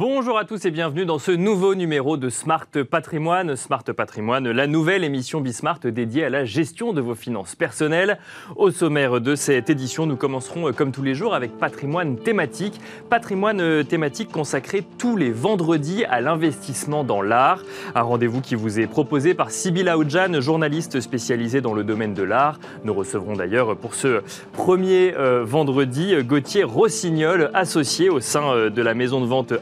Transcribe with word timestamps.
Bonjour 0.00 0.38
à 0.38 0.46
tous 0.46 0.64
et 0.64 0.70
bienvenue 0.70 1.04
dans 1.04 1.18
ce 1.18 1.30
nouveau 1.30 1.74
numéro 1.74 2.16
de 2.16 2.30
Smart 2.30 2.66
Patrimoine. 2.90 3.54
Smart 3.54 3.84
Patrimoine, 3.84 4.50
la 4.50 4.66
nouvelle 4.66 5.04
émission 5.04 5.42
Bismart 5.42 5.80
dédiée 5.80 6.24
à 6.24 6.30
la 6.30 6.46
gestion 6.46 6.94
de 6.94 7.02
vos 7.02 7.14
finances 7.14 7.54
personnelles. 7.54 8.18
Au 8.56 8.70
sommaire 8.70 9.20
de 9.20 9.34
cette 9.34 9.68
édition, 9.68 10.06
nous 10.06 10.16
commencerons 10.16 10.68
euh, 10.68 10.72
comme 10.72 10.90
tous 10.90 11.02
les 11.02 11.14
jours 11.14 11.34
avec 11.34 11.58
patrimoine 11.58 12.16
thématique. 12.16 12.80
Patrimoine 13.10 13.60
euh, 13.60 13.82
thématique 13.82 14.32
consacré 14.32 14.82
tous 14.96 15.18
les 15.18 15.30
vendredis 15.30 16.06
à 16.06 16.22
l'investissement 16.22 17.04
dans 17.04 17.20
l'art. 17.20 17.62
Un 17.94 18.00
rendez-vous 18.00 18.40
qui 18.40 18.54
vous 18.54 18.80
est 18.80 18.86
proposé 18.86 19.34
par 19.34 19.50
Sybilla 19.50 19.98
Oudjan, 19.98 20.40
journaliste 20.40 21.02
spécialisée 21.02 21.60
dans 21.60 21.74
le 21.74 21.84
domaine 21.84 22.14
de 22.14 22.22
l'art. 22.22 22.58
Nous 22.84 22.94
recevrons 22.94 23.34
d'ailleurs 23.34 23.76
pour 23.76 23.94
ce 23.94 24.22
premier 24.54 25.14
euh, 25.18 25.44
vendredi 25.44 26.14
Gauthier 26.22 26.64
Rossignol, 26.64 27.50
associé 27.52 28.08
au 28.08 28.20
sein 28.20 28.70
de 28.70 28.80
la 28.80 28.94
maison 28.94 29.20
de 29.20 29.26
vente 29.26 29.52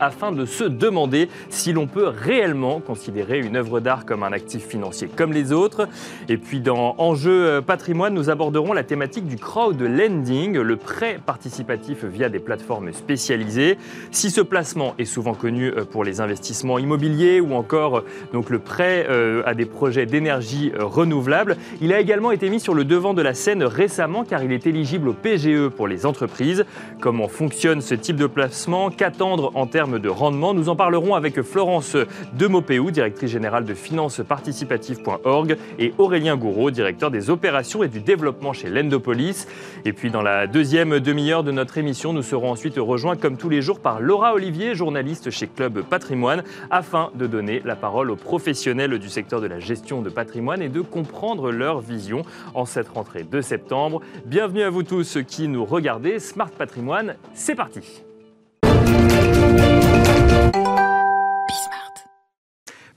afin 0.00 0.32
de 0.32 0.44
se 0.44 0.64
demander 0.64 1.28
si 1.48 1.72
l'on 1.72 1.86
peut 1.86 2.06
réellement 2.06 2.80
considérer 2.80 3.40
une 3.40 3.56
œuvre 3.56 3.80
d'art 3.80 4.04
comme 4.04 4.22
un 4.22 4.32
actif 4.32 4.66
financier 4.66 5.08
comme 5.08 5.32
les 5.32 5.52
autres. 5.52 5.88
Et 6.28 6.36
puis 6.36 6.60
dans 6.60 6.94
Enjeu 6.98 7.46
euh, 7.46 7.60
patrimoine, 7.60 8.14
nous 8.14 8.30
aborderons 8.30 8.72
la 8.72 8.84
thématique 8.84 9.26
du 9.26 9.36
crowd 9.36 9.80
lending, 9.80 10.58
le 10.58 10.76
prêt 10.76 11.18
participatif 11.24 12.04
via 12.04 12.28
des 12.28 12.38
plateformes 12.38 12.92
spécialisées. 12.92 13.78
Si 14.10 14.30
ce 14.30 14.40
placement 14.40 14.94
est 14.98 15.04
souvent 15.04 15.34
connu 15.34 15.68
euh, 15.68 15.84
pour 15.84 16.04
les 16.04 16.20
investissements 16.20 16.78
immobiliers 16.78 17.40
ou 17.40 17.54
encore 17.54 17.98
euh, 17.98 18.04
donc 18.32 18.50
le 18.50 18.58
prêt 18.58 19.06
à 19.44 19.54
des 19.54 19.64
projets 19.64 20.06
d'énergie 20.06 20.72
renouvelable, 20.78 21.56
il 21.80 21.92
a 21.92 22.00
également 22.00 22.30
été 22.30 22.50
mis 22.50 22.60
sur 22.60 22.74
le 22.74 22.84
devant 22.84 23.14
de 23.14 23.22
la 23.22 23.34
scène 23.34 23.62
récemment 23.62 24.24
car 24.24 24.42
il 24.42 24.52
est 24.52 24.66
éligible 24.66 25.08
au 25.08 25.12
PGE 25.12 25.68
pour 25.68 25.88
les 25.88 26.06
entreprises. 26.06 26.64
Comment 27.00 27.28
fonctionne 27.28 27.80
ce 27.80 27.94
type 27.94 28.16
de 28.16 28.26
placement? 28.26 28.90
Qu'attendre 28.90 29.50
en 29.54 29.66
termes 29.66 29.98
de 29.98 30.08
rendement. 30.08 30.54
Nous 30.54 30.68
en 30.68 30.76
parlerons 30.76 31.14
avec 31.14 31.40
Florence 31.42 31.96
Demopéou, 32.34 32.90
directrice 32.90 33.30
générale 33.30 33.64
de 33.64 33.74
financeparticipative.org, 33.74 35.56
et 35.78 35.94
Aurélien 35.98 36.36
Gouraud, 36.36 36.70
directeur 36.70 37.10
des 37.10 37.30
opérations 37.30 37.82
et 37.82 37.88
du 37.88 38.00
développement 38.00 38.52
chez 38.52 38.68
Lendopolis. 38.68 39.46
Et 39.84 39.92
puis 39.92 40.10
dans 40.10 40.22
la 40.22 40.46
deuxième 40.46 41.00
demi-heure 41.00 41.44
de 41.44 41.52
notre 41.52 41.78
émission, 41.78 42.12
nous 42.12 42.22
serons 42.22 42.50
ensuite 42.50 42.76
rejoints 42.76 43.16
comme 43.16 43.36
tous 43.36 43.48
les 43.48 43.62
jours 43.62 43.80
par 43.80 44.00
Laura 44.00 44.34
Olivier, 44.34 44.74
journaliste 44.74 45.30
chez 45.30 45.46
Club 45.46 45.82
Patrimoine, 45.82 46.42
afin 46.70 47.10
de 47.14 47.26
donner 47.26 47.62
la 47.64 47.76
parole 47.76 48.10
aux 48.10 48.16
professionnels 48.16 48.98
du 48.98 49.08
secteur 49.08 49.40
de 49.40 49.46
la 49.46 49.60
gestion 49.60 50.02
de 50.02 50.10
patrimoine 50.10 50.62
et 50.62 50.68
de 50.68 50.80
comprendre 50.80 51.50
leur 51.50 51.80
vision 51.80 52.22
en 52.54 52.64
cette 52.64 52.88
rentrée 52.88 53.24
de 53.24 53.40
septembre. 53.40 54.00
Bienvenue 54.26 54.62
à 54.62 54.70
vous 54.70 54.82
tous 54.82 55.18
qui 55.26 55.48
nous 55.48 55.64
regardez. 55.64 56.18
Smart 56.18 56.50
Patrimoine, 56.50 57.16
c'est 57.34 57.54
parti. 57.54 58.02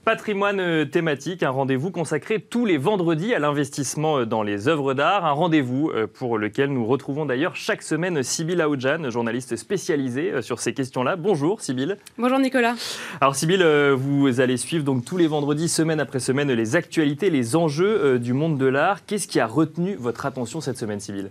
Patrimoine 0.08 0.58
euh, 0.58 0.84
thématique, 0.86 1.42
un 1.42 1.50
rendez-vous 1.50 1.90
consacré 1.90 2.40
tous 2.40 2.64
les 2.64 2.78
vendredis 2.78 3.34
à 3.34 3.38
l'investissement 3.38 4.20
euh, 4.20 4.24
dans 4.24 4.42
les 4.42 4.66
œuvres 4.66 4.94
d'art, 4.94 5.26
un 5.26 5.32
rendez-vous 5.32 5.90
euh, 5.90 6.06
pour 6.06 6.38
lequel 6.38 6.72
nous 6.72 6.86
retrouvons 6.86 7.26
d'ailleurs 7.26 7.56
chaque 7.56 7.82
semaine 7.82 8.22
Sybille 8.22 8.62
Aoudjan, 8.62 9.10
journaliste 9.10 9.56
spécialisée 9.56 10.40
sur 10.40 10.60
ces 10.60 10.72
questions-là. 10.72 11.16
Bonjour 11.16 11.60
Sybille. 11.60 11.96
Bonjour 12.16 12.38
Nicolas. 12.38 12.74
Alors 13.20 13.36
Sybille, 13.36 13.66
vous 13.96 14.40
allez 14.40 14.56
suivre 14.56 14.84
donc 14.84 15.04
tous 15.04 15.18
les 15.18 15.26
vendredis, 15.26 15.68
semaine 15.68 16.00
après 16.00 16.20
semaine, 16.20 16.50
les 16.50 16.74
actualités, 16.74 17.28
les 17.28 17.54
enjeux 17.54 18.18
du 18.18 18.32
monde 18.32 18.56
de 18.56 18.66
l'art. 18.66 19.04
Qu'est-ce 19.04 19.28
qui 19.28 19.40
a 19.40 19.46
retenu 19.46 19.94
votre 19.96 20.24
attention 20.24 20.62
cette 20.62 20.78
semaine, 20.78 21.00
Sybille? 21.00 21.30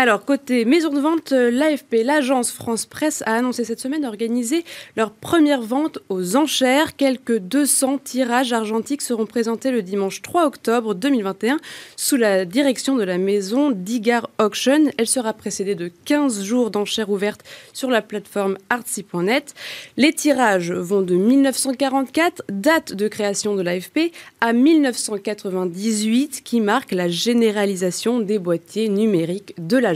Alors, 0.00 0.24
côté 0.24 0.64
maison 0.64 0.92
de 0.92 1.00
vente, 1.00 1.32
euh, 1.32 1.50
l'AFP, 1.50 2.04
l'agence 2.04 2.52
France 2.52 2.86
Presse, 2.86 3.24
a 3.26 3.34
annoncé 3.34 3.64
cette 3.64 3.80
semaine 3.80 4.04
organiser 4.04 4.64
leur 4.96 5.10
première 5.10 5.60
vente 5.60 5.98
aux 6.08 6.36
enchères. 6.36 6.94
Quelques 6.94 7.38
200 7.38 7.98
tirages 8.04 8.52
argentiques 8.52 9.02
seront 9.02 9.26
présentés 9.26 9.72
le 9.72 9.82
dimanche 9.82 10.22
3 10.22 10.46
octobre 10.46 10.94
2021 10.94 11.56
sous 11.96 12.14
la 12.14 12.44
direction 12.44 12.94
de 12.94 13.02
la 13.02 13.18
maison 13.18 13.72
Digar 13.72 14.30
Auction. 14.38 14.84
Elle 14.98 15.08
sera 15.08 15.32
précédée 15.32 15.74
de 15.74 15.90
15 16.04 16.44
jours 16.44 16.70
d'enchères 16.70 17.10
ouvertes 17.10 17.42
sur 17.72 17.90
la 17.90 18.00
plateforme 18.00 18.56
artsy.net. 18.70 19.52
Les 19.96 20.12
tirages 20.12 20.70
vont 20.70 21.02
de 21.02 21.16
1944, 21.16 22.44
date 22.50 22.92
de 22.92 23.08
création 23.08 23.56
de 23.56 23.62
l'AFP, 23.62 24.12
à 24.40 24.52
1998, 24.52 26.42
qui 26.44 26.60
marque 26.60 26.92
la 26.92 27.08
généralisation 27.08 28.20
des 28.20 28.38
boîtiers 28.38 28.88
numériques 28.88 29.54
de 29.58 29.76
la 29.76 29.87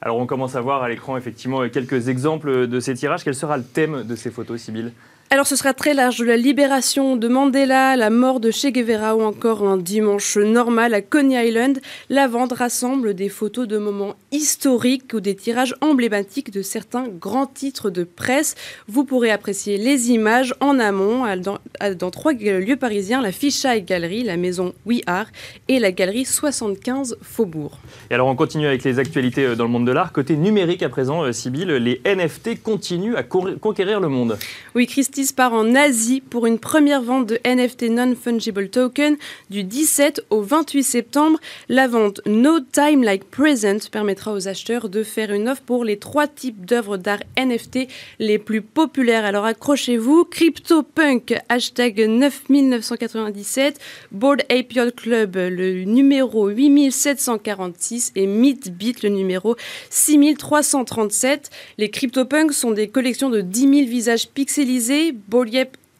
alors 0.00 0.16
on 0.18 0.26
commence 0.26 0.56
à 0.56 0.60
voir 0.60 0.82
à 0.82 0.88
l'écran 0.88 1.16
effectivement 1.16 1.68
quelques 1.68 2.08
exemples 2.08 2.66
de 2.66 2.80
ces 2.80 2.94
tirages. 2.94 3.24
Quel 3.24 3.34
sera 3.34 3.56
le 3.56 3.64
thème 3.64 4.02
de 4.04 4.16
ces 4.16 4.30
photos, 4.30 4.60
Sybille 4.60 4.92
alors 5.30 5.46
ce 5.48 5.56
sera 5.56 5.74
très 5.74 5.92
large, 5.92 6.18
de 6.18 6.24
la 6.24 6.36
libération 6.36 7.16
de 7.16 7.26
Mandela, 7.26 7.96
la 7.96 8.10
mort 8.10 8.38
de 8.38 8.52
Che 8.52 8.68
Guevara 8.68 9.16
ou 9.16 9.22
encore 9.22 9.66
un 9.66 9.76
dimanche 9.76 10.36
normal 10.36 10.94
à 10.94 11.02
Coney 11.02 11.48
Island. 11.48 11.80
La 12.10 12.28
vente 12.28 12.52
rassemble 12.52 13.12
des 13.12 13.28
photos 13.28 13.66
de 13.66 13.76
moments 13.76 14.14
historiques 14.30 15.12
ou 15.14 15.20
des 15.20 15.34
tirages 15.34 15.74
emblématiques 15.80 16.52
de 16.52 16.62
certains 16.62 17.08
grands 17.08 17.46
titres 17.46 17.90
de 17.90 18.04
presse. 18.04 18.54
Vous 18.86 19.04
pourrez 19.04 19.32
apprécier 19.32 19.78
les 19.78 20.12
images 20.12 20.54
en 20.60 20.78
amont 20.78 21.24
dans, 21.44 22.10
trois 22.12 22.32
lieux 22.32 22.76
parisiens, 22.76 23.20
la 23.20 23.32
Fisheye 23.32 23.82
Gallery, 23.82 24.22
la 24.22 24.36
maison 24.36 24.74
We 24.84 25.00
Are 25.08 25.26
et 25.66 25.80
la 25.80 25.90
galerie 25.90 26.24
75 26.24 27.18
Faubourg. 27.20 27.80
Et 28.10 28.14
alors 28.14 28.28
on 28.28 28.36
continue 28.36 28.68
avec 28.68 28.84
les 28.84 29.00
actualités 29.00 29.44
euh, 29.44 29.56
dans 29.56 29.64
le 29.64 29.70
monde 29.70 29.88
de 29.88 29.92
l'art. 29.92 30.12
Côté 30.12 30.36
numérique 30.36 30.84
à 30.84 30.88
présent, 30.88 31.24
euh, 31.24 31.32
Sybille, 31.32 31.64
les 31.80 32.00
NFT 32.04 32.62
continuent 32.62 33.16
à 33.16 33.24
conquérir 33.24 33.98
le 33.98 34.08
monde. 34.08 34.38
Oui, 34.76 34.86
Christine 34.86 35.15
part 35.24 35.54
en 35.54 35.74
Asie 35.74 36.20
pour 36.20 36.46
une 36.46 36.58
première 36.58 37.00
vente 37.00 37.26
de 37.26 37.38
NFT 37.46 37.84
Non-Fungible 37.84 38.68
Token 38.68 39.16
du 39.48 39.64
17 39.64 40.26
au 40.28 40.42
28 40.42 40.82
septembre. 40.82 41.38
La 41.70 41.88
vente 41.88 42.20
No 42.26 42.60
Time 42.60 43.02
Like 43.02 43.24
Present 43.24 43.88
permettra 43.90 44.34
aux 44.34 44.46
acheteurs 44.46 44.90
de 44.90 45.02
faire 45.02 45.32
une 45.32 45.48
offre 45.48 45.62
pour 45.62 45.84
les 45.84 45.98
trois 45.98 46.28
types 46.28 46.66
d'œuvres 46.66 46.98
d'art 46.98 47.22
NFT 47.38 47.88
les 48.18 48.38
plus 48.38 48.60
populaires. 48.60 49.24
Alors 49.24 49.46
accrochez-vous, 49.46 50.24
CryptoPunk, 50.26 51.34
hashtag 51.48 51.98
9997, 52.06 53.80
Board 54.12 54.42
Ape 54.50 54.94
Club, 54.94 55.36
le 55.36 55.84
numéro 55.84 56.48
8746 56.48 58.12
et 58.16 58.26
Meatbeat, 58.26 59.02
le 59.02 59.08
numéro 59.08 59.56
6337. 59.88 61.50
Les 61.78 61.88
CryptoPunks 61.88 62.52
sont 62.52 62.72
des 62.72 62.88
collections 62.88 63.30
de 63.30 63.40
10 63.40 63.60
000 63.60 63.72
visages 63.86 64.28
pixelisés 64.28 65.05
Board 65.12 65.50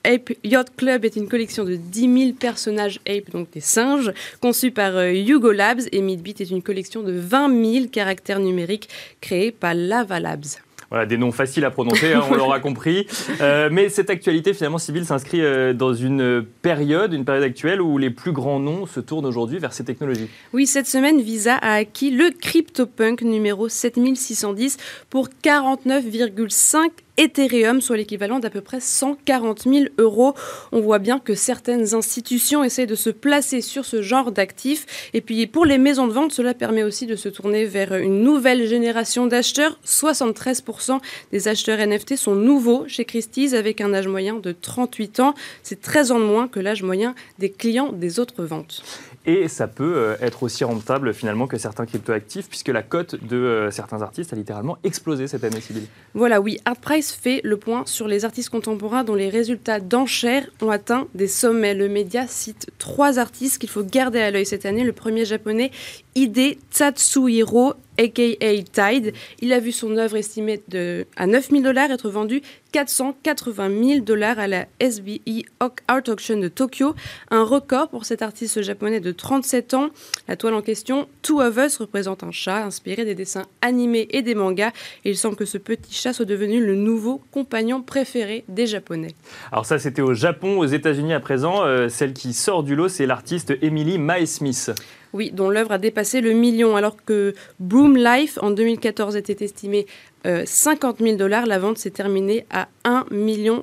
Ape 0.07 0.33
Yacht 0.45 0.69
Club 0.77 1.05
est 1.05 1.17
une 1.17 1.29
collection 1.29 1.65
de 1.65 1.75
10 1.75 2.19
000 2.19 2.33
personnages 2.39 3.01
ape, 3.09 3.31
donc 3.33 3.51
des 3.51 3.61
singes, 3.61 4.13
conçus 4.41 4.71
par 4.71 4.97
euh, 4.97 5.11
Hugo 5.11 5.51
Labs. 5.51 5.81
Et 5.93 6.01
Midbeat 6.01 6.41
est 6.41 6.51
une 6.51 6.63
collection 6.63 7.03
de 7.03 7.13
20 7.13 7.73
000 7.73 7.87
caractères 7.89 8.41
numériques 8.41 8.89
créés 9.21 9.51
par 9.51 9.75
Lava 9.75 10.21
Labs. 10.21 10.47
Voilà, 10.91 11.05
des 11.05 11.17
noms 11.17 11.33
faciles 11.33 11.65
à 11.65 11.71
prononcer, 11.73 12.13
hein, 12.13 12.23
on 12.31 12.35
l'aura 12.37 12.61
compris. 12.61 13.09
Euh, 13.41 13.69
mais 13.73 13.89
cette 13.89 14.09
actualité, 14.09 14.55
finalement, 14.55 14.79
civile, 14.79 15.05
s'inscrit 15.05 15.41
euh, 15.41 15.73
dans 15.73 15.93
une 15.93 16.45
période, 16.63 17.13
une 17.13 17.25
période 17.25 17.43
actuelle 17.43 17.83
où 17.83 17.99
les 17.99 18.11
plus 18.11 18.31
grands 18.31 18.61
noms 18.61 18.87
se 18.87 19.01
tournent 19.01 19.27
aujourd'hui 19.27 19.59
vers 19.59 19.73
ces 19.73 19.85
technologies. 19.85 20.29
Oui, 20.53 20.67
cette 20.69 20.87
semaine, 20.87 21.21
Visa 21.21 21.57
a 21.57 21.75
acquis 21.75 22.13
le 22.13 22.31
CryptoPunk 22.31 23.23
numéro 23.23 23.69
7610 23.69 24.77
pour 25.11 25.29
49,5 25.43 26.91
Ethereum, 27.17 27.81
soit 27.81 27.97
l'équivalent 27.97 28.39
d'à 28.39 28.51
peu 28.51 28.61
près 28.61 28.81
140 28.81 29.63
000 29.63 29.85
euros. 29.99 30.35
On 30.73 30.81
voit 30.81 30.99
bien 30.99 31.19
que 31.19 31.35
certaines 31.35 31.95
institutions 31.95 32.63
essaient 32.63 32.87
de 32.87 32.95
se 32.95 33.11
placer 33.11 33.61
sur 33.61 33.85
ce 33.85 34.03
genre 34.03 34.33
d'actifs. 34.33 35.11
Et 35.15 35.21
puis 35.21 35.47
pour 35.47 35.65
les 35.65 35.79
maisons 35.79 36.07
de 36.07 36.13
vente, 36.13 36.33
cela 36.33 36.55
permet 36.55 36.83
aussi 36.83 37.07
de 37.07 37.17
se 37.17 37.29
tourner 37.29 37.65
vers 37.65 37.95
une 37.95 38.23
nouvelle 38.23 38.67
génération 38.67 39.27
d'acheteurs. 39.27 39.79
73% 39.85 41.01
des 41.33 41.49
acheteurs 41.49 41.79
NFT 41.79 42.17
sont 42.17 42.35
nouveaux 42.35 42.85
chez 42.89 43.05
Christie's 43.05 43.55
avec 43.55 43.81
un 43.81 43.95
âge 43.95 44.09
moyen 44.09 44.35
de 44.35 44.53
38 44.53 45.21
ans. 45.21 45.35
C'est 45.63 45.81
13 45.81 46.13
ans 46.13 46.21
de 46.21 46.25
moins 46.25 46.49
que 46.49 46.61
l'âge 46.61 46.83
moyen 46.83 47.15
des 47.39 47.51
clients 47.51 47.93
des 47.93 48.21
autres 48.21 48.45
ventes. 48.45 48.83
Et 49.27 49.49
ça 49.49 49.67
peut 49.67 49.95
euh, 49.97 50.17
être 50.21 50.45
aussi 50.45 50.63
rentable 50.63 51.13
finalement 51.13 51.49
que 51.49 51.59
certains 51.59 51.85
cryptoactifs, 51.85 52.49
puisque 52.49 52.69
la 52.69 52.83
cote 52.83 53.17
de 53.25 53.37
euh, 53.37 53.71
certains 53.73 54.01
artistes 54.01 54.33
a 54.33 54.37
littéralement 54.37 54.79
explosé 54.85 55.27
cette 55.27 55.43
année, 55.43 55.61
Sybille. 55.61 55.89
Voilà, 56.15 56.41
oui. 56.41 56.59
ArtPrice 56.65 57.13
fait 57.13 57.41
le 57.43 57.57
point 57.57 57.85
sur 57.87 58.07
les 58.07 58.25
artistes 58.25 58.51
contemporains 58.51 59.03
dont 59.03 59.17
les 59.17 59.29
résultats 59.29 59.81
d'enchères 59.81 60.47
ont 60.63 60.71
atteint 60.71 61.09
des 61.15 61.27
sommets. 61.27 61.75
Le 61.75 61.89
média 61.89 62.29
cite 62.29 62.71
trois 62.79 63.19
artistes 63.19 63.59
qu'il 63.59 63.69
faut 63.69 63.83
garder 63.83 64.21
à 64.21 64.31
l'œil 64.31 64.47
cette 64.47 64.65
année. 64.65 64.85
Le 64.85 64.93
premier 64.93 65.25
japonais, 65.25 65.73
Ide 66.17 66.57
Tatsuhiro, 66.71 67.75
aka 67.99 68.63
Tide. 68.73 69.13
Il 69.41 69.53
a 69.53 69.61
vu 69.61 69.71
son 69.71 69.99
œuvre 69.99 70.17
estimée 70.17 70.63
de, 70.69 71.07
à 71.15 71.27
9000 71.27 71.63
dollars 71.63 71.91
être 71.91 72.09
vendue 72.09 72.41
480 72.73 73.85
000 73.85 74.01
dollars 74.01 74.39
à 74.39 74.47
la 74.47 74.67
SBE 74.81 75.45
Art 75.61 76.03
Auction 76.09 76.39
de 76.39 76.49
Tokyo, 76.49 76.95
un 77.31 77.45
record 77.45 77.89
pour 77.89 78.07
cet 78.07 78.23
artiste 78.23 78.63
japonais 78.63 79.01
de 79.01 79.13
37 79.13 79.75
ans. 79.75 79.91
La 80.27 80.37
toile 80.37 80.55
en 80.55 80.63
question, 80.63 81.07
Two 81.21 81.41
of 81.41 81.59
Us, 81.59 81.77
représente 81.77 82.25
un 82.25 82.33
chat 82.33 82.65
inspiré 82.65 83.05
des 83.05 83.15
dessins 83.15 83.45
animés 83.61 84.09
et 84.11 84.23
des 84.23 84.35
mangas. 84.35 84.73
Et 85.05 85.11
il 85.11 85.17
semble 85.19 85.37
que 85.37 85.45
ce 85.45 85.59
petit 85.59 85.93
chat 85.93 86.15
soit 86.15 86.25
devenu 86.25 86.65
le 86.65 86.77
nouveau 86.77 87.21
compagnon 87.31 87.83
préféré 87.83 88.45
des 88.49 88.67
Japonais. 88.67 89.15
Alors 89.53 89.67
ça, 89.67 89.79
c'était 89.79 90.03
au 90.03 90.15
Japon, 90.15 90.59
aux 90.59 90.67
États-Unis 90.67 91.13
à 91.13 91.21
présent. 91.21 91.63
Euh, 91.65 91.91
celle 91.91 92.15
qui 92.15 92.33
sort 92.33 92.63
du 92.63 92.75
lot, 92.75 92.89
c'est 92.89 93.07
l'artiste 93.07 93.53
Emily 93.61 93.99
Mae 93.99 94.27
Smith. 94.27 94.73
Oui, 95.13 95.31
dont 95.31 95.51
l'œuvre 95.51 95.73
a 95.73 95.79
dépassé 95.79 96.21
le 96.21 96.33
million, 96.33 96.77
alors 96.77 96.97
que 97.05 97.35
Broom 97.61 97.97
Life 97.97 98.39
en 98.43 98.51
2014 98.51 99.17
était 99.17 99.45
estimé 99.45 99.87
50 100.25 100.99
000 101.01 101.17
dollars. 101.17 101.47
La 101.47 101.59
vente 101.59 101.79
s'est 101.79 101.91
terminée 101.91 102.47
à 102.51 102.69
1 102.85 103.07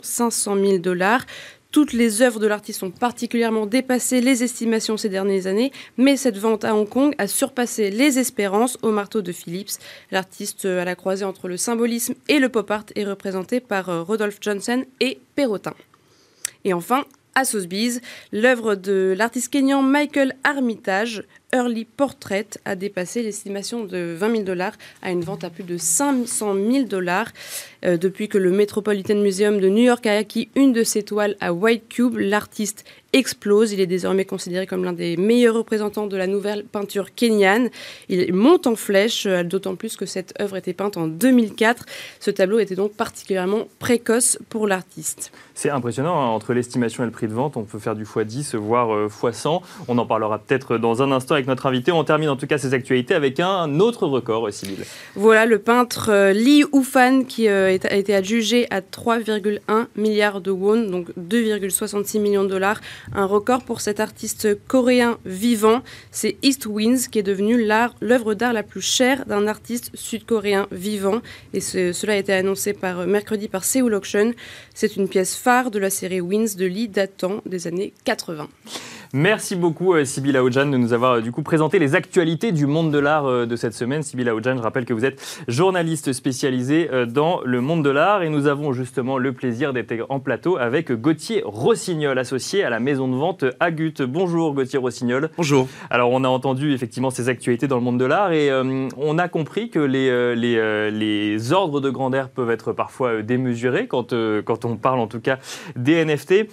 500 0.01 0.56
000 0.56 0.78
dollars. 0.78 1.25
Toutes 1.74 1.94
les 1.94 2.22
œuvres 2.22 2.40
de 2.40 2.45
l'artiste 2.45 2.84
ont 2.84 2.92
particulièrement 2.92 3.66
dépassé 3.66 4.22
les 4.22 4.44
estimations 4.44 4.95
ces 4.95 5.10
dernières 5.10 5.48
années, 5.48 5.72
mais 5.98 6.18
cette 6.18 6.38
vente 6.38 6.66
à 6.66 6.75
Hong 6.75 6.88
Kong 6.88 7.16
a 7.18 7.25
surpassé 7.25 7.90
les 7.90 8.19
espérances 8.19 8.78
au 8.84 8.92
marteau 8.92 9.24
de 9.24 9.31
Phillips. 9.31 9.80
L'artiste 10.12 10.66
à 10.66 10.86
la 10.86 10.94
croisée 10.94 11.25
entre 11.25 11.48
le 11.48 11.57
symbolisme 11.57 12.13
et 12.30 12.38
le 12.38 12.50
pop 12.50 12.69
art 12.69 12.86
est 12.95 13.06
représenté 13.06 13.60
par 13.60 13.90
euh, 13.90 14.04
Rodolphe 14.04 14.38
Johnson 14.40 14.86
et 15.00 15.18
Perrotin. 15.34 15.74
Et 16.63 16.74
enfin, 16.74 17.06
à 17.35 17.45
Sotheby's, 17.45 18.01
l'œuvre 18.31 18.75
de 18.75 19.13
l'artiste 19.18 19.51
kényan 19.51 19.81
Michael 19.81 20.35
Armitage, 20.44 21.24
Early 21.54 21.86
Portrait 21.86 22.48
a 22.66 22.76
dépassé 22.76 23.22
l'estimation 23.22 23.86
de 23.86 24.16
20 24.18 24.32
000 24.32 24.44
dollars 24.44 24.74
à 25.04 25.12
une 25.12 25.22
vente 25.22 25.44
à 25.44 25.52
plus 25.52 25.64
de 25.64 25.78
500 25.78 26.56
000 26.56 26.84
dollars. 26.86 27.32
Euh, 27.86 27.98
depuis 27.98 28.28
que 28.28 28.38
le 28.38 28.52
Metropolitan 28.52 29.16
Museum 29.16 29.60
de 29.60 29.70
New 29.70 29.84
York 29.84 30.06
a 30.08 30.18
acquis 30.18 30.50
une 30.56 30.74
de 30.74 30.84
ses 30.84 31.04
toiles 31.04 31.36
à 31.40 31.54
White 31.54 31.88
Cube, 31.90 32.18
l'artiste 32.18 32.86
explose. 33.14 33.72
Il 33.72 33.80
est 33.80 33.88
désormais 33.88 34.26
considéré 34.26 34.66
comme 34.66 34.84
l'un 34.84 34.94
des 34.94 35.18
meilleurs 35.18 35.56
représentants 35.56 36.08
de 36.08 36.18
la 36.18 36.28
nouvelle 36.28 36.66
peinture 36.66 37.14
kenyane. 37.14 37.70
Il 38.10 38.34
monte 38.34 38.68
en 38.68 38.76
flèche, 38.76 39.26
euh, 39.26 39.44
d'autant 39.44 39.76
plus 39.76 39.96
que 39.96 40.06
cette 40.06 40.34
œuvre 40.42 40.58
était 40.58 40.74
peinte 40.74 40.98
en 40.98 41.08
2004. 41.08 41.86
Ce 42.20 42.32
tableau 42.32 42.60
était 42.60 42.76
donc 42.76 42.94
particulièrement 42.94 43.68
précoce 43.80 44.40
pour 44.50 44.68
l'artiste. 44.68 45.32
C'est 45.54 45.70
impressionnant, 45.70 46.20
hein. 46.20 46.28
entre 46.28 46.54
l'estimation 46.54 47.04
et 47.04 47.06
le 47.06 47.12
prix 47.12 47.28
de 47.28 47.34
vente, 47.34 47.56
on 47.58 47.64
peut 47.64 47.80
faire 47.80 47.96
du 47.96 48.04
x10, 48.04 48.56
voire 48.58 48.94
euh, 48.94 49.08
x100. 49.08 49.62
On 49.88 49.98
en 49.98 50.06
parlera 50.06 50.40
peut-être 50.40 50.78
dans 50.78 51.04
un 51.04 51.12
instant 51.12 51.36
avec 51.36 51.43
notre 51.48 51.66
invité. 51.66 51.92
On 51.92 52.04
termine 52.04 52.30
en 52.30 52.36
tout 52.36 52.48
cas 52.48 52.57
ces 52.57 52.74
actualités 52.74 53.13
avec 53.13 53.40
un 53.40 53.80
autre 53.80 54.07
record, 54.07 54.51
Sybille. 54.51 54.84
Voilà, 55.16 55.45
le 55.45 55.60
peintre 55.60 56.31
Li 56.31 56.63
Ufan 56.74 57.24
qui 57.24 57.48
a 57.48 57.72
été 57.72 58.13
adjugé 58.13 58.68
à 58.69 58.81
3,1 58.81 59.88
milliards 59.95 60.42
de 60.42 60.51
won, 60.51 60.90
donc 60.90 61.10
2,66 61.18 62.19
millions 62.19 62.44
de 62.44 62.50
dollars 62.50 62.80
un 63.13 63.25
record 63.25 63.63
pour 63.63 63.81
cet 63.81 64.00
artiste 64.00 64.57
coréen 64.68 65.18
vivant. 65.25 65.81
C'est 66.12 66.38
East 66.42 66.66
Winds 66.66 67.07
qui 67.10 67.19
est 67.19 67.24
devenu 67.24 67.63
l'œuvre 68.01 68.34
d'art 68.34 68.54
la 68.54 68.63
plus 68.63 68.81
chère 68.81 69.25
d'un 69.25 69.48
artiste 69.48 69.92
sud-coréen 69.94 70.68
vivant. 70.72 71.22
Et 71.54 71.60
cela 71.60 72.13
a 72.13 72.18
été 72.18 72.34
annoncé 72.34 72.74
par, 72.74 73.06
mercredi 73.07 73.48
par 73.48 73.63
Seoul 73.63 73.94
Auction. 73.94 74.34
C'est 74.74 74.95
une 74.95 75.07
pièce 75.07 75.36
phare 75.36 75.72
de 75.72 75.80
la 75.80 75.90
série 75.90 76.22
Winds 76.22 76.56
de 76.57 76.66
Lee 76.66 76.88
datant 76.88 77.42
des 77.45 77.68
années 77.68 77.94
80. 78.06 78.48
Merci 79.15 79.56
beaucoup, 79.56 79.94
euh, 79.94 80.06
Sybille 80.06 80.36
Aoudjan, 80.38 80.65
de 80.65 80.75
nous 80.75 80.92
avoir 80.92 81.12
euh, 81.12 81.21
du 81.21 81.31
coup 81.31 81.44
présenté 81.44 81.77
les 81.77 81.94
actualités 81.94 82.51
du 82.51 82.65
monde 82.65 82.92
de 82.92 82.98
l'art 82.98 83.27
euh, 83.27 83.45
de 83.45 83.56
cette 83.56 83.75
semaine. 83.75 84.01
Sybille 84.01 84.27
Aoudjan, 84.27 84.57
je 84.57 84.62
rappelle 84.63 84.86
que 84.86 84.94
vous 84.95 85.06
êtes 85.06 85.44
journaliste 85.48 86.13
spécialisée 86.13 86.89
dans 87.07 87.42
le 87.45 87.62
monde 87.62 87.86
de 87.86 87.92
l'art 87.92 88.24
et 88.24 88.30
nous 88.30 88.48
avons 88.48 88.74
justement 88.74 89.19
le 89.19 89.31
plaisir 89.31 89.71
d'être 89.71 89.94
en 90.10 90.19
plateau 90.19 90.57
avec 90.57 90.92
Gauthier 90.92 91.44
Rossignol, 91.45 92.18
associé 92.18 92.63
à 92.63 92.71
la 92.71 92.80
maison 92.80 93.07
de 93.07 93.15
vente 93.15 93.45
Agut. 93.60 93.94
Bonjour 94.01 94.56
Gauthier 94.56 94.80
Rossignol. 94.80 95.30
Bonjour. 95.38 95.68
Alors 95.92 96.09
on 96.09 96.24
a 96.24 96.27
entendu 96.27 96.74
effectivement 96.74 97.12
ces 97.12 97.30
actualités 97.30 97.68
dans 97.68 97.77
le 97.77 97.83
monde 97.83 98.00
de 98.00 98.06
l'art 98.06 98.31
et 98.31 98.50
on 98.98 99.18
a 99.19 99.27
compris 99.27 99.69
que 99.69 99.80
les, 99.80 100.36
les, 100.36 100.89
les, 100.89 101.54
ordres 101.54 101.81
de 101.81 101.92
grandeur 101.92 102.30
peuvent 102.30 102.50
être 102.50 102.74
parfois 102.74 103.21
démesurés 103.21 103.86
quand, 103.86 104.16
quand 104.44 104.66
on 104.66 104.75
parle 104.75 105.00
en 105.00 105.07
tout 105.07 105.21
cas 105.21 105.38
des 105.75 106.04
NFT. 106.04 106.48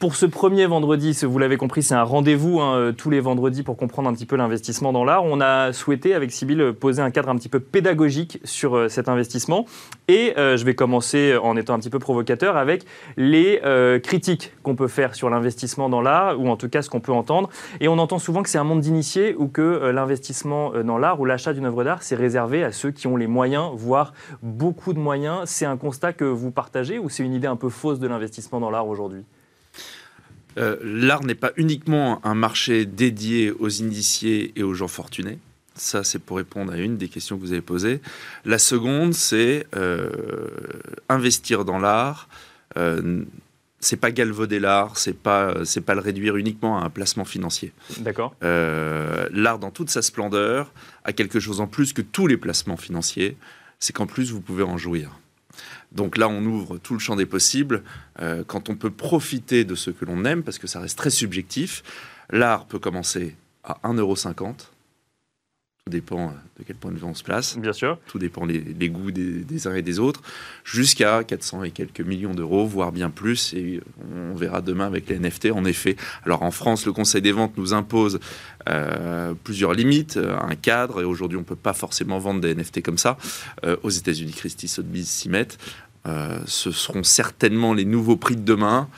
Pour 0.00 0.16
ce 0.16 0.24
premier 0.24 0.64
vendredi, 0.64 1.14
vous 1.24 1.38
l'avez 1.38 1.58
compris, 1.58 1.82
c'est 1.82 1.94
un 1.94 2.04
rendez-vous 2.04 2.58
hein, 2.58 2.74
euh, 2.74 2.90
tous 2.92 3.10
les 3.10 3.20
vendredis 3.20 3.62
pour 3.62 3.76
comprendre 3.76 4.08
un 4.08 4.14
petit 4.14 4.24
peu 4.24 4.34
l'investissement 4.34 4.94
dans 4.94 5.04
l'art. 5.04 5.26
On 5.26 5.42
a 5.42 5.74
souhaité, 5.74 6.14
avec 6.14 6.32
Sybille, 6.32 6.72
poser 6.72 7.02
un 7.02 7.10
cadre 7.10 7.28
un 7.28 7.36
petit 7.36 7.50
peu 7.50 7.60
pédagogique 7.60 8.40
sur 8.42 8.78
euh, 8.78 8.88
cet 8.88 9.10
investissement. 9.10 9.66
Et 10.08 10.32
euh, 10.38 10.56
je 10.56 10.64
vais 10.64 10.74
commencer 10.74 11.36
en 11.36 11.54
étant 11.54 11.74
un 11.74 11.78
petit 11.78 11.90
peu 11.90 11.98
provocateur 11.98 12.56
avec 12.56 12.86
les 13.18 13.60
critiques 14.02 14.54
qu'on 14.62 14.74
peut 14.74 14.88
faire 14.88 15.14
sur 15.14 15.28
l'investissement 15.28 15.90
dans 15.90 16.00
l'art, 16.00 16.40
ou 16.40 16.48
en 16.48 16.56
tout 16.56 16.70
cas 16.70 16.80
ce 16.80 16.88
qu'on 16.88 17.00
peut 17.00 17.12
entendre. 17.12 17.50
Et 17.80 17.88
on 17.88 17.98
entend 17.98 18.18
souvent 18.18 18.42
que 18.42 18.48
c'est 18.48 18.56
un 18.56 18.64
monde 18.64 18.80
d'initiés 18.80 19.34
ou 19.36 19.48
que 19.48 19.90
l'investissement 19.90 20.82
dans 20.82 20.96
l'art 20.96 21.20
ou 21.20 21.26
l'achat 21.26 21.52
d'une 21.52 21.66
œuvre 21.66 21.84
d'art, 21.84 22.02
c'est 22.02 22.16
réservé 22.16 22.64
à 22.64 22.72
ceux 22.72 22.90
qui 22.90 23.06
ont 23.06 23.18
les 23.18 23.26
moyens, 23.26 23.72
voire 23.74 24.14
beaucoup 24.42 24.94
de 24.94 24.98
moyens. 24.98 25.42
C'est 25.44 25.66
un 25.66 25.76
constat 25.76 26.14
que 26.14 26.24
vous 26.24 26.50
partagez 26.50 26.98
ou 26.98 27.10
c'est 27.10 27.22
une 27.22 27.34
idée 27.34 27.48
un 27.48 27.56
peu 27.56 27.68
fausse 27.68 27.98
de 27.98 28.08
l'investissement 28.08 28.60
dans 28.60 28.70
l'art 28.70 28.88
aujourd'hui? 28.88 29.26
Euh, 30.60 30.76
l'art 30.82 31.24
n'est 31.24 31.34
pas 31.34 31.52
uniquement 31.56 32.24
un 32.24 32.34
marché 32.34 32.84
dédié 32.84 33.50
aux 33.50 33.68
initiés 33.68 34.52
et 34.56 34.62
aux 34.62 34.74
gens 34.74 34.88
fortunés. 34.88 35.38
Ça, 35.74 36.04
c'est 36.04 36.18
pour 36.18 36.36
répondre 36.36 36.72
à 36.72 36.76
une 36.76 36.98
des 36.98 37.08
questions 37.08 37.36
que 37.36 37.40
vous 37.40 37.52
avez 37.52 37.62
posées. 37.62 38.00
La 38.44 38.58
seconde, 38.58 39.14
c'est 39.14 39.66
euh, 39.74 40.10
investir 41.08 41.64
dans 41.64 41.78
l'art. 41.78 42.28
Euh, 42.76 43.24
c'est 43.78 43.96
pas 43.96 44.10
galvauder 44.10 44.60
l'art, 44.60 44.98
c'est 44.98 45.16
pas 45.16 45.64
c'est 45.64 45.80
pas 45.80 45.94
le 45.94 46.00
réduire 46.00 46.36
uniquement 46.36 46.78
à 46.78 46.84
un 46.84 46.90
placement 46.90 47.24
financier. 47.24 47.72
D'accord. 48.00 48.34
l'art 48.42 49.58
dans 49.58 49.70
toute 49.70 49.88
sa 49.88 50.02
splendeur 50.02 50.70
a 51.04 51.14
quelque 51.14 51.40
chose 51.40 51.62
en 51.62 51.66
plus 51.66 51.94
que 51.94 52.02
tous 52.02 52.26
les 52.26 52.36
placements 52.36 52.76
financiers, 52.76 53.38
c'est 53.78 53.94
qu'en 53.94 54.06
plus 54.06 54.32
vous 54.32 54.42
pouvez 54.42 54.64
en 54.64 54.76
jouir. 54.76 55.18
Donc 55.92 56.16
là, 56.16 56.28
on 56.28 56.44
ouvre 56.44 56.78
tout 56.78 56.94
le 56.94 57.00
champ 57.00 57.16
des 57.16 57.26
possibles. 57.26 57.82
Euh, 58.20 58.44
quand 58.46 58.68
on 58.68 58.76
peut 58.76 58.90
profiter 58.90 59.64
de 59.64 59.74
ce 59.74 59.90
que 59.90 60.04
l'on 60.04 60.24
aime, 60.24 60.42
parce 60.42 60.58
que 60.58 60.66
ça 60.66 60.80
reste 60.80 60.96
très 60.96 61.10
subjectif, 61.10 61.82
l'art 62.30 62.66
peut 62.66 62.78
commencer 62.78 63.36
à 63.64 63.78
1,50€. 63.84 64.70
Tout 65.86 65.92
dépend 65.92 66.26
euh, 66.26 66.30
de 66.58 66.64
quel 66.64 66.76
point 66.76 66.92
de 66.92 66.98
vue 66.98 67.04
on 67.04 67.14
se 67.14 67.22
place. 67.22 67.56
Bien 67.56 67.72
sûr. 67.72 67.98
Tout 68.06 68.18
dépend 68.18 68.46
des, 68.46 68.88
goûts 68.90 69.10
des, 69.10 69.66
uns 69.66 69.74
et 69.74 69.82
des 69.82 69.98
autres. 69.98 70.20
Jusqu'à 70.62 71.24
400 71.24 71.64
et 71.64 71.70
quelques 71.70 72.02
millions 72.02 72.34
d'euros, 72.34 72.66
voire 72.66 72.92
bien 72.92 73.08
plus. 73.08 73.54
Et 73.54 73.80
on 74.14 74.34
verra 74.34 74.60
demain 74.60 74.86
avec 74.86 75.08
les 75.08 75.18
NFT. 75.18 75.52
En 75.52 75.64
effet, 75.64 75.96
alors 76.24 76.42
en 76.42 76.50
France, 76.50 76.84
le 76.84 76.92
Conseil 76.92 77.22
des 77.22 77.32
ventes 77.32 77.56
nous 77.56 77.72
impose 77.72 78.20
euh, 78.68 79.32
plusieurs 79.42 79.72
limites, 79.72 80.18
euh, 80.18 80.38
un 80.38 80.54
cadre. 80.54 81.00
Et 81.00 81.04
aujourd'hui, 81.04 81.38
on 81.38 81.42
ne 81.42 81.46
peut 81.46 81.56
pas 81.56 81.72
forcément 81.72 82.18
vendre 82.18 82.40
des 82.40 82.54
NFT 82.54 82.82
comme 82.82 82.98
ça. 82.98 83.16
aux 83.82 83.90
États-Unis, 83.90 84.32
Christie 84.32 84.68
Sotheby's 84.68 85.08
s'y 85.08 85.30
mettent. 85.30 85.58
ce 86.46 86.70
seront 86.70 87.02
certainement 87.02 87.72
les 87.72 87.86
nouveaux 87.86 88.16
prix 88.16 88.36
de 88.36 88.42
demain. 88.42 88.88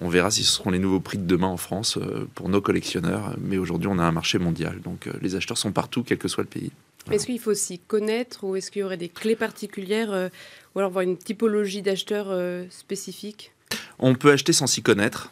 On 0.00 0.08
verra 0.08 0.30
si 0.30 0.44
ce 0.44 0.52
seront 0.52 0.70
les 0.70 0.78
nouveaux 0.78 1.00
prix 1.00 1.18
de 1.18 1.26
demain 1.26 1.48
en 1.48 1.56
France 1.56 1.96
euh, 1.96 2.28
pour 2.34 2.48
nos 2.48 2.60
collectionneurs. 2.60 3.36
Mais 3.40 3.58
aujourd'hui, 3.58 3.88
on 3.88 3.98
a 3.98 4.02
un 4.02 4.12
marché 4.12 4.38
mondial. 4.38 4.80
Donc 4.80 5.06
euh, 5.06 5.12
les 5.20 5.34
acheteurs 5.36 5.58
sont 5.58 5.72
partout, 5.72 6.02
quel 6.02 6.18
que 6.18 6.28
soit 6.28 6.42
le 6.42 6.48
pays. 6.48 6.70
Est-ce 7.10 7.26
qu'il 7.26 7.40
faut 7.40 7.54
s'y 7.54 7.78
connaître 7.78 8.44
ou 8.44 8.56
est-ce 8.56 8.70
qu'il 8.70 8.80
y 8.80 8.82
aurait 8.82 8.96
des 8.96 9.08
clés 9.08 9.36
particulières 9.36 10.12
euh, 10.12 10.28
ou 10.74 10.78
alors 10.78 10.90
voir 10.90 11.02
une 11.02 11.16
typologie 11.16 11.82
d'acheteurs 11.82 12.32
spécifiques 12.70 13.52
On 13.98 14.14
peut 14.14 14.30
acheter 14.32 14.52
sans 14.52 14.66
s'y 14.66 14.82
connaître. 14.82 15.30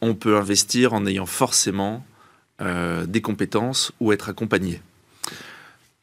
On 0.00 0.14
peut 0.14 0.36
investir 0.36 0.92
en 0.94 1.06
ayant 1.06 1.26
forcément 1.26 2.04
des 2.60 3.20
compétences 3.20 3.92
ou 4.00 4.12
être 4.12 4.28
accompagné. 4.28 4.80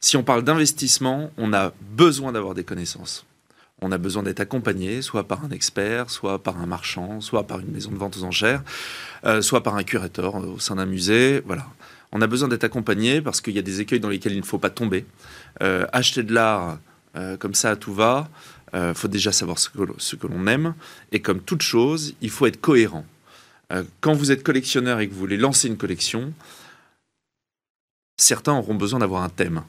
Si 0.00 0.16
on 0.16 0.22
parle 0.22 0.42
d'investissement, 0.42 1.30
on 1.36 1.52
a 1.52 1.72
besoin 1.80 2.32
d'avoir 2.32 2.54
des 2.54 2.64
connaissances 2.64 3.26
on 3.82 3.92
a 3.92 3.98
besoin 3.98 4.22
d'être 4.22 4.40
accompagné, 4.40 5.02
soit 5.02 5.26
par 5.26 5.44
un 5.44 5.50
expert, 5.50 6.08
soit 6.08 6.42
par 6.42 6.58
un 6.58 6.66
marchand, 6.66 7.20
soit 7.20 7.46
par 7.46 7.60
une 7.60 7.70
maison 7.70 7.90
de 7.90 7.96
vente 7.96 8.16
aux 8.16 8.24
enchères, 8.24 8.62
euh, 9.24 9.42
soit 9.42 9.62
par 9.62 9.74
un 9.74 9.82
curateur 9.82 10.36
au 10.36 10.58
sein 10.58 10.76
d'un 10.76 10.86
musée. 10.86 11.42
Voilà. 11.44 11.66
On 12.12 12.22
a 12.22 12.26
besoin 12.26 12.48
d'être 12.48 12.64
accompagné 12.64 13.20
parce 13.20 13.40
qu'il 13.40 13.54
y 13.54 13.58
a 13.58 13.62
des 13.62 13.80
écueils 13.80 14.00
dans 14.00 14.08
lesquels 14.08 14.32
il 14.32 14.40
ne 14.40 14.44
faut 14.44 14.58
pas 14.58 14.70
tomber. 14.70 15.04
Euh, 15.62 15.86
acheter 15.92 16.22
de 16.22 16.32
l'art 16.32 16.78
euh, 17.16 17.36
comme 17.36 17.54
ça 17.54 17.70
à 17.70 17.76
tout 17.76 17.92
va, 17.92 18.28
il 18.74 18.94
faut 18.94 19.08
déjà 19.08 19.32
savoir 19.32 19.58
ce 19.58 19.68
que, 19.68 19.80
ce 19.98 20.16
que 20.16 20.26
l'on 20.26 20.46
aime. 20.46 20.74
Et 21.10 21.20
comme 21.20 21.40
toute 21.40 21.60
chose, 21.60 22.14
il 22.22 22.30
faut 22.30 22.46
être 22.46 22.58
cohérent. 22.58 23.04
quand 24.00 24.14
vous 24.14 24.30
êtes 24.32 24.42
collectionneur 24.42 25.00
et 25.00 25.08
que 25.08 25.12
vous 25.12 25.18
voulez 25.18 25.36
lancer 25.36 25.68
une 25.68 25.76
collection, 25.76 26.32
certains 28.16 28.54
auront 28.54 28.74
besoin 28.74 29.00
d'avoir 29.00 29.24
un 29.24 29.28
thème. 29.28 29.62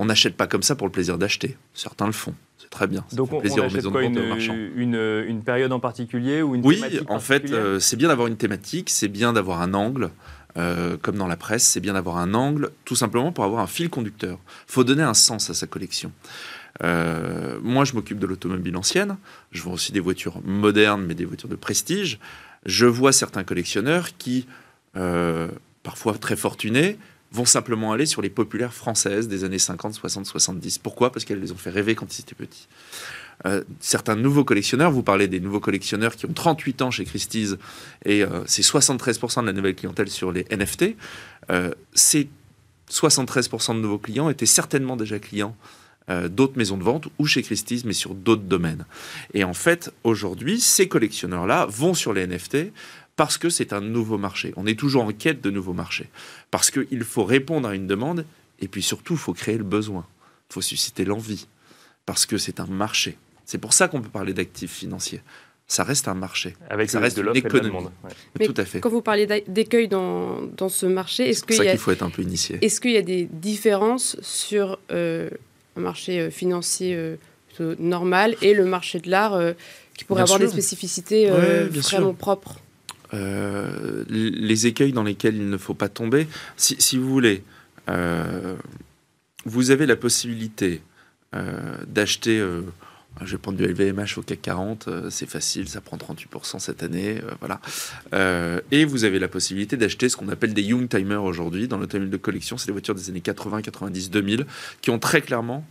On 0.00 0.06
n'achète 0.06 0.34
pas 0.34 0.46
comme 0.46 0.62
ça 0.62 0.74
pour 0.74 0.86
le 0.86 0.92
plaisir 0.92 1.18
d'acheter. 1.18 1.56
Certains 1.74 2.06
le 2.06 2.12
font 2.12 2.34
très 2.70 2.86
bien. 2.86 3.04
Donc 3.12 3.32
on, 3.32 3.40
plaisir 3.40 3.66
quoi, 3.90 4.02
une, 4.02 4.16
une, 4.76 4.94
une, 5.26 5.42
période 5.42 5.72
en 5.72 5.80
particulier 5.80 6.40
ou 6.40 6.54
une 6.54 6.64
Oui, 6.64 6.82
en 7.08 7.18
fait, 7.18 7.50
euh, 7.50 7.80
c'est 7.80 7.96
bien 7.96 8.08
d'avoir 8.08 8.28
une 8.28 8.36
thématique, 8.36 8.90
c'est 8.90 9.08
bien 9.08 9.32
d'avoir 9.32 9.60
un 9.60 9.74
angle. 9.74 10.10
euh, 10.56 10.96
comme 10.96 11.16
dans 11.16 11.26
la 11.26 11.36
presse, 11.36 11.64
c'est 11.64 11.80
bien 11.80 11.92
d'avoir 11.92 12.16
un 12.16 12.34
angle, 12.34 12.70
tout 12.84 12.96
simplement 12.96 13.32
pour 13.32 13.44
avoir 13.44 13.60
un 13.60 13.66
fil 13.66 13.90
conducteur. 13.90 14.38
Il 14.68 14.72
faut 14.72 14.84
donner 14.84 15.02
un 15.02 15.14
sens 15.14 15.50
à 15.50 15.54
sa 15.54 15.66
collection. 15.66 16.12
Euh, 16.82 17.58
moi, 17.62 17.84
je 17.84 17.94
m'occupe 17.94 18.18
de 18.18 18.26
l'automobile 18.26 18.76
ancienne. 18.76 19.16
Je 19.52 19.62
vois 19.62 19.72
aussi 19.72 19.92
des 19.92 20.00
voitures 20.00 20.40
modernes, 20.44 21.04
mais 21.06 21.14
des 21.14 21.24
voitures 21.24 21.48
de 21.48 21.56
prestige. 21.56 22.18
Je 22.66 22.86
vois 22.86 23.12
certains 23.12 23.44
collectionneurs 23.44 24.16
qui, 24.16 24.46
euh, 24.96 25.48
parfois 25.82 26.14
très 26.14 26.36
fortunés, 26.36 26.98
vont 27.32 27.44
simplement 27.44 27.92
aller 27.92 28.06
sur 28.06 28.22
les 28.22 28.30
populaires 28.30 28.74
françaises 28.74 29.28
des 29.28 29.44
années 29.44 29.58
50, 29.58 29.94
60, 29.94 30.26
70. 30.26 30.78
Pourquoi? 30.78 31.12
Parce 31.12 31.24
qu'elles 31.24 31.40
les 31.40 31.52
ont 31.52 31.56
fait 31.56 31.70
rêver 31.70 31.94
quand 31.94 32.18
ils 32.18 32.22
étaient 32.22 32.34
petits. 32.34 32.66
Euh, 33.46 33.62
certains 33.80 34.16
nouveaux 34.16 34.44
collectionneurs, 34.44 34.90
vous 34.90 35.02
parlez 35.02 35.28
des 35.28 35.40
nouveaux 35.40 35.60
collectionneurs 35.60 36.16
qui 36.16 36.26
ont 36.26 36.32
38 36.32 36.82
ans 36.82 36.90
chez 36.90 37.04
Christie's 37.04 37.56
et 38.04 38.22
euh, 38.22 38.42
c'est 38.46 38.62
73% 38.62 39.42
de 39.42 39.46
la 39.46 39.52
nouvelle 39.52 39.74
clientèle 39.74 40.10
sur 40.10 40.32
les 40.32 40.44
NFT. 40.50 40.96
Euh, 41.50 41.70
ces 41.94 42.28
73% 42.90 43.76
de 43.76 43.80
nouveaux 43.80 43.98
clients 43.98 44.28
étaient 44.28 44.46
certainement 44.46 44.96
déjà 44.96 45.18
clients 45.18 45.56
d'autres 46.28 46.56
maisons 46.56 46.76
de 46.76 46.82
vente 46.82 47.06
ou 47.20 47.26
chez 47.26 47.40
Christie's, 47.40 47.84
mais 47.84 47.92
sur 47.92 48.16
d'autres 48.16 48.42
domaines. 48.42 48.84
Et 49.32 49.44
en 49.44 49.54
fait, 49.54 49.92
aujourd'hui, 50.02 50.58
ces 50.58 50.88
collectionneurs-là 50.88 51.66
vont 51.66 51.94
sur 51.94 52.12
les 52.12 52.26
NFT 52.26 52.72
parce 53.20 53.36
que 53.36 53.50
c'est 53.50 53.74
un 53.74 53.82
nouveau 53.82 54.16
marché. 54.16 54.54
On 54.56 54.64
est 54.64 54.78
toujours 54.78 55.04
en 55.04 55.12
quête 55.12 55.42
de 55.42 55.50
nouveaux 55.50 55.74
marchés. 55.74 56.08
Parce 56.50 56.70
qu'il 56.70 57.04
faut 57.04 57.22
répondre 57.22 57.68
à 57.68 57.74
une 57.74 57.86
demande 57.86 58.24
et 58.60 58.66
puis 58.66 58.80
surtout, 58.80 59.12
il 59.12 59.18
faut 59.18 59.34
créer 59.34 59.58
le 59.58 59.62
besoin. 59.62 60.06
Il 60.48 60.54
faut 60.54 60.62
susciter 60.62 61.04
l'envie. 61.04 61.46
Parce 62.06 62.24
que 62.24 62.38
c'est 62.38 62.60
un 62.60 62.66
marché. 62.66 63.18
C'est 63.44 63.58
pour 63.58 63.74
ça 63.74 63.88
qu'on 63.88 64.00
peut 64.00 64.08
parler 64.08 64.32
d'actifs 64.32 64.72
financiers. 64.72 65.20
Ça 65.66 65.84
reste 65.84 66.08
un 66.08 66.14
marché. 66.14 66.56
Avec 66.70 66.88
ça 66.88 66.98
reste 66.98 67.18
de 67.18 67.28
une 67.28 67.36
économie. 67.36 67.88
Mais 68.38 68.46
Tout 68.46 68.54
à 68.56 68.64
fait. 68.64 68.80
Quand 68.80 68.88
vous 68.88 69.02
parlez 69.02 69.26
d'écueil 69.46 69.86
dans, 69.86 70.40
dans, 70.56 70.70
ce 70.70 70.86
marché, 70.86 71.28
est-ce 71.28 71.44
qu'il 71.44 71.62
y 71.62 71.68
a, 71.68 71.76
faut 71.76 71.90
être 71.90 72.02
un 72.02 72.08
peu 72.08 72.22
initié. 72.22 72.56
Est-ce 72.62 72.80
qu'il 72.80 72.92
y 72.92 72.96
a 72.96 73.02
des 73.02 73.28
différences 73.30 74.16
sur 74.22 74.78
euh, 74.92 75.28
un 75.76 75.82
marché 75.82 76.20
euh, 76.20 76.30
financier 76.30 76.94
euh, 76.96 77.16
normal 77.78 78.34
et 78.40 78.54
le 78.54 78.64
marché 78.64 78.98
de 78.98 79.10
l'art 79.10 79.38
qui 79.94 80.04
pourrait 80.04 80.22
avoir 80.22 80.38
des 80.38 80.48
spécificités 80.48 81.28
vraiment 81.28 82.14
propres? 82.14 82.56
Les 83.12 84.66
écueils 84.66 84.92
dans 84.92 85.02
lesquels 85.02 85.36
il 85.36 85.48
ne 85.48 85.56
faut 85.56 85.74
pas 85.74 85.88
tomber. 85.88 86.28
Si, 86.56 86.96
vous 86.96 87.08
voulez, 87.08 87.42
vous 89.46 89.70
avez 89.70 89.86
la 89.86 89.96
possibilité 89.96 90.82
d'acheter 91.86 92.42
je 93.24 93.32
vais 93.32 93.38
prendre 93.38 93.58
du 93.58 93.66
LVMH 93.66 94.18
au 94.18 94.22
CAC 94.22 94.40
40, 94.40 94.88
euh, 94.88 95.10
c'est 95.10 95.28
facile, 95.28 95.68
ça 95.68 95.80
prend 95.80 95.96
38% 95.96 96.58
cette 96.58 96.82
année, 96.82 97.20
euh, 97.22 97.30
voilà. 97.40 97.60
Euh, 98.14 98.60
et 98.70 98.84
vous 98.84 99.04
avez 99.04 99.18
la 99.18 99.28
possibilité 99.28 99.76
d'acheter 99.76 100.08
ce 100.08 100.16
qu'on 100.16 100.28
appelle 100.28 100.54
des 100.54 100.62
Young 100.62 100.88
Timers 100.88 101.22
aujourd'hui 101.22 101.68
dans 101.68 101.76
l'automobile 101.76 102.10
de 102.10 102.16
collection. 102.16 102.56
C'est 102.56 102.66
des 102.66 102.72
voitures 102.72 102.94
des 102.94 103.10
années 103.10 103.20
80, 103.20 103.62
90, 103.62 104.10
2000 104.10 104.46
qui 104.80 104.90
ont 104.90 104.98
très 104.98 105.20
clairement 105.20 105.64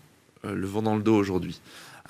le 0.44 0.66
vent 0.66 0.82
dans 0.82 0.96
le 0.96 1.04
dos 1.04 1.16
aujourd'hui 1.16 1.60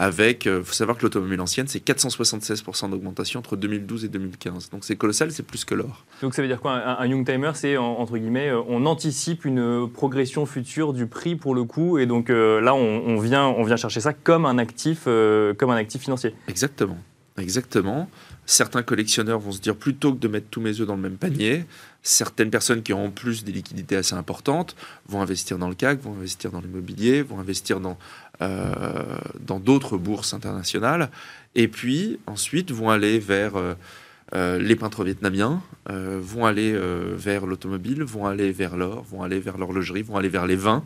avec, 0.01 0.45
il 0.45 0.51
euh, 0.51 0.63
faut 0.63 0.73
savoir 0.73 0.97
que 0.97 1.03
l'automobile 1.03 1.41
ancienne, 1.41 1.67
c'est 1.67 1.85
476% 1.85 2.89
d'augmentation 2.89 3.41
entre 3.41 3.57
2012 3.57 4.05
et 4.05 4.07
2015. 4.07 4.69
Donc 4.69 4.85
c'est 4.85 4.95
colossal, 4.95 5.29
c'est 5.31 5.43
plus 5.43 5.65
que 5.65 5.75
l'or. 5.75 6.05
Donc 6.21 6.33
ça 6.33 6.41
veut 6.41 6.47
dire 6.47 6.61
quoi 6.61 6.71
Un, 6.71 7.05
young 7.05 7.25
timer, 7.25 7.51
c'est 7.53 7.75
entre 7.75 8.17
guillemets, 8.17 8.47
euh, 8.47 8.61
on 8.69 8.85
anticipe 8.85 9.43
une 9.43 9.89
progression 9.91 10.45
future 10.45 10.93
du 10.93 11.05
prix 11.05 11.35
pour 11.35 11.53
le 11.53 11.65
coup, 11.65 11.97
et 11.97 12.05
donc 12.05 12.29
euh, 12.29 12.61
là, 12.61 12.73
on, 12.73 13.19
vient, 13.19 13.45
on 13.47 13.63
vient 13.63 13.75
chercher 13.75 13.99
ça 13.99 14.13
comme 14.13 14.45
un 14.45 14.57
actif, 14.57 15.03
comme 15.03 15.69
un 15.69 15.75
actif 15.75 16.01
financier. 16.01 16.33
Exactement, 16.47 16.97
exactement. 17.37 18.09
Certains 18.45 18.81
collectionneurs 18.81 19.39
vont 19.39 19.51
se 19.51 19.59
dire 19.59 19.75
plutôt 19.75 20.13
que 20.13 20.19
de 20.19 20.27
mettre 20.29 20.47
tous 20.49 20.61
mes 20.61 20.79
œufs 20.79 20.87
dans 20.87 20.95
le 20.95 21.01
même 21.01 21.17
panier, 21.17 21.65
certaines 22.01 22.49
personnes 22.49 22.81
qui 22.81 22.93
ont 22.93 23.05
en 23.05 23.11
plus 23.11 23.43
des 23.43 23.51
liquidités 23.51 23.95
assez 23.95 24.15
importantes 24.15 24.75
vont 25.07 25.21
investir 25.21 25.57
dans 25.57 25.69
le 25.69 25.75
CAC, 25.75 26.01
vont 26.01 26.13
investir 26.13 26.51
dans 26.51 26.61
l'immobilier, 26.61 27.21
vont 27.21 27.39
investir 27.39 27.79
dans 27.79 27.91
euh, 27.91 28.28
dans 28.39 29.59
d'autres 29.59 29.97
bourses 29.97 30.33
internationales, 30.33 31.09
et 31.55 31.67
puis 31.67 32.19
ensuite 32.27 32.71
vont 32.71 32.89
aller 32.89 33.19
vers 33.19 33.55
euh, 33.55 33.73
euh, 34.33 34.59
les 34.59 34.75
peintres 34.75 35.03
vietnamiens, 35.03 35.61
vont 35.87 36.45
aller 36.45 36.77
vers 37.15 37.47
l'automobile, 37.47 38.03
vont 38.03 38.27
aller 38.27 38.51
vers 38.51 38.77
l'or, 38.77 39.03
vont 39.09 39.23
aller 39.23 39.39
vers 39.39 39.57
l'horlogerie, 39.57 40.03
vont 40.03 40.17
aller 40.17 40.29
vers 40.29 40.45
les 40.45 40.55
vins. 40.55 40.83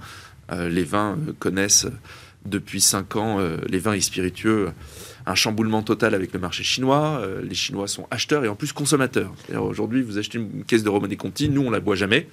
les 0.50 0.84
vins 0.84 1.18
connaissent 1.40 1.88
depuis 2.46 2.80
cinq 2.80 3.18
ans, 3.18 3.40
les 3.68 3.80
vins 3.80 3.92
et 3.92 4.00
spiritueux, 4.00 4.72
un 5.26 5.36
chamboulement 5.36 5.82
total 5.82 6.16
avec 6.16 6.32
le 6.32 6.40
marché 6.40 6.64
chinois. 6.64 7.22
les 7.44 7.54
Chinois 7.54 7.90
sont 7.90 8.08
acheteurs 8.12 8.46
et 8.46 8.48
en 8.48 8.56
plus 8.56 8.72
consommateurs. 8.72 9.34
Aujourd'hui, 9.54 10.04
vous 10.04 10.18
achetez 10.18 10.38
une 10.38 10.64
caisse 10.64 10.84
de 10.84 10.90
Romanée 10.90 11.18
Conti, 11.18 11.50
nous 11.50 11.64
on 11.64 11.70
la 11.70 11.82
boit 11.82 11.96
jamais. 11.96 12.30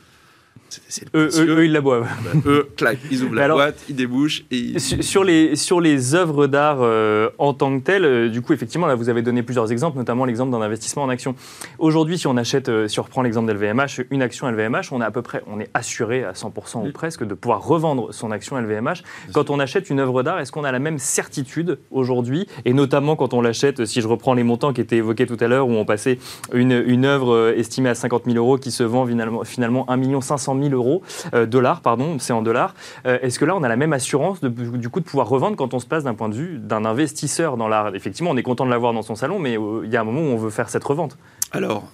Eux, 1.14 1.64
ils 1.64 1.72
la 1.72 1.80
boivent. 1.80 2.06
Ah 2.08 2.16
bah, 2.34 2.40
eux, 2.46 2.68
clac, 2.76 2.98
ils 3.10 3.22
ouvrent 3.22 3.34
la 3.34 3.48
boîte, 3.48 3.84
ils 3.88 3.96
débouchent. 3.96 4.44
Et 4.50 4.78
Sur, 4.78 5.24
les, 5.24 5.56
sur 5.56 5.80
les 5.80 6.14
œuvres 6.14 6.46
d'art 6.46 6.78
euh, 6.80 7.30
en 7.38 7.54
tant 7.54 7.78
que 7.78 7.84
telles, 7.84 8.04
euh, 8.04 8.28
du 8.28 8.42
coup, 8.42 8.52
effectivement, 8.52 8.86
là, 8.86 8.94
vous 8.94 9.08
avez 9.08 9.22
donné 9.22 9.42
plusieurs 9.42 9.72
exemples, 9.72 9.98
notamment 9.98 10.24
l'exemple 10.24 10.52
d'un 10.52 10.60
investissement 10.60 11.02
en 11.02 11.08
action. 11.08 11.34
Aujourd'hui, 11.78 12.18
si 12.18 12.26
on 12.26 12.36
achète, 12.36 12.68
euh, 12.68 12.88
si 12.88 13.00
on 13.00 13.02
reprend 13.02 13.22
l'exemple 13.22 13.52
d'LVMH, 13.52 14.06
une 14.10 14.22
action 14.22 14.48
LVMH, 14.48 14.92
on 14.92 15.00
est 15.00 15.04
à 15.04 15.10
peu 15.10 15.22
près, 15.22 15.42
on 15.46 15.60
est 15.60 15.70
assuré 15.74 16.24
à 16.24 16.32
100% 16.32 16.88
ou 16.88 16.92
presque 16.92 17.24
de 17.24 17.34
pouvoir 17.34 17.64
revendre 17.64 18.12
son 18.12 18.30
action 18.30 18.58
LVMH. 18.58 19.02
Quand 19.32 19.50
on 19.50 19.58
achète 19.58 19.90
une 19.90 20.00
œuvre 20.00 20.22
d'art, 20.22 20.40
est-ce 20.40 20.52
qu'on 20.52 20.64
a 20.64 20.72
la 20.72 20.78
même 20.78 20.98
certitude 20.98 21.78
aujourd'hui? 21.90 22.46
Et 22.64 22.72
notamment 22.72 23.16
quand 23.16 23.34
on 23.34 23.40
l'achète, 23.40 23.84
si 23.86 24.00
je 24.00 24.08
reprends 24.08 24.34
les 24.34 24.42
montants 24.42 24.72
qui 24.72 24.80
étaient 24.80 24.96
évoqués 24.96 25.26
tout 25.26 25.36
à 25.40 25.48
l'heure, 25.48 25.68
où 25.68 25.72
on 25.72 25.84
passait 25.84 26.18
une, 26.52 26.72
une 26.86 27.04
œuvre 27.04 27.54
estimée 27.56 27.90
à 27.90 27.94
50 27.94 28.24
000 28.26 28.36
euros 28.36 28.58
qui 28.58 28.70
se 28.70 28.82
vend 28.82 29.06
finalement, 29.06 29.44
finalement 29.44 29.90
1 29.90 30.20
500 30.20 30.54
000 30.54 30.59
euros, 30.68 31.02
euh, 31.34 31.46
dollars, 31.46 31.80
pardon, 31.80 32.18
c'est 32.18 32.32
en 32.32 32.42
dollars. 32.42 32.74
Euh, 33.06 33.18
est-ce 33.22 33.38
que 33.38 33.44
là, 33.44 33.56
on 33.56 33.62
a 33.62 33.68
la 33.68 33.76
même 33.76 33.92
assurance 33.92 34.40
de, 34.40 34.48
du 34.48 34.88
coup 34.88 35.00
de 35.00 35.04
pouvoir 35.04 35.28
revendre 35.28 35.56
quand 35.56 35.74
on 35.74 35.78
se 35.78 35.86
place 35.86 36.04
d'un 36.04 36.14
point 36.14 36.28
de 36.28 36.34
vue 36.34 36.58
d'un 36.58 36.84
investisseur 36.84 37.56
dans 37.56 37.68
l'art? 37.68 37.94
Effectivement, 37.94 38.30
on 38.30 38.36
est 38.36 38.42
content 38.42 38.66
de 38.66 38.70
l'avoir 38.70 38.92
dans 38.92 39.02
son 39.02 39.14
salon, 39.14 39.38
mais 39.38 39.58
euh, 39.58 39.82
il 39.84 39.90
y 39.90 39.96
a 39.96 40.00
un 40.00 40.04
moment 40.04 40.20
où 40.20 40.32
on 40.32 40.36
veut 40.36 40.50
faire 40.50 40.68
cette 40.68 40.84
revente. 40.84 41.16
Alors, 41.52 41.90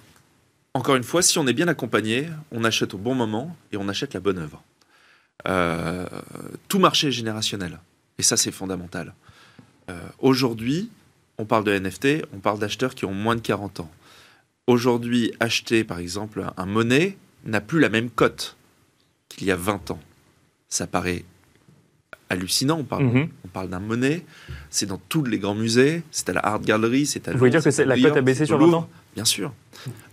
encore 0.73 0.95
une 0.95 1.03
fois, 1.03 1.21
si 1.21 1.39
on 1.39 1.47
est 1.47 1.53
bien 1.53 1.67
accompagné, 1.67 2.27
on 2.51 2.63
achète 2.63 2.93
au 2.93 2.97
bon 2.97 3.15
moment 3.15 3.55
et 3.71 3.77
on 3.77 3.87
achète 3.87 4.13
la 4.13 4.19
bonne 4.19 4.37
œuvre. 4.37 4.61
tout 6.67 6.79
marché 6.79 7.07
est 7.07 7.11
générationnel. 7.11 7.79
Et 8.19 8.23
ça, 8.23 8.37
c'est 8.37 8.51
fondamental. 8.51 9.13
Aujourd'hui, 10.19 10.89
on 11.37 11.45
parle 11.45 11.63
de 11.63 11.77
NFT, 11.77 12.25
on 12.33 12.39
parle 12.39 12.59
d'acheteurs 12.59 12.95
qui 12.95 13.05
ont 13.05 13.13
moins 13.13 13.35
de 13.35 13.41
40 13.41 13.81
ans. 13.81 13.91
Aujourd'hui, 14.67 15.31
acheter 15.39 15.85
par 15.85 15.99
exemple 15.99 16.43
un 16.57 16.65
monnaie 16.65 17.17
n'a 17.45 17.61
plus 17.61 17.79
la 17.79 17.87
même 17.87 18.09
cote 18.09 18.56
qu'il 19.29 19.47
y 19.47 19.51
a 19.51 19.55
20 19.55 19.91
ans. 19.91 19.99
Ça 20.69 20.87
paraît 20.87 21.23
hallucinant. 22.29 22.79
On 22.79 22.83
parle, 22.83 23.03
mhm. 23.05 23.29
parle 23.53 23.69
d'un 23.69 23.79
monnaie, 23.79 24.25
c'est 24.69 24.85
dans 24.85 25.01
tous 25.09 25.23
les 25.23 25.39
grands 25.39 25.55
musées, 25.55 26.03
c'est 26.11 26.29
à 26.29 26.33
la 26.33 26.45
Art 26.45 26.61
Gallery, 26.61 27.05
c'est 27.05 27.27
à. 27.27 27.31
Vous 27.31 27.39
voulez 27.39 27.51
dire 27.51 27.63
que 27.63 27.81
la 27.81 27.99
cote 27.99 28.17
a 28.17 28.21
baissé 28.21 28.45
sur 28.45 28.57
20 28.57 28.73
ans? 28.73 28.89
Bien 29.15 29.25
sûr. 29.25 29.51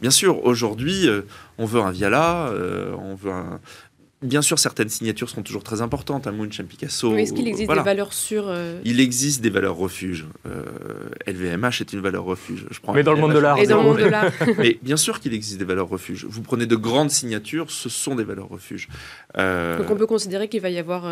Bien 0.00 0.10
sûr, 0.10 0.44
aujourd'hui, 0.44 1.08
euh, 1.08 1.22
on 1.58 1.66
veut 1.66 1.80
un 1.80 1.90
Viala, 1.90 2.48
euh, 2.48 2.94
on 2.98 3.14
veut 3.14 3.32
un, 3.32 3.60
Bien 4.24 4.40
sûr, 4.40 4.58
certaines 4.58 4.88
signatures 4.88 5.28
seront 5.28 5.42
toujours 5.42 5.62
très 5.62 5.82
importantes, 5.82 6.26
un 6.26 6.32
Munch, 6.32 6.58
un 6.58 6.64
Picasso. 6.64 7.14
Est-ce 7.14 7.34
qu'il 7.34 7.46
existe 7.46 7.68
des 7.68 7.82
valeurs 7.82 8.14
sûres 8.14 8.46
euh 8.48 8.80
Il 8.82 8.98
existe 8.98 9.42
des 9.42 9.50
valeurs 9.50 9.76
refuges. 9.76 10.24
LVMH 11.26 11.64
euh, 11.64 11.70
est 11.80 11.92
une 11.92 12.00
valeur 12.00 12.24
refuge. 12.24 12.66
Je 12.70 12.80
prends 12.80 12.94
Mais 12.94 13.02
dans 13.02 13.12
le 13.12 13.20
monde 13.20 13.34
de 13.34 13.38
l'art. 13.38 13.58
Et 13.58 13.66
dans 13.66 13.82
le 13.82 13.82
monde 13.82 13.98
de 13.98 14.06
l'art. 14.06 14.32
Mais 14.58 14.78
bien 14.80 14.96
sûr 14.96 15.20
qu'il 15.20 15.34
existe 15.34 15.58
des 15.58 15.66
valeurs 15.66 15.90
refuges. 15.90 16.24
Vous 16.26 16.40
prenez 16.40 16.64
de 16.64 16.74
grandes 16.74 17.10
signatures, 17.10 17.70
ce 17.70 17.90
sont 17.90 18.14
des 18.14 18.24
valeurs 18.24 18.48
refuges. 18.48 18.88
Euh, 19.36 19.76
Donc 19.76 19.90
on 19.90 19.96
peut 19.96 20.06
considérer 20.06 20.48
qu'il 20.48 20.62
va 20.62 20.70
y 20.70 20.78
avoir 20.78 21.04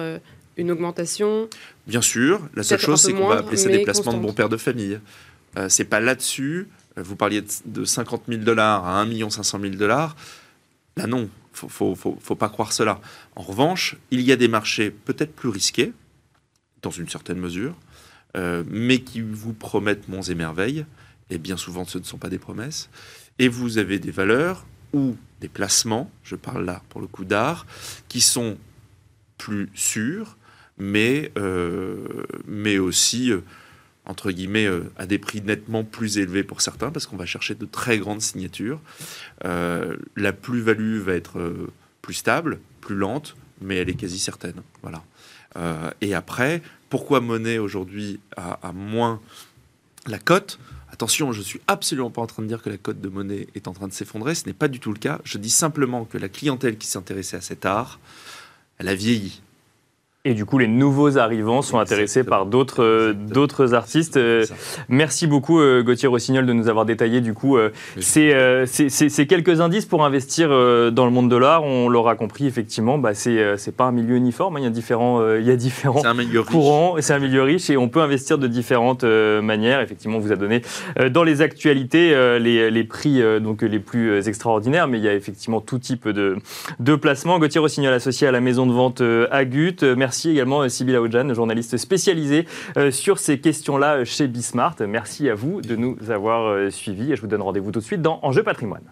une 0.56 0.70
augmentation 0.70 1.48
Bien 1.86 2.00
sûr. 2.00 2.40
La 2.54 2.62
seule 2.62 2.80
chose, 2.80 3.02
c'est 3.02 3.12
qu'on 3.12 3.28
va 3.28 3.40
appeler 3.40 3.58
ça 3.58 3.68
des 3.68 3.80
placements 3.80 4.14
de 4.14 4.20
bon 4.20 4.32
père 4.32 4.48
de 4.48 4.56
famille. 4.56 4.98
c'est 5.68 5.84
pas 5.84 6.00
là-dessus. 6.00 6.66
Vous 6.96 7.16
parliez 7.16 7.42
de 7.66 7.84
50 7.84 8.22
000 8.28 8.40
dollars 8.42 8.86
à 8.86 9.02
1 9.02 9.30
500 9.30 9.60
000 9.60 9.74
dollars. 9.74 10.16
Là, 10.96 11.06
non 11.06 11.28
faut, 11.52 11.68
faut, 11.68 12.18
faut, 12.20 12.34
pas 12.34 12.48
croire 12.48 12.72
cela. 12.72 13.00
En 13.36 13.42
revanche, 13.42 13.96
il 14.10 14.20
y 14.20 14.32
a 14.32 14.36
des 14.36 14.48
marchés 14.48 14.90
peut-être 14.90 15.34
plus 15.34 15.48
risqués, 15.48 15.92
dans 16.82 16.90
une 16.90 17.08
certaine 17.08 17.38
mesure, 17.38 17.74
euh, 18.36 18.64
mais 18.68 19.00
qui 19.00 19.20
vous 19.20 19.52
promettent 19.52 20.08
monts 20.08 20.22
et 20.22 20.34
merveilles, 20.34 20.84
et 21.30 21.38
bien 21.38 21.56
souvent 21.56 21.84
ce 21.84 21.98
ne 21.98 22.04
sont 22.04 22.18
pas 22.18 22.28
des 22.28 22.38
promesses. 22.38 22.90
Et 23.38 23.48
vous 23.48 23.78
avez 23.78 23.98
des 23.98 24.10
valeurs 24.10 24.66
ou 24.92 25.16
des 25.40 25.48
placements, 25.48 26.10
je 26.22 26.36
parle 26.36 26.64
là 26.64 26.82
pour 26.88 27.00
le 27.00 27.06
coup 27.06 27.24
d'art, 27.24 27.66
qui 28.08 28.20
sont 28.20 28.58
plus 29.38 29.70
sûrs, 29.74 30.36
mais, 30.78 31.32
euh, 31.36 32.24
aussi 32.80 33.30
euh, 33.30 33.40
entre 34.04 34.32
guillemets, 34.32 34.66
euh, 34.66 34.90
à 34.96 35.06
des 35.06 35.18
prix 35.18 35.40
nettement 35.42 35.84
plus 35.84 36.18
élevés 36.18 36.42
pour 36.42 36.60
certains, 36.60 36.90
parce 36.90 37.06
qu'on 37.06 37.16
va 37.16 37.26
chercher 37.26 37.54
de 37.54 37.66
très 37.66 37.98
grandes 37.98 38.20
signatures. 38.20 38.80
Euh, 39.44 39.96
la 40.16 40.32
plus-value 40.32 40.98
va 40.98 41.14
être 41.14 41.38
euh, 41.38 41.70
plus 42.00 42.14
stable, 42.14 42.58
plus 42.80 42.96
lente, 42.96 43.36
mais 43.60 43.76
elle 43.76 43.88
est 43.88 43.94
quasi 43.94 44.18
certaine. 44.18 44.62
Voilà. 44.82 45.02
et 46.00 46.14
après, 46.14 46.62
pourquoi 46.88 47.20
Monet 47.20 47.58
aujourd'hui 47.58 48.18
a, 48.36 48.72
moins 48.72 49.20
la 50.06 50.18
cote? 50.18 50.58
Attention, 50.90 51.32
je 51.32 51.40
suis 51.40 51.60
absolument 51.68 52.10
pas 52.10 52.22
en 52.22 52.26
train 52.26 52.42
de 52.42 52.48
dire 52.48 52.60
que 52.60 52.70
la 52.70 52.78
cote 52.78 53.00
de 53.00 53.08
monnaie 53.08 53.46
est 53.54 53.68
en 53.68 53.72
train 53.72 53.86
de 53.86 53.92
s'effondrer, 53.92 54.34
ce 54.34 54.46
n'est 54.46 54.52
pas 54.52 54.66
du 54.66 54.80
tout 54.80 54.92
le 54.92 54.98
cas. 54.98 55.20
Je 55.22 55.38
dis 55.38 55.50
simplement 55.50 56.04
que 56.04 56.18
la 56.18 56.28
clientèle 56.28 56.76
qui 56.76 56.88
s'intéressait 56.88 57.36
à 57.36 57.40
cet 57.40 57.64
art, 57.64 58.00
elle 58.78 58.88
a 58.88 58.94
vieilli. 58.96 59.42
Et 60.24 60.34
du 60.34 60.44
coup, 60.44 60.58
les 60.58 60.68
nouveaux 60.68 61.18
arrivants 61.18 61.62
sont 61.62 61.80
intéressés 61.80 62.22
par 62.22 62.46
d'autres 62.46 62.84
euh, 62.84 63.12
d'autres 63.12 63.74
artistes. 63.74 64.16
Euh, 64.16 64.46
merci 64.88 65.26
beaucoup, 65.26 65.58
euh, 65.58 65.82
Gauthier 65.82 66.06
Rossignol, 66.06 66.46
de 66.46 66.52
nous 66.52 66.68
avoir 66.68 66.84
détaillé 66.84 67.20
du 67.20 67.34
coup 67.34 67.58
ces, 67.98 68.32
ces, 68.66 69.26
quelques 69.26 69.60
indices 69.60 69.84
pour 69.84 70.04
investir 70.04 70.50
dans 70.50 71.06
le 71.06 71.10
monde 71.10 71.28
de 71.28 71.34
l'art. 71.34 71.64
On 71.64 71.88
l'aura 71.88 72.14
compris, 72.14 72.46
effectivement, 72.46 72.98
bah, 72.98 73.14
c'est 73.14 73.56
c'est 73.56 73.74
pas 73.74 73.86
un 73.86 73.90
milieu 73.90 74.14
uniforme. 74.14 74.54
Hein. 74.54 74.60
Il 74.60 74.62
y 74.62 74.68
a 74.68 74.70
différents 74.70 75.34
il 75.34 75.44
y 75.44 75.50
a 75.50 75.56
différents 75.56 76.02
courants. 76.46 76.94
C'est 77.00 77.14
un 77.14 77.18
milieu 77.18 77.42
riche 77.42 77.68
et 77.68 77.76
on 77.76 77.88
peut 77.88 78.00
investir 78.00 78.38
de 78.38 78.46
différentes 78.46 79.02
manières. 79.02 79.80
Effectivement, 79.80 80.18
on 80.18 80.20
vous 80.20 80.30
a 80.30 80.36
donné 80.36 80.62
dans 81.10 81.24
les 81.24 81.42
actualités 81.42 82.10
les, 82.38 82.70
les 82.70 82.84
prix 82.84 83.20
donc 83.40 83.62
les 83.62 83.80
plus 83.80 84.28
extraordinaires, 84.28 84.86
mais 84.86 84.98
il 84.98 85.04
y 85.04 85.08
a 85.08 85.14
effectivement 85.14 85.60
tout 85.60 85.80
type 85.80 86.06
de 86.08 86.36
de 86.78 86.94
placements. 86.94 87.40
Gauthier 87.40 87.58
Rossignol, 87.60 87.92
associé 87.92 88.28
à 88.28 88.30
la 88.30 88.40
maison 88.40 88.66
de 88.66 88.72
vente 88.72 89.02
Agut. 89.32 89.78
Merci 89.96 90.11
Merci 90.12 90.28
également 90.28 90.60
euh, 90.60 90.68
Sybille 90.68 90.96
Aoudjan, 90.96 91.32
journaliste 91.32 91.78
spécialisée 91.78 92.46
euh, 92.76 92.90
sur 92.90 93.18
ces 93.18 93.40
questions-là 93.40 93.94
euh, 93.94 94.04
chez 94.04 94.28
Bismart. 94.28 94.76
Merci 94.86 95.30
à 95.30 95.34
vous 95.34 95.62
de 95.62 95.74
nous 95.74 95.96
avoir 96.10 96.70
suivis 96.70 97.12
et 97.12 97.16
je 97.16 97.22
vous 97.22 97.28
donne 97.28 97.40
rendez-vous 97.40 97.72
tout 97.72 97.80
de 97.80 97.84
suite 97.84 98.02
dans 98.02 98.20
Enjeu 98.22 98.42
patrimoine. 98.42 98.84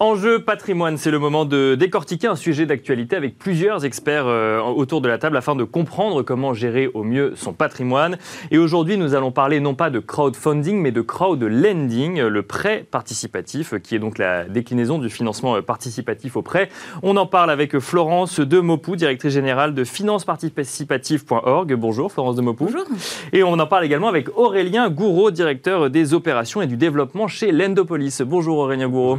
Enjeu 0.00 0.38
patrimoine, 0.38 0.96
c'est 0.96 1.10
le 1.10 1.18
moment 1.18 1.44
de 1.44 1.74
décortiquer 1.74 2.28
un 2.28 2.36
sujet 2.36 2.66
d'actualité 2.66 3.16
avec 3.16 3.36
plusieurs 3.36 3.84
experts 3.84 4.28
euh, 4.28 4.60
autour 4.60 5.00
de 5.00 5.08
la 5.08 5.18
table 5.18 5.36
afin 5.36 5.56
de 5.56 5.64
comprendre 5.64 6.22
comment 6.22 6.54
gérer 6.54 6.88
au 6.94 7.02
mieux 7.02 7.32
son 7.34 7.52
patrimoine. 7.52 8.16
Et 8.52 8.58
aujourd'hui, 8.58 8.96
nous 8.96 9.16
allons 9.16 9.32
parler 9.32 9.58
non 9.58 9.74
pas 9.74 9.90
de 9.90 9.98
crowdfunding, 9.98 10.80
mais 10.80 10.92
de 10.92 11.00
crowdlending, 11.00 12.20
le 12.20 12.42
prêt 12.42 12.86
participatif, 12.88 13.74
qui 13.82 13.96
est 13.96 13.98
donc 13.98 14.18
la 14.18 14.44
déclinaison 14.44 14.98
du 14.98 15.10
financement 15.10 15.56
euh, 15.56 15.62
participatif 15.62 16.36
au 16.36 16.42
prêt. 16.42 16.68
On 17.02 17.16
en 17.16 17.26
parle 17.26 17.50
avec 17.50 17.76
Florence 17.80 18.38
Demopou, 18.38 18.94
directrice 18.94 19.32
générale 19.32 19.74
de 19.74 19.82
financeparticipative.org. 19.82 21.74
Bonjour 21.74 22.12
Florence 22.12 22.36
Demopou. 22.36 22.66
Bonjour. 22.66 22.84
Et 23.32 23.42
on 23.42 23.58
en 23.58 23.66
parle 23.66 23.84
également 23.84 24.08
avec 24.08 24.28
Aurélien 24.38 24.90
Gouraud, 24.90 25.32
directeur 25.32 25.90
des 25.90 26.14
opérations 26.14 26.62
et 26.62 26.68
du 26.68 26.76
développement 26.76 27.26
chez 27.26 27.50
Lendopolis. 27.50 28.22
Bonjour 28.24 28.58
Aurélien 28.58 28.88
Gouraud. 28.88 29.18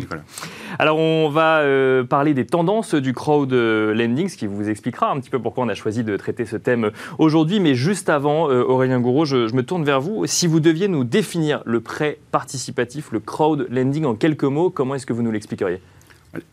Alors 0.78 1.00
on 1.00 1.30
va 1.30 1.60
euh, 1.60 2.04
parler 2.04 2.34
des 2.34 2.46
tendances 2.46 2.94
du 2.94 3.14
crowd 3.14 3.52
lending, 3.52 4.30
ce 4.30 4.38
qui 4.38 4.46
vous 4.46 4.70
expliquera 4.70 5.12
un 5.12 5.20
petit 5.20 5.30
peu 5.30 5.40
pourquoi 5.40 5.64
on 5.64 5.70
a 5.70 5.74
choisi 5.74 6.04
de 6.04 6.16
traiter 6.18 6.46
ce 6.46 6.58
thème 6.58 6.92
aujourd'hui. 7.18 7.60
Mais 7.60 7.74
juste 7.74 8.10
avant, 8.10 8.50
euh, 8.50 8.64
Aurélien 8.64 9.00
Gouraud, 9.00 9.26
je, 9.26 9.54
me 9.54 9.64
tourne 9.64 9.84
vers 9.84 10.02
vous. 10.02 10.26
Si 10.28 10.46
vous 10.46 10.60
deviez 10.60 10.88
nous 10.88 11.04
définir 11.04 11.64
le 11.66 11.82
prêt 11.82 12.20
participatif, 12.32 13.12
le 13.12 13.20
crowd 13.20 13.68
lending 13.72 14.06
en 14.06 14.16
quelques 14.16 14.44
mots, 14.44 14.70
comment 14.70 14.96
est-ce 14.96 15.06
que 15.06 15.14
vous 15.14 15.24
nous 15.24 15.32
l'expliqueriez? 15.32 15.82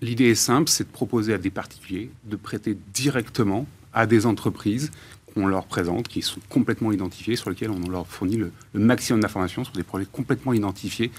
L'idée 0.01 0.31
est 0.31 0.35
simple, 0.35 0.71
c'est 0.71 0.85
de 0.85 0.93
proposer 0.93 1.35
à 1.35 1.39
des 1.39 1.51
particuliers 1.51 2.11
de 2.25 2.37
prêter 2.37 2.79
directement 2.95 3.67
à 3.93 4.07
des 4.07 4.25
entreprises 4.27 4.91
qu'on 5.35 5.47
leur 5.47 5.67
présente, 5.67 6.09
qui 6.09 6.23
sont 6.23 6.41
complètement 6.49 6.93
identifiées, 6.93 7.37
sur 7.37 7.51
lesquelles 7.51 7.71
on 7.71 7.91
leur 7.91 8.07
fournit 8.07 8.37
le, 8.37 8.53
maximum 8.73 9.21
d'informations 9.21 9.65
sur 9.65 9.75
des 9.75 9.83
projets 9.83 10.07
complètement 10.11 10.55
identifiés, 10.55 11.11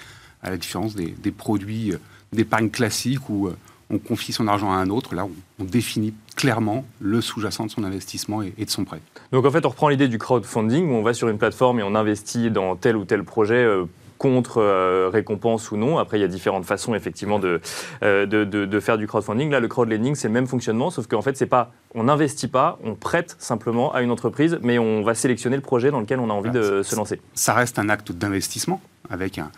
à 0.42 0.50
la 0.50 0.58
différence 0.58 0.96
des, 0.96 1.32
produits 1.32 1.94
euh, 1.94 1.98
d'épargne 2.34 2.70
classique 2.70 3.30
où 3.30 3.48
euh, 3.48 3.58
on 3.90 4.00
confie 4.00 4.34
son 4.34 4.48
argent 4.48 4.72
à 4.72 4.76
un 4.76 4.90
autre. 4.90 5.16
Là, 5.16 5.28
on, 5.60 5.64
définit 5.64 6.14
clairement 6.36 6.86
le 7.00 7.22
sous-jacent 7.22 7.66
de 7.66 7.72
son 7.72 7.84
investissement 7.84 8.42
et, 8.42 8.54
de 8.64 8.70
son 8.70 8.86
prêt. 8.86 9.02
Donc 9.32 9.46
en 9.46 9.52
fait, 9.52 9.66
on 9.66 9.70
reprend 9.70 9.90
l'idée 9.90 10.08
du 10.08 10.18
crowdfunding 10.18 10.90
où 10.90 10.94
on 10.94 11.04
va 11.04 11.14
sur 11.14 11.30
une 11.30 11.38
plateforme 11.38 11.80
et 11.80 11.84
on 11.84 11.96
investit 11.96 12.52
dans 12.52 12.76
tel 12.76 12.96
ou 12.96 13.06
tel 13.06 13.24
projet. 13.24 13.64
Euh, 13.64 13.86
contre 14.18 14.58
euh, 14.58 15.12
récompense 15.14 15.70
ou 15.70 15.78
non. 15.78 16.00
Après, 16.00 16.18
il 16.18 16.22
y 16.22 16.24
a 16.24 16.28
différentes 16.28 16.66
façons 16.66 16.96
effectivement 16.96 17.38
de, 17.38 17.62
de, 18.02 18.26
de, 18.26 18.80
faire 18.80 18.98
du 18.98 19.06
crowdfunding. 19.06 19.52
Là, 19.52 19.60
le 19.60 19.68
crowdlending, 19.68 20.16
c'est 20.16 20.28
le 20.28 20.34
même 20.34 20.48
fonctionnement, 20.48 20.90
sauf 20.90 21.06
qu'en 21.06 21.22
fait, 21.22 21.38
c'est 21.38 21.46
pas, 21.46 21.72
on 21.94 22.06
n'investit 22.06 22.48
pas, 22.48 22.80
on 22.84 22.96
prête 22.96 23.36
simplement 23.38 23.94
à 23.94 24.02
une 24.02 24.10
entreprise, 24.10 24.58
mais 24.64 24.80
on 24.80 25.04
va 25.04 25.14
sélectionner 25.14 25.56
le 25.56 25.62
projet 25.62 25.92
dans 25.92 26.00
lequel 26.00 26.20
on 26.20 26.32
a 26.32 26.34
envie 26.34 26.50
de 26.50 26.82
se 26.82 26.96
lancer. 26.96 27.22
Ça 27.36 27.54
reste 27.54 27.78
un 27.78 27.90
acte 27.90 28.12
d'investissement 28.12 28.82
avec 29.12 29.38
un, 29.38 29.52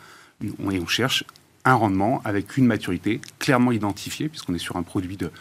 et 0.43 0.51
on 0.59 0.87
cherche 0.87 1.23
un 1.69 1.75
rendement 1.75 2.21
avec 2.25 2.57
une 2.57 2.65
maturité 2.65 3.21
clairement 3.39 3.71
identifiée, 3.71 4.29
puisqu'on 4.29 4.53
est 4.53 4.59
sur 4.59 4.75
un 4.77 4.83
produit 4.83 5.17
de, 5.17 5.31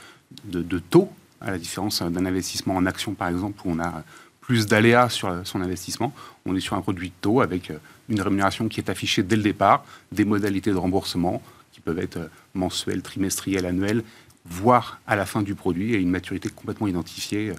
de, 0.44 0.78
taux, 0.78 1.10
à 1.40 1.50
la 1.50 1.58
différence 1.58 2.02
d'un 2.02 2.26
investissement 2.26 2.76
en 2.76 2.86
action, 2.86 3.14
par 3.14 3.28
exemple, 3.28 3.60
où 3.64 3.70
on 3.70 3.80
a 3.80 4.04
plus 4.40 4.66
d'aléas 4.66 5.10
sur 5.10 5.42
son 5.44 5.60
investissement. 5.60 6.12
On 6.46 6.56
est 6.56 6.60
sur 6.60 6.76
un 6.76 6.80
produit 6.80 7.08
de 7.08 7.14
taux 7.20 7.40
avec 7.40 7.72
une 8.08 8.20
rémunération 8.20 8.68
qui 8.68 8.80
est 8.80 8.90
affichée 8.90 9.22
dès 9.22 9.36
le 9.36 9.42
départ, 9.42 9.84
des 10.12 10.24
modalités 10.24 10.70
de 10.70 10.76
remboursement 10.76 11.42
qui 11.72 11.80
peuvent 11.80 11.98
être 11.98 12.30
mensuelles, 12.54 13.02
trimestrielles, 13.02 13.66
annuelles, 13.66 14.02
voire 14.46 15.00
à 15.06 15.16
la 15.16 15.26
fin 15.26 15.42
du 15.42 15.54
produit, 15.54 15.94
et 15.94 15.98
une 15.98 16.10
maturité 16.10 16.48
complètement 16.48 16.88
identifiée, 16.88 17.52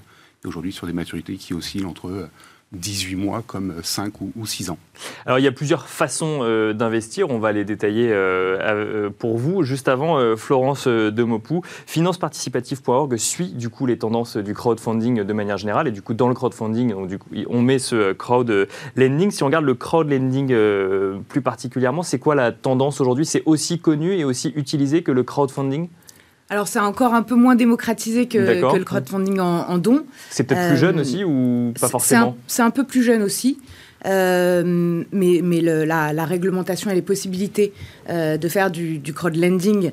et 0.44 0.48
aujourd'hui 0.48 0.72
sur 0.72 0.88
des 0.88 0.94
maturités 0.94 1.36
qui 1.36 1.54
oscillent 1.54 1.86
entre 1.86 2.30
18 2.74 3.16
mois 3.16 3.44
comme 3.46 3.74
5 3.82 4.22
ou, 4.22 4.46
6 4.46 4.70
ans. 4.70 4.78
Alors 5.26 5.40
il 5.40 5.44
y 5.44 5.48
a 5.48 5.52
plusieurs 5.52 5.88
façons 5.88 6.40
euh, 6.42 6.74
d'investir, 6.74 7.30
on 7.30 7.40
va 7.40 7.52
les 7.52 7.66
détailler 7.66 8.12
euh, 8.12 8.60
euh, 8.60 9.10
pour 9.10 9.38
vous. 9.38 9.64
Juste 9.64 9.88
avant, 9.88 10.36
Florence 10.38 10.88
Demopou, 10.88 11.62
financeparticipative.org 11.88 13.18
suit 13.18 13.54
du 13.54 13.70
coup 13.70 13.86
les 13.88 13.98
tendances 13.98 14.38
du 14.38 14.54
crowdfunding 14.54 15.24
de 15.24 15.34
manière 15.34 15.58
générale 15.58 15.88
et 15.88 15.92
du 15.92 16.02
coup 16.02 16.14
dans 16.14 16.28
le 16.28 16.36
crowdfunding, 16.36 16.94
on, 16.94 17.08
on 17.50 17.62
met 17.62 17.80
ce 17.80 18.14
crowd 18.14 18.68
lending. 18.96 19.32
Si 19.32 19.42
on 19.42 19.48
regarde 19.48 19.66
le 19.66 19.76
crowd 19.76 20.10
lending 20.12 20.54
plus 21.28 21.42
particulièrement, 21.42 22.04
c'est 22.04 22.20
quoi 22.20 22.36
la 22.36 22.52
tendance 22.52 23.02
aujourd'hui? 23.02 23.26
C'est 23.26 23.44
aussi 23.46 23.80
connu 23.80 24.14
et 24.14 24.24
aussi 24.24 24.54
utilisé 24.56 25.02
que 25.02 25.12
le 25.12 25.24
crowdfunding? 25.24 25.90
Alors 26.50 26.68
c'est 26.68 26.80
encore 26.80 27.14
un 27.14 27.22
peu 27.22 27.36
moins 27.36 27.56
démocratisé 27.56 28.28
que, 28.28 28.38
le 28.38 28.84
crowdfunding 28.84 29.40
en, 29.40 29.78
don. 29.78 30.06
C'est 30.32 30.44
peut-être 30.44 30.70
plus 30.70 30.78
jeune 30.78 30.98
euh, 30.98 31.02
aussi 31.02 31.24
ou 31.24 31.74
pas 31.80 31.88
forcément 31.88 32.36
C'est 32.48 32.64
un, 32.64 32.72
peu 32.72 32.84
plus 32.84 33.04
jeune 33.04 33.22
aussi. 33.22 33.60
Euh, 34.06 35.04
mais, 35.12 35.42
mais 35.44 35.62
la, 35.62 36.26
réglementation 36.26 36.90
et 36.90 36.96
les 36.96 37.02
possibilités 37.04 37.74
euh, 38.10 38.38
de 38.38 38.48
faire 38.48 38.72
du, 38.72 38.98
du 38.98 39.14
crowdlending 39.14 39.92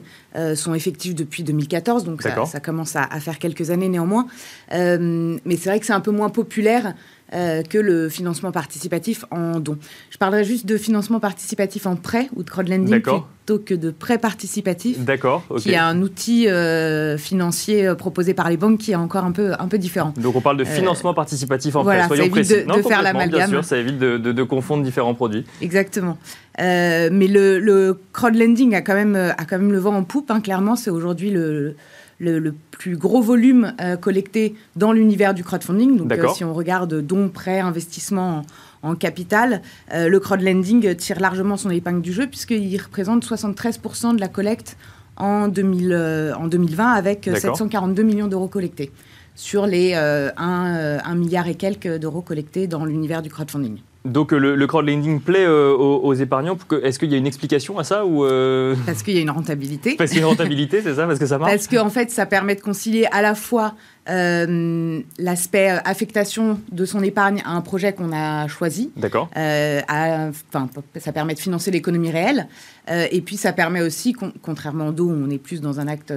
sont 0.54 0.74
effectives 0.74 1.14
depuis 1.14 1.42
2014, 1.42 2.04
donc 2.04 2.22
ça, 2.22 2.60
commence 2.60 2.94
à, 2.94 3.02
à, 3.02 3.20
faire 3.20 3.38
quelques 3.38 3.70
années 3.70 3.88
néanmoins. 3.88 4.26
mais 4.70 5.56
c'est 5.56 5.68
vrai 5.68 5.80
que 5.80 5.86
c'est 5.86 5.92
un 5.92 6.00
peu 6.00 6.10
moins 6.10 6.30
populaire 6.30 6.94
euh, 7.34 7.64
que 7.64 7.78
le 7.78 8.08
financement 8.08 8.52
participatif 8.52 9.24
en 9.32 9.58
don. 9.58 9.78
Je 10.10 10.16
parlerai 10.16 10.44
juste 10.44 10.64
de 10.64 10.76
financement 10.76 11.18
participatif 11.18 11.86
en 11.86 11.96
prêt 11.96 12.28
ou 12.36 12.44
de 12.44 12.50
crowdlending 12.50 13.00
plutôt 13.00 13.58
que 13.58 13.74
de 13.74 13.90
prêt 13.90 14.18
participatif. 14.18 15.00
D'accord. 15.00 15.42
Qui 15.58 15.72
est 15.72 15.76
un 15.76 16.02
outil 16.02 16.46
euh, 16.48 17.18
financier 17.18 17.84
euh, 17.84 17.96
proposé 17.96 18.32
par 18.32 18.48
les 18.48 18.56
banques 18.56 18.78
qui 18.78 18.92
est 18.92 18.96
encore 18.96 19.24
un 19.24 19.32
peu, 19.32 19.54
un 19.58 19.66
peu 19.66 19.76
différent. 19.76 20.14
Donc 20.16 20.36
on 20.36 20.40
parle 20.40 20.56
de 20.56 20.64
financement 20.64 21.14
participatif 21.14 21.74
en 21.74 21.82
prêt. 21.82 22.06
Soyons 22.06 22.22
ça 22.22 22.26
évite 22.26 22.30
précis. 22.30 22.64
de, 22.64 22.82
faire. 22.88 23.28
Bien 23.28 23.48
sûr, 23.48 23.64
ça 23.64 23.76
évite 23.76 23.98
de, 23.98 24.18
de, 24.18 24.42
confondre 24.44 24.84
différents 24.84 25.14
produits. 25.14 25.44
Exactement. 25.60 26.18
mais 26.58 27.10
le, 27.10 27.58
le 27.58 27.98
crowdlending 28.12 28.76
a 28.76 28.82
quand 28.82 28.94
même, 28.94 29.16
a 29.16 29.44
quand 29.44 29.58
même 29.58 29.72
le 29.72 29.78
vent 29.78 29.96
en 29.96 30.04
poupe. 30.04 30.30
Hein, 30.30 30.40
clairement, 30.40 30.76
c'est 30.76 30.90
aujourd'hui 30.90 31.30
le 31.30 31.74
le, 32.18 32.55
plus 32.70 32.96
gros 32.96 33.22
volume 33.22 33.74
euh, 33.81 33.96
collecté 33.96 34.55
dans 34.76 34.92
l'univers 34.92 35.35
du 35.35 35.44
crowdfunding. 35.44 35.96
Donc, 35.96 36.12
euh, 36.12 36.29
si 36.35 36.44
on 36.44 36.55
regarde 36.55 37.00
dons, 37.00 37.29
prêts, 37.29 37.61
investissements 37.61 38.42
en, 38.83 38.94
capital, 38.94 39.62
euh, 39.92 40.09
le 40.09 40.20
crowdlending 40.20 40.94
tire 40.94 41.20
largement 41.20 41.57
son 41.57 41.70
épingle 41.70 42.02
du 42.02 42.12
jeu 42.12 42.26
puisqu'il 42.26 42.81
représente 42.81 43.24
73% 43.24 44.14
de 44.14 44.20
la 44.20 44.29
collecte 44.29 44.76
en, 45.16 45.48
2000, 45.48 46.35
en 46.38 46.46
2020 46.46 46.92
avec 46.92 47.24
742 47.24 48.02
millions 48.02 48.29
d'euros 48.29 48.48
collectés 48.48 48.92
sur 49.35 49.66
les 49.66 49.94
1, 49.94 51.14
milliard 51.14 51.48
et 51.48 51.55
quelques 51.55 51.98
d'euros 51.98 52.20
collectés 52.20 52.66
dans 52.66 52.85
l'univers 52.85 53.22
du 53.22 53.31
crowdfunding. 53.31 53.79
Donc 54.06 54.32
le, 54.32 54.54
le 54.54 54.66
crowdlending 54.66 55.20
plaît 55.20 55.44
euh, 55.44 55.74
aux, 55.74 56.14
épargnants. 56.14 56.56
Est-ce 56.82 56.98
qu'il 56.98 57.10
y 57.10 57.14
a 57.14 57.18
une 57.18 57.26
explication 57.26 57.78
à 57.78 57.84
ça 57.84 58.06
ou 58.06 58.24
euh, 58.24 58.74
Parce 58.86 59.02
qu'il 59.02 59.14
y 59.14 59.18
a 59.18 59.20
une 59.20 59.30
rentabilité. 59.30 59.96
Parce 59.96 60.10
qu'il 60.10 60.20
y 60.20 60.22
a 60.22 60.24
une 60.24 60.30
rentabilité, 60.30 60.80
c'est 60.82 60.94
ça 60.94 61.06
Parce 61.06 61.18
que 61.18 61.26
ça 61.26 61.38
marche 61.38 61.52
Parce 61.52 61.68
qu'en 61.68 61.90
fait, 61.90 62.10
ça 62.10 62.26
permet 62.26 62.54
de 62.54 62.60
concilier 62.60 63.06
à 63.10 63.20
la 63.20 63.34
fois 63.34 63.74
euh, 64.08 65.00
l'aspect 65.18 65.68
affectation 65.84 66.60
de 66.70 66.84
son 66.84 67.02
épargne 67.02 67.42
à 67.44 67.50
un 67.50 67.60
projet 67.60 67.92
qu'on 67.92 68.12
a 68.12 68.46
choisi. 68.48 68.90
D'accord. 68.96 69.28
ça 69.34 71.12
permet 71.12 71.34
de 71.34 71.40
financer 71.40 71.70
l'économie 71.70 72.10
réelle. 72.10 72.48
et 72.88 73.20
puis 73.20 73.36
ça 73.36 73.52
permet 73.52 73.82
aussi, 73.82 74.14
contrairement 74.42 74.88
au 74.88 74.92
dos, 74.92 75.10
on 75.10 75.28
est 75.30 75.38
plus 75.38 75.60
dans 75.60 75.80
un 75.80 75.88
acte 75.88 76.12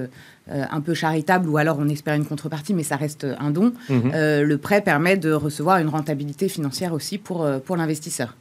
euh, 0.51 0.63
un 0.71 0.81
peu 0.81 0.93
charitable 0.93 1.47
ou 1.47 1.57
alors 1.57 1.77
on 1.79 1.87
espère 1.89 2.15
une 2.15 2.25
contrepartie, 2.25 2.73
mais 2.73 2.83
ça 2.83 2.95
reste 2.95 3.25
un 3.39 3.51
don. 3.51 3.73
Mhm. 3.87 4.11
Euh, 4.15 4.43
le 4.43 4.57
prêt 4.57 4.81
permet 4.81 5.15
de 5.15 5.31
recevoir 5.31 5.77
une 5.77 5.89
rentabilité 5.89 6.49
financière 6.49 6.93
aussi 6.93 7.19
pour, 7.19 7.43
euh, 7.43 7.59
pour 7.59 7.77
l'investisseur. 7.77 8.35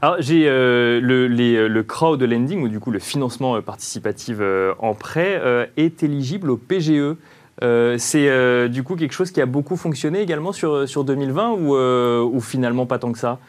Alors 0.00 0.16
j'ai 0.20 0.44
le, 0.44 1.26
le 1.26 1.82
crowd 1.82 2.22
lending 2.22 2.62
ou 2.62 2.68
du 2.68 2.78
coup 2.78 2.92
le 2.92 3.00
financement 3.00 3.60
participatif 3.60 4.36
en 4.78 4.94
prêt 4.94 5.42
est 5.76 6.02
éligible 6.02 6.50
au 6.50 6.56
PGE. 6.56 7.16
c'est 7.98 8.68
du 8.68 8.82
coup 8.84 8.94
quelque 8.94 9.14
chose 9.14 9.32
qui 9.32 9.40
a 9.40 9.46
beaucoup 9.46 9.76
fonctionné 9.76 10.20
également 10.20 10.52
sur, 10.52 10.88
sur 10.88 11.02
2020 11.02 11.50
ou, 11.50 11.74
ou 11.74 12.40
finalement 12.40 12.86
pas 12.86 12.98
tant 12.98 13.10
que 13.10 13.18
ça? 13.18 13.40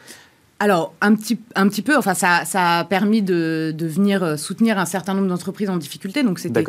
Alors, 0.62 0.92
un 1.00 1.14
petit, 1.14 1.38
un 1.54 1.68
petit 1.68 1.80
peu, 1.80 1.96
enfin, 1.96 2.12
ça, 2.12 2.44
ça 2.44 2.80
a 2.80 2.84
permis 2.84 3.22
de, 3.22 3.74
de, 3.74 3.86
venir 3.86 4.22
euh, 4.22 4.36
soutenir 4.36 4.78
un 4.78 4.84
certain 4.84 5.14
nombre 5.14 5.28
d'entreprises 5.28 5.70
en 5.70 5.78
difficulté. 5.78 6.22
Donc, 6.22 6.38
c'était 6.38 6.62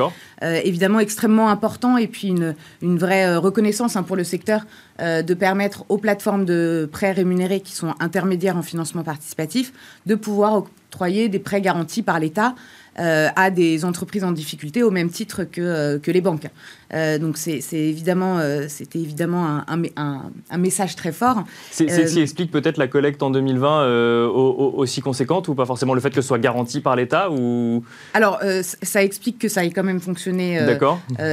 euh, 0.44 0.62
évidemment 0.64 1.02
extrêmement 1.02 1.50
important 1.50 1.98
et 1.98 2.08
puis 2.08 2.30
une, 2.30 2.56
une 2.82 2.98
vraie 2.98 3.28
euh, 3.28 3.40
reconnaissance 3.40 3.98
hein, 3.98 4.04
pour 4.04 4.16
le 4.16 4.24
secteur 4.24 4.62
de 5.00 5.34
permettre 5.34 5.84
aux 5.90 5.98
plateformes 5.98 6.46
de 6.46 6.88
prêts 6.92 7.12
rémunérés 7.12 7.62
qui 7.62 7.74
sont 7.74 7.96
intermédiaires 8.00 8.56
en 8.56 8.62
financement 8.62 9.02
participatif 9.02 9.74
de 10.06 10.14
pouvoir 10.14 10.64
octroyer 10.92 11.28
des 11.28 11.40
prêts 11.40 11.60
garantis 11.60 12.04
par 12.04 12.20
l'État 12.20 12.54
euh, 13.00 13.30
à 13.38 13.52
des 13.52 13.86
entreprises 13.86 14.26
en 14.26 14.34
difficulté 14.34 14.84
au 14.84 14.92
même 14.92 15.10
titre 15.10 15.46
que, 15.46 15.98
que 15.98 16.12
les 16.12 16.20
banques. 16.20 16.50
Euh, 16.94 17.18
donc 17.18 17.38
c'est 17.38 17.62
évidemment, 17.74 18.40
c'était 18.68 19.00
évidemment 19.00 19.46
un, 19.46 19.84
un, 19.96 20.22
un, 20.50 20.58
message 20.58 20.96
très 20.96 21.12
fort. 21.12 21.44
C'est 21.72 21.88
ce 21.90 22.14
qui 22.14 22.22
explique 22.22 22.52
peut-être 22.52 22.78
la 22.78 22.88
collecte 22.88 23.24
en 23.24 23.32
2020 23.32 24.28
aussi 24.28 25.02
conséquente 25.02 25.48
ou 25.48 25.56
pas 25.56 25.66
forcément 25.66 25.94
le 25.94 26.02
fait 26.02 26.10
que 26.10 26.22
ce 26.22 26.28
soit 26.28 26.40
garanti 26.40 26.82
par 26.82 26.96
l'État 26.96 27.32
ou... 27.32 27.84
Alors 28.14 28.40
ça 28.62 29.04
explique 29.04 29.40
que 29.40 29.48
ça 29.48 29.64
ait 29.64 29.72
quand 29.72 29.84
même 29.84 30.02
fonctionné 30.02 30.60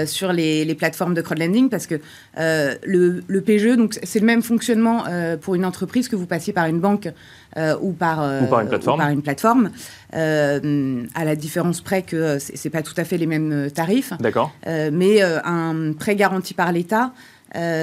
sur 0.06 0.32
les, 0.32 0.64
les, 0.64 0.74
plateformes 0.74 1.14
de 1.14 1.22
crowdlending 1.22 1.68
parce 1.68 1.86
que 1.86 1.96
le, 2.36 3.22
le 3.26 3.40
PGE, 3.40 3.76
donc 3.76 3.98
c'est 4.02 4.20
le 4.20 4.26
même 4.26 4.42
fonctionnement 4.42 5.04
pour 5.40 5.54
une 5.54 5.64
entreprise 5.64 6.08
que 6.08 6.16
vous 6.16 6.26
passiez 6.26 6.52
par 6.52 6.66
une 6.66 6.80
banque 6.80 7.08
ou, 7.80 7.92
par, 7.92 8.42
ou 8.42 8.46
par 8.46 8.60
une 8.60 8.68
plateforme. 8.68 8.98
Par 8.98 9.10
une 9.10 9.22
plateforme. 9.22 9.70
Euh, 10.14 11.04
à 11.14 11.26
la 11.26 11.36
différence 11.36 11.82
près 11.82 12.00
que 12.00 12.16
euh, 12.16 12.38
c'est 12.38 12.70
pas 12.70 12.80
tout 12.80 12.94
à 12.96 13.04
fait 13.04 13.18
les 13.18 13.26
mêmes 13.26 13.52
euh, 13.52 13.68
tarifs. 13.68 14.14
D'accord. 14.20 14.52
mais 14.66 15.20
un 15.50 15.92
prêt 15.92 16.16
garanti 16.16 16.54
par 16.54 16.72
l'État. 16.72 17.12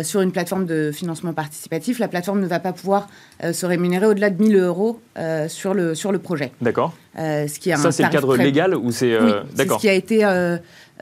sur 0.03 0.21
une 0.21 0.31
plateforme 0.31 0.65
de 0.65 0.91
financement 0.91 1.33
participatif, 1.33 1.99
la 1.99 2.07
plateforme 2.07 2.39
ne 2.39 2.47
va 2.47 2.59
pas 2.59 2.73
pouvoir 2.73 3.07
se 3.41 3.65
rémunérer 3.65 4.05
au-delà 4.05 4.29
de 4.29 4.41
1000 4.41 4.57
euros 4.57 5.01
sur, 5.47 5.73
le, 5.73 5.95
sur 5.95 6.11
le 6.11 6.19
projet. 6.19 6.51
D'accord. 6.61 6.93
ce 7.17 7.59
qui 7.59 7.71
Ça, 7.71 7.91
c'est 7.91 8.03
le 8.03 8.09
cadre 8.09 8.37
légal 8.37 8.75
ou 8.75 8.91
c'est. 8.91 9.19
Oui, 9.19 9.31
c'est 9.55 9.67
ce 9.67 9.77
qui 9.77 9.89
a 9.89 9.93
été 9.93 10.23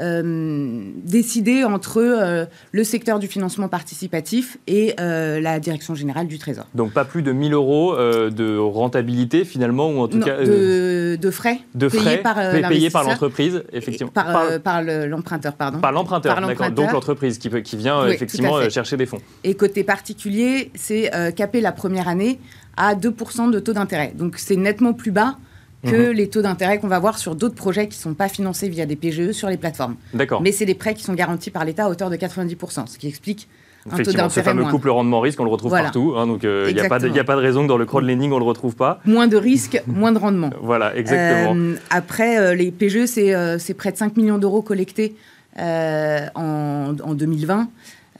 euh, 0.01 0.89
décidé 1.03 1.63
entre 1.63 2.01
euh, 2.01 2.45
le 2.71 2.83
secteur 2.83 3.19
du 3.19 3.27
financement 3.27 3.67
participatif 3.67 4.57
et 4.65 4.95
euh, 4.99 5.39
la 5.39 5.59
direction 5.59 5.93
générale 5.93 6.25
du 6.25 6.39
Trésor. 6.39 6.65
Donc 6.73 6.93
pas 6.93 7.05
plus 7.05 7.21
de 7.21 7.31
1000 7.31 7.53
euros 7.53 7.95
de 7.95 8.57
rentabilité 8.57 9.45
finalement, 9.45 9.89
ou 9.91 9.99
en 9.99 10.07
tout 10.07 10.19
cas... 10.19 10.37
De, 10.43 11.15
de, 11.15 11.31
frais. 11.31 11.59
De 11.75 11.89
frais 11.89 12.23
payés 12.67 12.89
par, 12.89 13.03
l'entreprise, 13.03 13.63
effectivement. 13.71 14.11
Par, 14.11 14.59
par, 14.61 14.81
l'emprunteur, 14.81 15.53
pardon. 15.53 15.79
Par 15.79 15.91
l'emprunteur, 15.91 16.41
d'accord. 16.41 16.71
Donc 16.71 16.91
l'entreprise 16.91 17.37
qui, 17.37 17.49
qui 17.61 17.77
vient 17.77 18.07
effectivement 18.07 18.67
chercher 18.69 18.97
des 18.97 19.05
fonds. 19.05 19.19
Et 19.43 19.53
côté 19.53 19.83
particulier, 19.83 20.71
c'est 20.73 21.11
capé 21.35 21.61
la 21.61 21.71
première 21.71 22.07
année 22.07 22.39
à 22.77 22.95
2% 22.95 23.51
de 23.51 23.59
taux 23.59 23.73
d'intérêt. 23.73 24.13
Donc 24.15 24.37
c'est 24.37 24.55
nettement 24.55 24.93
plus 24.93 25.11
bas 25.11 25.37
que 25.83 26.09
mhm. 26.09 26.13
les 26.13 26.29
taux 26.29 26.41
d'intérêt 26.41 26.79
qu'on 26.79 26.87
va 26.87 26.99
voir 26.99 27.17
sur 27.17 27.35
d'autres 27.35 27.55
projets 27.55 27.87
qui 27.87 27.97
ne 27.97 28.01
sont 28.01 28.13
pas 28.13 28.29
financés 28.29 28.69
via 28.69 28.85
des 28.85 28.95
PGE 28.95 29.31
sur 29.31 29.49
les 29.49 29.57
plateformes. 29.57 29.95
D'accord. 30.13 30.41
Mais 30.41 30.51
c'est 30.51 30.65
des 30.65 30.75
prêts 30.75 30.93
qui 30.93 31.03
sont 31.03 31.13
garantis 31.13 31.51
par 31.51 31.65
l'État 31.65 31.85
à 31.85 31.89
hauteur 31.89 32.09
de 32.09 32.15
90%, 32.15 32.87
ce 32.87 32.97
qui 32.97 33.07
explique 33.07 33.47
un 33.91 33.97
taux 33.97 34.03
d'intérêt 34.11 34.29
Ce 34.29 34.39
fameux 34.41 34.65
couple 34.65 34.89
rendement-risque, 34.89 35.39
on 35.39 35.43
le 35.43 35.49
retrouve 35.49 35.71
partout. 35.71 36.13
Hein, 36.17 36.27
donc 36.27 36.43
il 36.43 36.73
n'y 36.73 36.79
a, 36.79 36.85
a, 36.85 36.89
pas 36.89 36.99
de 36.99 37.41
raison 37.41 37.63
que 37.63 37.67
dans 37.67 37.77
le 37.77 37.85
crowdlending, 37.85 38.31
on 38.31 38.35
ne 38.35 38.39
le 38.39 38.45
retrouve 38.45 38.75
pas. 38.75 38.99
Moins 39.05 39.27
de 39.27 39.37
risques, 39.37 39.81
moins 39.87 40.11
de 40.11 40.17
rendement. 40.17 40.51
voilà, 40.61 40.95
exactement. 40.95 41.55
Euh, 41.55 41.75
après, 41.89 42.37
euh, 42.39 42.55
les 42.55 42.71
PGE, 42.71 43.05
euh, 43.17 43.57
c'est 43.59 43.73
près 43.73 43.91
de 43.91 43.97
5 43.97 44.15
millions 44.17 44.37
d'euros 44.37 44.61
collectés 44.61 45.15
en, 45.57 46.95
en, 47.03 47.13
2020. 47.13 47.69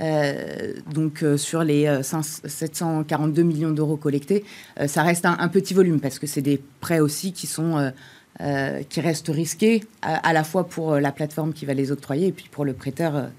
Euh, 0.02 0.74
donc 0.92 1.24
euh, 1.24 1.38
sur 1.38 1.64
les 1.64 2.02
742 2.02 3.42
euh, 3.42 3.46
millions 3.46 3.72
d'euros 3.72 3.98
collectés, 3.98 4.44
ça 4.88 5.04
reste 5.04 5.26
un, 5.26 5.48
petit 5.48 5.74
volume 5.74 6.00
parce 6.00 6.20
que 6.20 6.28
c'est 6.28 6.42
des 6.42 6.62
prêts 6.80 7.00
aussi 7.00 7.34
qui 7.34 7.48
sont 7.48 7.92
qui 8.90 9.00
restent 9.00 9.30
risqués 9.30 9.84
à, 10.02 10.34
la 10.34 10.44
fois 10.44 10.68
pour 10.68 10.96
la 10.96 11.12
plateforme 11.12 11.54
qui 11.54 11.66
va 11.66 11.76
les 11.76 11.92
octroyer 11.92 12.28
et 12.28 12.32
puis 12.32 12.50
pour 12.50 12.66
le 12.66 12.74
prêteur 12.74 13.30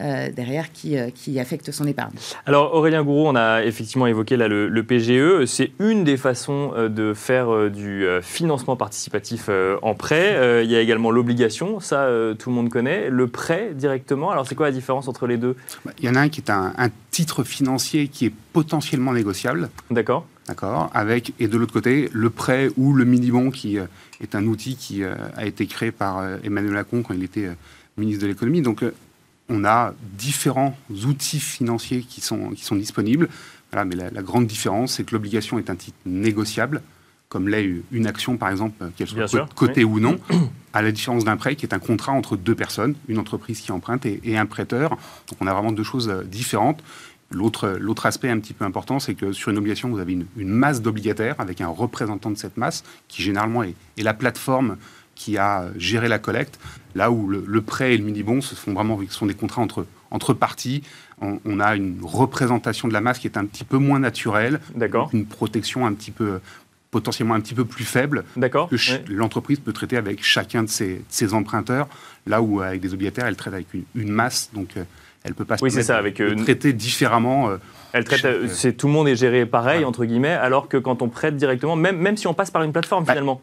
euh, 0.00 0.30
derrière 0.30 0.70
qui, 0.70 0.96
euh, 0.96 1.10
qui, 1.12 1.40
affecte 1.40 1.72
son 1.72 1.84
épargne. 1.84 2.12
Alors 2.46 2.72
Aurélien 2.72 3.02
Gourou, 3.02 3.26
on 3.26 3.34
a 3.34 3.64
effectivement 3.64 4.06
évoqué 4.06 4.36
là, 4.36 4.46
le, 4.46 4.82
PGE. 4.84 5.44
C'est 5.46 5.72
une 5.80 6.04
des 6.04 6.16
façons 6.16 6.72
euh, 6.76 6.88
de 6.88 7.14
faire 7.14 7.68
du 7.68 8.06
financement 8.22 8.76
participatif 8.76 9.50
en 9.82 9.94
prêt. 9.94 10.62
il 10.64 10.70
y 10.70 10.76
a 10.76 10.80
également 10.80 11.10
l'obligation, 11.10 11.80
ça 11.80 12.08
tout 12.38 12.50
le 12.50 12.54
monde 12.54 12.68
connaît. 12.68 13.10
Le 13.10 13.26
prêt 13.26 13.72
directement, 13.74 14.30
alors 14.30 14.46
c'est 14.46 14.54
quoi 14.54 14.66
la 14.66 14.72
différence 14.72 15.08
entre 15.08 15.26
les 15.26 15.36
deux? 15.36 15.56
Il 15.98 16.04
y 16.04 16.08
en 16.08 16.14
a 16.14 16.20
un 16.20 16.28
qui 16.28 16.40
est 16.40 16.50
un, 16.50 16.72
titre 17.10 17.42
financier 17.42 18.06
qui 18.06 18.26
est 18.26 18.32
potentiellement 18.52 19.12
négociable. 19.12 19.70
D'accord. 19.90 20.26
D'accord. 20.46 20.90
Avec, 20.94 21.32
et 21.40 21.48
de 21.48 21.56
l'autre 21.58 21.72
côté, 21.72 22.08
le 22.12 22.30
prêt 22.30 22.70
ou 22.76 22.92
le 22.94 23.04
mini-bon 23.04 23.50
qui 23.50 23.78
est 24.20 24.34
un 24.34 24.46
outil 24.46 24.76
qui 24.76 25.02
a 25.02 25.44
été 25.44 25.66
créé 25.66 25.90
par 25.90 26.22
Emmanuel 26.44 26.74
Macron 26.74 27.02
quand 27.02 27.14
il 27.14 27.24
était 27.24 27.48
ministre 27.96 28.22
de 28.22 28.28
l'économie. 28.28 28.62
Donc 28.62 28.84
on 29.48 29.64
a 29.64 29.94
différents 30.16 30.76
outils 30.90 31.40
financiers 31.40 32.02
qui 32.02 32.20
sont, 32.20 32.50
qui 32.50 32.64
sont 32.64 32.76
disponibles. 32.76 33.28
mais 33.72 33.96
la, 33.96 34.22
grande 34.22 34.46
différence, 34.46 34.94
c'est 34.94 35.04
que 35.04 35.14
l'obligation 35.14 35.58
est 35.58 35.70
un 35.70 35.76
titre 35.76 35.96
négociable, 36.06 36.82
comme 37.28 37.48
l'est 37.48 37.70
une 37.92 38.06
action, 38.06 38.36
par 38.36 38.50
exemple, 38.50 38.90
qu'elle 38.96 39.08
soit 39.08 39.48
cotée 39.54 39.84
ou 39.84 40.00
non, 40.00 40.18
à 40.72 40.82
la 40.82 40.92
différence 40.92 41.24
d'un 41.24 41.36
prêt 41.36 41.56
qui 41.56 41.66
est 41.66 41.74
un 41.74 41.78
contrat 41.78 42.12
entre 42.12 42.36
deux 42.36 42.54
personnes, 42.54 42.94
une 43.08 43.18
entreprise 43.18 43.60
qui 43.60 43.72
emprunte 43.72 44.06
et, 44.06 44.38
un 44.38 44.46
prêteur. 44.46 44.90
Donc 44.90 45.38
on 45.40 45.46
a 45.46 45.52
vraiment 45.52 45.72
deux 45.72 45.82
choses 45.82 46.08
euh, 46.08 46.24
différentes. 46.24 46.82
L'autre 47.30 48.06
aspect 48.06 48.30
un 48.30 48.38
petit 48.38 48.54
peu 48.54 48.64
important, 48.64 48.98
c'est 49.00 49.14
que 49.14 49.32
sur 49.32 49.50
une 49.50 49.58
obligation, 49.58 49.90
vous 49.90 49.98
avez 49.98 50.14
une, 50.14 50.48
masse 50.48 50.80
d'obligataires 50.80 51.34
avec 51.38 51.60
un 51.60 51.68
représentant 51.68 52.30
de 52.30 52.38
cette 52.38 52.56
masse, 52.56 52.84
qui 53.06 53.22
généralement 53.22 53.62
est, 53.62 53.74
est 53.98 54.02
la 54.02 54.14
plateforme 54.14 54.78
qui 55.18 55.36
a 55.36 55.66
géré 55.76 56.08
la 56.08 56.18
collecte, 56.18 56.58
là 56.94 57.10
où 57.10 57.28
le, 57.28 57.60
prêt 57.60 57.94
et 57.94 57.98
le 57.98 58.04
mini-bon 58.04 58.40
se 58.40 58.54
font 58.54 58.72
vraiment, 58.72 58.98
ce 59.06 59.14
sont 59.14 59.26
des 59.26 59.34
contrats 59.34 59.60
entre, 59.60 59.84
entre 60.10 60.32
parties. 60.32 60.82
On, 61.20 61.58
a 61.58 61.74
une 61.74 61.98
représentation 62.00 62.86
de 62.86 62.92
la 62.92 63.00
masse 63.00 63.18
qui 63.18 63.26
est 63.26 63.36
un 63.36 63.44
petit 63.44 63.64
peu 63.64 63.78
moins 63.78 63.98
naturelle, 63.98 64.60
une 65.12 65.26
protection 65.26 65.84
un 65.84 65.92
petit 65.92 66.12
peu 66.12 66.38
potentiellement 66.90 67.34
un 67.34 67.40
petit 67.40 67.54
peu 67.54 67.64
plus 67.64 67.84
faible 67.84 68.24
que 68.40 69.12
l'entreprise 69.12 69.58
peut 69.58 69.72
traiter 69.72 69.96
avec 69.96 70.24
chacun 70.24 70.62
de 70.62 70.68
ses, 70.68 71.34
emprunteurs, 71.34 71.88
là 72.26 72.40
où 72.40 72.60
avec 72.60 72.80
des 72.80 72.94
obligataires, 72.94 73.26
elle 73.26 73.36
traite 73.36 73.54
avec 73.54 73.66
une, 73.74 74.10
masse, 74.10 74.50
donc 74.54 74.76
euh, 74.76 74.84
elle 75.24 75.34
peut 75.34 75.44
pas 75.44 75.58
se 75.58 75.64
oui, 75.64 75.70
ça, 75.70 75.98
avec, 75.98 76.20
euh, 76.20 76.36
traiter 76.36 76.72
différemment. 76.72 77.50
Euh, 77.50 77.56
elle 77.92 78.04
traite, 78.04 78.26
c'est 78.48 78.74
tout 78.74 78.86
le 78.86 78.92
monde 78.92 79.08
est 79.08 79.16
géré 79.16 79.44
pareil 79.44 79.84
entre 79.84 80.04
guillemets, 80.04 80.32
alors 80.32 80.68
que 80.68 80.76
quand 80.76 81.02
on 81.02 81.08
prête 81.08 81.36
directement, 81.36 81.76
même, 81.76 81.98
même 81.98 82.16
si 82.16 82.26
on 82.26 82.34
passe 82.34 82.50
par 82.50 82.62
une 82.62 82.72
plateforme 82.72 83.04
bah, 83.04 83.12
finalement. 83.12 83.42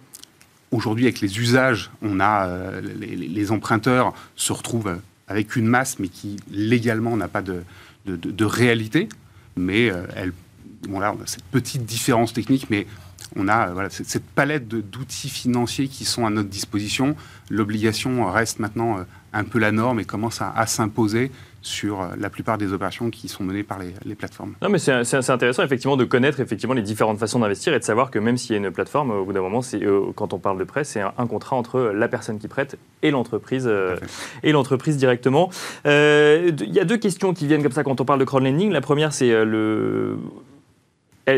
Aujourd'hui, 0.75 1.05
avec 1.05 1.21
les 1.21 1.39
usages, 1.39 1.89
on 2.01 2.19
a 2.19 2.47
euh, 2.47 2.81
les, 2.99 3.51
emprunteurs 3.53 4.13
se 4.35 4.51
retrouvent 4.51 4.97
avec 5.29 5.55
une 5.55 5.67
masse, 5.67 5.99
mais 5.99 6.09
qui 6.09 6.35
légalement 6.51 7.15
n'a 7.15 7.29
pas 7.29 7.41
de, 7.41 7.63
de, 8.05 8.45
réalité. 8.45 9.07
Mais 9.55 9.89
euh, 9.89 10.03
elle, 10.17 10.33
bon 10.89 10.99
là, 10.99 11.15
on 11.17 11.23
a 11.23 11.27
cette 11.27 11.45
petite 11.45 11.85
différence 11.85 12.33
technique, 12.33 12.69
mais 12.69 12.87
on 13.37 13.47
a 13.47 13.67
voilà, 13.67 13.89
cette, 13.89 14.25
palette 14.25 14.67
d'outils 14.67 15.29
financiers 15.29 15.87
qui 15.87 16.03
sont 16.03 16.25
à 16.25 16.29
notre 16.29 16.49
disposition. 16.49 17.15
L'obligation 17.49 18.29
reste 18.29 18.59
maintenant 18.59 18.97
euh, 18.97 19.03
un 19.31 19.45
peu 19.45 19.59
la 19.59 19.71
norme 19.71 20.01
et 20.01 20.05
commence 20.05 20.41
à 20.41 20.67
s'imposer 20.67 21.31
sur 21.65 22.01
euh, 22.01 22.07
la 22.17 22.29
plupart 22.29 22.57
des 22.57 22.73
opérations 22.73 23.09
qui 23.09 23.27
sont 23.27 23.43
menées 23.43 23.63
par 23.63 23.79
les, 23.79 24.15
plateformes. 24.15 24.53
Non, 24.61 24.69
mais 24.69 24.77
c'est 24.77 25.29
intéressant 25.29 25.63
effectivement 25.63 25.97
de 25.97 26.05
connaître 26.05 26.39
effectivement 26.39 26.75
les 26.75 26.83
différentes 26.83 27.17
façons 27.17 27.39
d'investir 27.39 27.73
et 27.73 27.79
de 27.79 27.83
savoir 27.83 28.11
que 28.11 28.19
même 28.19 28.37
s'il 28.37 28.51
y 28.51 28.53
a 28.53 28.57
une 28.57 28.71
plateforme, 28.71 29.11
au 29.11 29.25
bout 29.25 29.33
d'un 29.33 29.41
moment, 29.41 29.61
euh, 29.73 30.11
quand 30.15 30.33
on 30.33 30.39
parle 30.39 30.59
de 30.59 30.63
prêt, 30.63 30.83
c'est 30.83 31.01
un, 31.01 31.27
contrat 31.27 31.55
entre 31.55 31.79
la 31.81 32.07
personne 32.07 32.37
qui 32.37 32.47
prête 32.47 32.77
et 33.01 33.09
l'entreprise 33.09 33.65
euh, 33.67 33.97
et 34.43 34.51
l'entreprise 34.51 34.97
directement. 34.97 35.49
Il 35.85 36.55
y 36.69 36.79
a 36.79 36.85
deux 36.85 36.97
questions 36.97 37.33
qui 37.33 37.47
viennent 37.47 37.63
comme 37.63 37.71
ça 37.71 37.83
quand 37.83 37.99
on 37.99 38.05
parle 38.05 38.19
de 38.19 38.25
crowdlending. 38.25 38.71
La 38.71 38.81
première, 38.81 39.11
c'est 39.11 39.43
le 39.43 40.17
eh, 40.17 40.54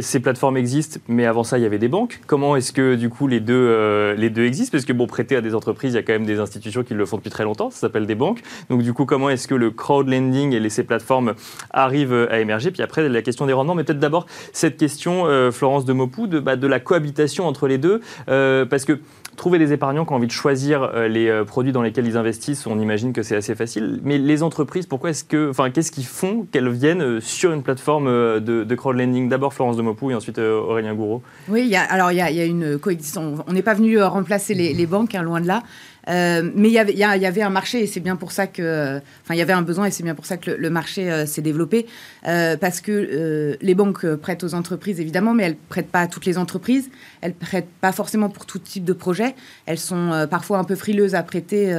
ces 0.02 0.20
plateformes 0.20 0.58
existent, 0.58 1.00
mais 1.08 1.26
avant 1.26 1.44
ça, 1.44 1.58
il 1.58 1.62
y 1.62 1.66
avait 1.66 1.80
des 1.80 1.88
banques. 1.88 2.20
Comment 2.28 2.56
est-ce 2.56 2.74
que, 2.74 2.96
du 2.96 3.10
coup, 3.10 3.28
les 3.28 3.40
deux, 3.40 3.54
euh, 3.54 4.16
les 4.16 4.30
deux 4.30 4.46
existent? 4.46 4.72
Parce 4.74 4.86
que, 4.86 4.94
bon, 4.94 5.08
prêter 5.08 5.36
à 5.36 5.42
des 5.42 5.56
entreprises, 5.56 5.94
il 5.94 5.96
y 5.96 6.00
a 6.00 6.04
quand 6.04 6.14
même 6.14 6.26
des 6.26 6.40
institutions 6.40 6.84
qui 6.84 6.94
le 6.94 7.06
font 7.06 7.18
depuis 7.18 7.30
très 7.30 7.46
longtemps, 7.46 7.70
ça 7.70 7.80
s'appelle 7.80 8.06
des 8.06 8.16
banques. 8.16 8.42
Donc, 8.70 8.82
du 8.82 8.94
coup, 8.94 9.06
comment 9.06 9.30
est-ce 9.30 9.48
que 9.48 9.56
le 9.56 9.72
crowdlending 9.72 10.54
et 10.54 10.70
ces 10.70 10.84
plateformes 10.84 11.36
arrivent 11.72 12.28
à 12.30 12.40
émerger? 12.40 12.72
Puis 12.72 12.82
après, 12.82 13.08
la 13.08 13.22
question 13.22 13.46
des 13.46 13.54
rendements, 13.54 13.76
mais 13.76 13.86
peut-être 13.86 14.00
d'abord 14.00 14.26
cette 14.52 14.78
question, 14.78 15.26
euh, 15.26 15.52
Florence 15.52 15.86
de 15.86 15.94
Mopou, 15.94 16.28
de, 16.28 16.40
bah, 16.40 16.58
de, 16.58 16.68
la 16.68 16.80
cohabitation 16.80 17.48
entre 17.48 17.68
les 17.68 17.78
deux. 17.78 18.02
Euh, 18.28 18.66
parce 18.66 18.84
que 18.84 19.00
trouver 19.38 19.60
des 19.60 19.72
épargnants 19.72 20.04
qui 20.04 20.12
ont 20.12 20.16
envie 20.18 20.28
de 20.28 20.32
choisir 20.34 20.82
euh, 20.84 21.08
les 21.08 21.30
euh, 21.30 21.46
produits 21.46 21.72
dans 21.72 21.84
lesquels 21.84 22.06
ils 22.06 22.18
investissent, 22.18 22.68
on 22.68 22.80
imagine 22.80 23.14
que 23.14 23.24
c'est 23.24 23.38
assez 23.38 23.56
facile. 23.56 24.02
Mais 24.04 24.18
les 24.18 24.44
entreprises, 24.44 24.86
pourquoi 24.86 25.12
est-ce 25.12 25.24
que, 25.24 25.50
enfin, 25.50 25.70
qu'est-ce 25.70 25.92
qui 25.92 26.04
font 26.04 26.46
qu'elles 26.52 26.68
viennent 26.70 27.02
euh, 27.02 27.22
sur 27.22 27.54
une 27.54 27.64
plateforme 27.64 28.08
de, 28.42 28.76
crowdlending? 28.76 29.30
D'abord 29.30 29.54
Florence 29.54 29.78
de 29.78 29.84
Mopou 29.84 30.12
et 30.12 30.16
ensuite 30.16 30.40
Aurélien 30.40 30.94
Gouraud. 30.96 31.22
Oui, 31.48 31.68
y 31.68 31.76
a, 31.76 31.84
alors 31.84 32.12
il 32.12 32.18
y, 32.18 32.22
a, 32.22 32.46
une 32.46 32.78
coexistence. 32.78 33.40
On 33.48 33.54
n'est 33.54 33.62
pas 33.62 33.76
venu 33.76 34.02
remplacer 34.02 34.54
les, 34.54 34.86
banques, 34.86 35.16
hein, 35.16 35.22
loin 35.22 35.40
de 35.40 35.48
là. 35.48 35.62
Euh, 36.08 36.50
mais 36.56 36.70
il 36.70 36.74
y, 36.74 36.80
avait, 36.80 36.94
y, 36.94 37.04
avait 37.04 37.42
un 37.42 37.50
marché 37.50 37.84
et 37.84 37.88
c'est 37.88 38.00
bien 38.00 38.16
pour 38.16 38.32
ça 38.32 38.48
que, 38.48 38.98
enfin, 39.24 39.34
il 39.34 39.38
y 39.38 39.42
avait 39.42 39.54
un 39.54 39.62
besoin 39.62 39.86
et 39.86 39.92
c'est 39.92 40.04
bien 40.04 40.16
pour 40.16 40.26
ça 40.26 40.38
que 40.38 40.52
le, 40.52 40.70
marché 40.70 41.12
euh, 41.12 41.26
s'est 41.26 41.42
développé 41.42 41.86
parce 42.24 42.82
que 42.82 43.58
les 43.62 43.76
banques 43.76 44.06
prêtent 44.16 44.44
aux 44.44 44.54
entreprises 44.54 45.00
évidemment, 45.00 45.34
mais 45.34 45.44
elles 45.44 45.56
prêtent 45.56 45.90
pas 45.90 46.02
à 46.02 46.08
toutes 46.08 46.26
les 46.26 46.38
entreprises. 46.38 46.90
Elles 47.22 47.34
prêtent 47.34 47.70
pas 47.82 47.92
forcément 47.92 48.30
pour 48.30 48.46
tout 48.46 48.60
type 48.60 48.84
de 48.84 48.94
projet. 48.94 49.34
Elles 49.66 49.80
sont 49.80 50.28
parfois 50.30 50.60
un 50.60 50.64
peu 50.66 50.76
frileuses 50.76 51.16
à 51.16 51.24
prêter 51.24 51.74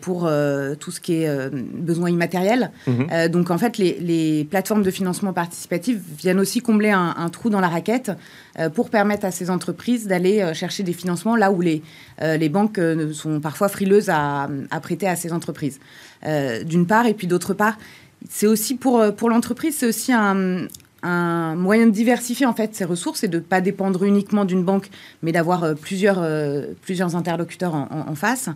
pour 0.00 0.30
tout 0.80 0.90
ce 0.90 1.00
qui 1.00 1.22
est 1.22 1.50
besoin 1.50 2.10
immatériel. 2.10 2.70
Mhm. 2.86 3.28
donc 3.28 3.50
en 3.50 3.58
fait, 3.58 3.78
les, 3.78 4.46
plateformes 4.50 4.82
de 4.82 4.90
financement 4.90 5.32
participatif 5.32 5.98
viennent 6.18 6.40
aussi 6.40 6.60
combler 6.60 6.90
un, 6.90 7.14
un 7.16 7.28
trou 7.28 7.50
dans 7.50 7.60
la 7.60 7.68
raquette 7.68 8.12
pour 8.74 8.90
permettre 8.90 9.26
à 9.26 9.30
ces 9.30 9.50
entreprises 9.50 10.06
d'aller 10.06 10.52
chercher 10.54 10.82
des 10.82 10.92
financements 10.92 11.36
là 11.36 11.52
où 11.52 11.60
les, 11.60 11.82
les 12.20 12.48
banques 12.48 12.80
sont 13.12 13.40
parfois 13.40 13.68
frileuses 13.68 14.08
à, 14.08 14.48
prêter 14.82 15.08
à 15.08 15.16
ces 15.16 15.32
entreprises. 15.32 15.78
Euh, 16.26 16.64
d'une 16.64 16.86
part, 16.86 17.06
et 17.06 17.14
puis 17.14 17.26
d'autre 17.26 17.54
part, 17.54 17.76
c'est 18.28 18.46
aussi 18.46 18.74
pour, 18.76 19.02
pour 19.16 19.30
l'entreprise, 19.30 19.76
c'est 19.78 19.86
aussi 19.86 20.12
un, 20.12 20.68
moyen 21.02 21.86
de 21.86 21.92
diversifier 21.92 22.44
en 22.44 22.52
fait 22.52 22.74
ses 22.74 22.84
ressources 22.84 23.24
et 23.24 23.28
de 23.28 23.38
ne 23.38 23.42
pas 23.42 23.62
dépendre 23.62 24.04
uniquement 24.04 24.44
d'une 24.44 24.62
banque, 24.62 24.90
mais 25.22 25.32
d'avoir 25.32 25.64
euh, 25.64 25.74
plusieurs, 25.74 26.18
euh, 26.18 26.66
plusieurs 26.82 27.16
interlocuteurs 27.16 27.74
en, 27.74 28.14
face. 28.14 28.50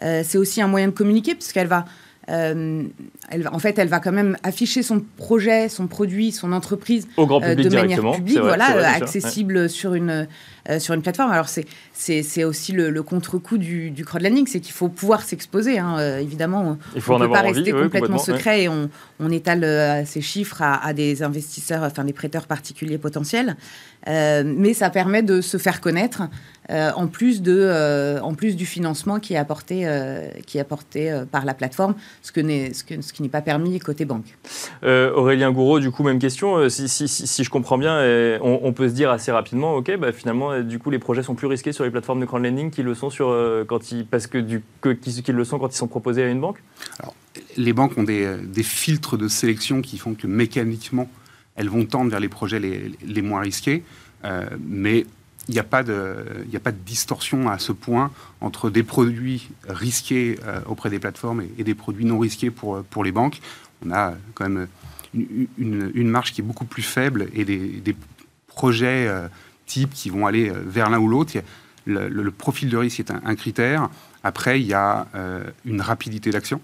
C'est 0.00 0.38
aussi 0.38 0.60
un 0.60 0.68
moyen 0.68 0.88
de 0.88 0.92
communiquer 0.92 1.34
puisqu'elle 1.34 1.66
va, 1.66 1.84
elle, 2.26 3.48
en 3.50 3.58
fait, 3.58 3.78
elle 3.78 3.88
va 3.88 4.00
quand 4.00 4.12
même 4.12 4.36
afficher 4.42 4.82
son 4.82 5.02
projet, 5.16 5.68
son 5.68 5.86
produit, 5.86 6.32
son 6.32 6.52
entreprise 6.52 7.06
Au 7.16 7.26
grand 7.26 7.40
public 7.40 7.68
de 7.68 7.74
manière 7.74 8.12
publique, 8.12 8.38
voilà, 8.38 8.94
accessible 8.94 9.68
sur 9.68 9.94
une 9.94 10.26
euh, 10.70 10.78
sur 10.78 10.94
une 10.94 11.02
plateforme. 11.02 11.30
Alors, 11.30 11.48
c'est 11.92 12.44
aussi 12.44 12.72
le, 12.72 13.02
contre-coup 13.02 13.58
du, 13.58 13.90
du 13.90 14.04
crowdlending, 14.06 14.46
c'est 14.46 14.60
qu'il 14.60 14.72
faut 14.72 14.88
pouvoir 14.88 15.20
s'exposer. 15.20 15.78
Hein. 15.78 15.98
Euh, 15.98 16.18
évidemment, 16.18 16.78
Il 16.94 17.02
faut 17.02 17.14
on 17.14 17.18
ne 17.18 17.26
peut 17.26 17.32
pas 17.32 17.42
rester 17.42 17.70
complètement 17.70 18.16
secret 18.16 18.62
et 18.62 18.68
on, 18.70 18.88
on 19.20 19.30
étale 19.30 19.62
euh, 19.62 20.06
ces 20.06 20.22
chiffres 20.22 20.62
à, 20.62 20.82
à, 20.82 20.94
des 20.94 21.22
investisseurs, 21.22 21.82
enfin 21.82 22.04
des 22.04 22.14
prêteurs 22.14 22.46
particuliers 22.46 22.96
potentiels. 22.96 23.56
mais 24.06 24.72
ça 24.72 24.88
permet 24.88 25.22
de 25.22 25.42
se 25.42 25.58
faire 25.58 25.80
connaître 25.82 26.22
en, 26.70 27.06
plus 27.08 27.42
de, 27.42 28.18
en 28.22 28.34
plus 28.34 28.56
du 28.56 28.64
financement 28.64 29.20
qui 29.20 29.34
est 29.34 29.36
apporté, 29.36 29.86
qui 30.46 30.56
est 30.56 30.60
apporté 30.60 31.22
par 31.30 31.44
la 31.44 31.52
plateforme, 31.52 31.94
ce, 32.22 32.32
que 32.32 32.40
ce, 32.72 32.84
que, 32.84 33.02
ce 33.02 33.12
qui 33.12 33.22
n'est 33.22 33.28
pas 33.28 33.42
permis 33.42 33.78
côté 33.80 34.04
banque. 34.04 34.36
Aurélien 34.82 35.52
Gouraud, 35.52 35.80
du 35.80 35.90
coup, 35.90 36.02
même 36.02 36.18
question. 36.18 36.68
Si, 36.68 36.88
si, 36.88 37.08
si, 37.08 37.44
je 37.44 37.50
comprends 37.50 37.78
bien, 37.78 37.98
on, 38.42 38.60
on, 38.62 38.72
peut 38.72 38.88
se 38.88 38.94
dire 38.94 39.10
assez 39.10 39.32
rapidement, 39.32 39.74
OK, 39.74 39.94
bah, 39.98 40.12
finalement, 40.12 40.53
euh, 40.54 40.62
du 40.62 40.78
coup, 40.78 40.90
les 40.90 40.98
projets 40.98 41.22
sont 41.22 41.34
plus 41.34 41.46
risqués 41.46 41.72
sur 41.72 41.84
les 41.84 41.90
plateformes 41.90 42.20
de 42.20 42.26
crowdlending 42.26 42.70
qu'ils 42.70 42.84
le 42.84 42.94
sont 42.94 43.10
sur, 43.10 43.28
euh, 43.28 43.64
quand 43.66 43.92
ils, 43.92 44.06
parce 44.06 44.26
que 44.26 44.38
du, 44.38 44.62
qu'ils 44.80 45.34
le 45.34 45.44
sont 45.44 45.58
quand 45.58 45.68
ils 45.68 45.76
sont 45.76 45.88
proposés 45.88 46.22
à 46.22 46.28
une 46.28 46.40
banque? 46.40 46.62
Alors, 46.98 47.14
les 47.56 47.72
banques 47.72 47.96
ont 47.98 48.02
des, 48.02 48.36
des, 48.42 48.62
filtres 48.62 49.16
de 49.16 49.28
sélection 49.28 49.82
qui 49.82 49.98
font 49.98 50.14
que 50.14 50.26
mécaniquement, 50.26 51.08
elles 51.56 51.68
vont 51.68 51.84
tendre 51.84 52.10
vers 52.10 52.20
les 52.20 52.28
projets 52.28 52.60
les, 52.60 52.92
les 53.04 53.22
moins 53.22 53.40
risqués. 53.40 53.82
Euh, 54.24 54.48
mais 54.60 55.06
il 55.48 55.52
n'y 55.52 55.58
a, 55.58 55.62
a 55.62 55.64
pas 55.64 55.82
de 55.82 56.78
distorsion 56.86 57.50
à 57.50 57.58
ce 57.58 57.72
point 57.72 58.10
entre 58.40 58.70
des 58.70 58.82
produits 58.82 59.50
risqués 59.68 60.38
auprès 60.66 60.88
des 60.88 60.98
plateformes 60.98 61.42
et, 61.58 61.64
des 61.64 61.74
produits 61.74 62.06
non 62.06 62.18
risqués 62.18 62.50
pour, 62.50 62.82
pour 62.84 63.04
les 63.04 63.12
banques. 63.12 63.40
On 63.84 63.90
a 63.90 64.14
quand 64.32 64.48
même 64.48 64.68
une, 65.12 65.90
une, 65.94 66.08
marge 66.08 66.32
qui 66.32 66.40
est 66.40 66.44
beaucoup 66.44 66.64
plus 66.64 66.82
faible 66.82 67.28
et 67.34 67.44
des, 67.44 67.58
des 67.58 67.94
projets 68.46 69.06
types 69.66 69.92
qui 69.92 70.10
vont 70.10 70.26
aller 70.26 70.50
euh, 70.50 70.54
vers 70.64 70.90
l'un 70.90 70.98
ou 70.98 71.08
l'autre. 71.08 71.34
Le, 71.86 72.30
profil 72.30 72.70
de 72.70 72.76
risque 72.76 73.00
est 73.00 73.10
un, 73.10 73.34
critère. 73.34 73.90
Après, 74.22 74.58
il 74.60 74.66
y 74.66 74.72
a 74.72 75.06
euh, 75.14 75.44
une 75.66 75.82
rapidité 75.82 76.30
d'action. 76.30 76.60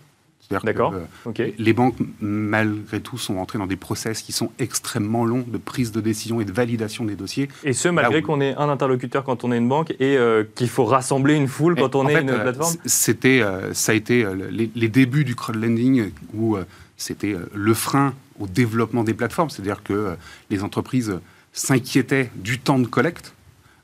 D'accord. 0.65 0.95
Euh, 1.29 1.51
les 1.59 1.73
banques, 1.73 1.95
malgré 2.21 3.01
tout, 3.01 3.19
sont 3.19 3.37
entrées 3.37 3.59
dans 3.59 3.69
des 3.69 3.77
process 3.77 4.21
qui 4.21 4.33
sont 4.33 4.51
extrêmement 4.59 5.25
longs 5.25 5.45
de 5.47 5.59
prise 5.59 5.93
de 5.93 6.01
décision 6.01 6.41
et 6.41 6.45
de 6.45 6.51
validation 6.51 7.05
des 7.05 7.15
dossiers. 7.15 7.49
Et 7.63 7.73
ce, 7.73 7.89
malgré 7.89 8.21
qu'on 8.21 8.41
ait 8.41 8.57
un 8.57 8.69
interlocuteur 8.69 9.23
quand 9.23 9.45
on 9.45 9.53
est 9.53 9.59
une 9.59 9.69
banque 9.69 9.95
et 10.01 10.19
qu'il 10.57 10.69
faut 10.69 10.87
rassembler 10.87 11.37
une 11.37 11.47
foule 11.47 11.77
quand 11.77 11.95
on 11.95 12.09
est 12.09 12.21
une 12.21 12.27
plateforme? 12.27 12.75
C'était, 12.85 13.45
ça 13.75 13.93
a 13.93 13.95
été 13.95 14.27
les, 14.51 14.69
les, 14.75 14.89
débuts 14.89 15.23
du 15.23 15.37
crowdlending 15.37 16.11
où 16.35 16.57
c'était 16.97 17.37
le 17.55 17.75
frein 17.75 18.13
au 18.41 18.49
développement 18.49 19.05
des 19.05 19.15
plateformes. 19.15 19.51
C'est-à-dire 19.51 19.85
que 19.85 20.17
les 20.51 20.65
entreprises 20.65 21.21
s'inquiétait 21.53 22.31
du 22.37 22.59
temps 22.59 22.79
de 22.79 22.87
collecte. 22.87 23.35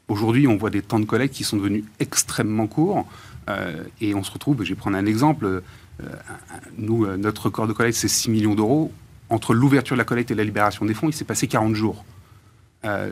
Aujourd'hui, 0.09 0.47
on 0.47 0.57
voit 0.57 0.71
des 0.71 0.83
temps 0.83 1.01
de 1.01 1.05
collecte 1.05 1.35
qui 1.35 1.45
sont 1.45 1.57
devenus 1.57 1.85
extrêmement 1.99 2.67
courts. 2.67 3.07
Euh, 3.49 3.85
et 4.01 4.15
on 4.15 4.23
se 4.23 4.31
retrouve, 4.31 4.63
je 4.63 4.71
vais 4.71 4.75
prendre 4.75 4.97
un 4.97 5.07
exemple, 5.07 5.47
euh, 5.47 5.61
euh, 6.01 7.17
notre 7.17 7.47
record 7.47 7.67
de 7.67 7.73
collecte, 7.73 7.99
c'est 7.99 8.09
6 8.09 8.31
millions 8.31 8.55
d'euros. 8.55 8.93
Entre 9.29 9.55
l'ouverture 9.55 9.97
de 9.97 9.99
la 9.99 10.05
collecte 10.05 10.31
et 10.31 10.35
la 10.35 10.45
libération 10.45 10.85
des 10.85 10.95
fonds, 10.95 11.09
il 11.09 11.13
s'est 11.13 11.25
passé 11.25 11.49
40 11.49 11.75
jours. 11.75 12.05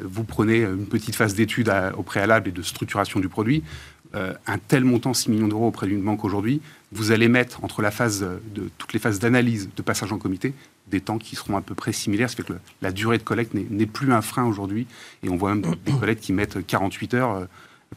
vous 0.04 0.22
prenez 0.22 0.58
une 0.60 0.86
petite 0.86 1.16
phase 1.16 1.34
d'étude 1.34 1.72
au 1.96 2.04
préalable 2.04 2.48
et 2.48 2.52
de 2.52 2.62
structuration 2.62 3.18
du 3.18 3.28
produit. 3.28 3.64
un 4.14 4.58
tel 4.68 4.84
montant, 4.84 5.12
6 5.12 5.30
millions 5.30 5.48
d'euros 5.48 5.66
auprès 5.66 5.88
d'une 5.88 6.02
banque 6.02 6.24
aujourd'hui, 6.24 6.60
vous 6.92 7.10
allez 7.10 7.26
mettre 7.26 7.64
entre 7.64 7.82
toutes 8.78 8.92
les 8.92 9.00
phases 9.00 9.18
d'analyse, 9.18 9.70
de 9.74 9.82
passage 9.82 10.12
en 10.12 10.18
comité, 10.18 10.54
des 10.88 11.00
temps 11.00 11.18
qui 11.18 11.36
seront 11.36 11.56
à 11.56 11.60
peu 11.60 11.74
près 11.74 11.92
similaires. 11.92 12.30
Ce 12.30 12.36
fait 12.36 12.42
que 12.42 12.54
la 12.82 12.92
durée 12.92 13.18
de 13.18 13.22
collecte 13.22 13.54
n'est 13.54 13.86
plus 13.86 14.12
un 14.12 14.22
frein 14.22 14.44
aujourd'hui. 14.44 14.86
Et 15.22 15.28
on 15.28 15.36
voit 15.36 15.54
même 15.54 15.74
des 15.84 15.92
collectes 16.00 16.22
qui 16.22 16.32
mettent 16.32 16.64
48 16.66 17.14
heures 17.14 17.30
euh, 17.36 17.44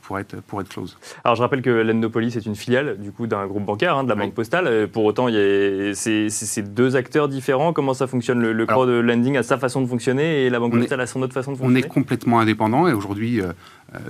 pour 0.01 0.19
être, 0.19 0.41
pour 0.41 0.61
être 0.61 0.69
close. 0.69 0.97
Alors 1.23 1.35
je 1.35 1.41
rappelle 1.41 1.61
que 1.61 1.69
l'Endopolis 1.69 2.35
est 2.35 2.45
une 2.45 2.55
filiale 2.55 2.97
du 2.99 3.11
coup 3.11 3.27
d'un 3.27 3.45
groupe 3.47 3.65
bancaire, 3.65 3.97
hein, 3.97 4.03
de 4.03 4.09
la 4.09 4.15
Banque 4.15 4.33
Postale. 4.33 4.67
Euh, 4.67 4.87
pour 4.87 5.03
autant, 5.05 5.27
c'est 5.93 6.73
deux 6.73 6.95
acteurs 6.95 7.27
différents. 7.27 7.73
Comment 7.73 7.93
ça 7.93 8.07
fonctionne? 8.07 8.39
Le, 8.39 8.53
le 8.53 8.65
crowdlending 8.65 9.37
a 9.37 9.43
sa 9.43 9.57
façon 9.57 9.81
de 9.81 9.87
fonctionner 9.87 10.45
et 10.45 10.49
la 10.49 10.59
Banque 10.59 10.73
Postale 10.73 11.01
a 11.01 11.07
son 11.07 11.21
autre 11.21 11.33
façon 11.33 11.51
de 11.51 11.57
fonctionner 11.57 11.81
On 11.81 11.85
est 11.85 11.89
complètement 11.89 12.39
indépendant 12.39 12.87
et 12.87 12.93
aujourd'hui, 12.93 13.41
euh, 13.41 13.51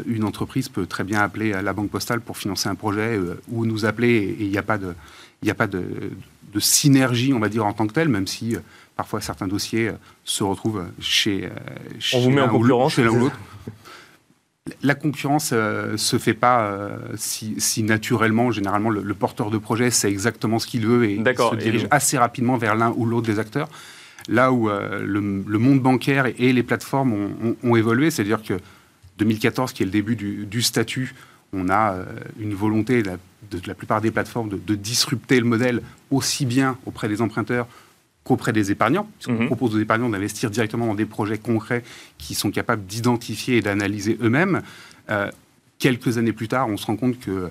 une 0.06 0.24
entreprise 0.24 0.70
peut 0.70 0.86
très 0.86 1.04
bien 1.04 1.20
appeler 1.22 1.52
la 1.52 1.74
Banque 1.74 1.90
Postale 1.90 2.22
pour 2.22 2.38
financer 2.38 2.70
un 2.70 2.76
projet 2.76 3.20
ou 3.52 3.66
nous 3.66 3.86
appeler 3.86 4.36
et 4.40 4.44
il 4.44 4.50
n'y 4.50 4.58
a 4.58 4.64
pas 4.64 4.78
de... 4.78 4.94
N'y 5.44 5.52
a 5.52 5.54
pas 5.54 5.68
de, 5.68 5.78
de 5.78 6.10
synergie, 6.60 7.34
on 7.34 7.40
va 7.40 7.50
dire, 7.50 7.66
en 7.66 7.74
tant 7.74 7.88
que 7.88 7.94
telle, 7.94 8.10
même 8.10 8.28
si 8.28 8.56
euh, 8.56 8.60
parfois 8.96 9.22
certains 9.22 9.48
dossiers 9.48 9.90
euh, 9.90 9.94
se 10.24 10.44
retrouvent 10.44 10.86
chez, 11.00 11.50
chez 12.00 12.18
on 12.18 12.22
vous 12.22 12.30
met 12.30 12.42
en 12.42 12.50
concurrence 12.50 12.94
chez 12.94 13.04
l'un 13.04 13.12
ou 13.12 13.20
l'autre. 13.20 13.38
La 14.82 14.96
concurrence 14.96 15.54
ne 15.54 15.58
euh, 15.58 15.98
se 15.98 16.18
fait 16.18 16.34
pas 16.34 16.78
si, 17.16 17.84
naturellement. 17.84 18.52
Généralement, 18.52 18.90
le, 18.90 19.14
porteur 19.14 19.50
de 19.50 19.58
projet 19.58 19.92
sait 19.92 20.10
exactement 20.10 20.60
ce 20.60 20.68
qu'il 20.68 20.86
veut 20.86 21.06
et 21.06 21.14
il 21.14 21.24
se 21.26 21.56
dirige 21.56 21.88
assez 21.90 22.18
rapidement 22.18 22.58
vers 22.58 22.76
l'un 22.76 22.92
ou 22.98 23.06
l'autre 23.06 23.28
des 23.28 23.40
acteurs. 23.40 23.70
Là 24.28 24.52
où 24.52 24.68
le, 24.68 25.58
monde 25.58 25.80
bancaire 25.80 26.26
et, 26.26 26.52
les 26.52 26.64
plateformes 26.64 27.30
ont, 27.64 27.76
évolué, 27.78 28.12
c'est-à-dire 28.12 28.44
que 28.44 28.56
2014, 29.20 29.72
qui 29.72 29.84
est 29.84 29.86
le 29.86 29.92
début 29.92 30.18
du, 30.18 30.46
du 30.46 30.62
statut, 30.62 31.16
on 31.54 31.70
a 31.70 31.96
une 32.38 32.54
volonté, 32.54 33.04
de 33.52 33.60
la 33.68 33.76
plupart 33.76 34.02
des 34.02 34.12
plateformes 34.12 34.50
de, 34.50 34.76
disrupter 34.76 35.40
le 35.40 35.46
modèle 35.46 35.82
aussi 36.12 36.46
bien 36.46 36.78
auprès 36.86 37.08
des 37.08 37.22
emprunteurs 37.22 37.68
qu'auprès 38.24 38.52
des 38.52 38.72
épargnants, 38.72 39.08
puisqu'on 39.18 39.44
mhm. 39.44 39.48
propose 39.48 39.76
aux 39.76 39.80
épargnants 39.80 40.10
d'investir 40.10 40.50
directement 40.50 40.88
dans 40.88 40.96
des 40.96 41.06
projets 41.06 41.38
concrets 41.38 41.84
qui 42.18 42.36
sont 42.36 42.52
capables 42.52 42.86
d'identifier 42.86 43.58
et 43.58 43.62
d'analyser 43.62 44.18
eux-mêmes. 44.22 44.62
Euh, 45.10 45.32
quelques 45.80 46.18
années 46.18 46.34
plus 46.34 46.50
tard, 46.50 46.68
on 46.68 46.78
se 46.78 46.86
rend 46.86 46.98
compte 46.98 47.20
que 47.20 47.50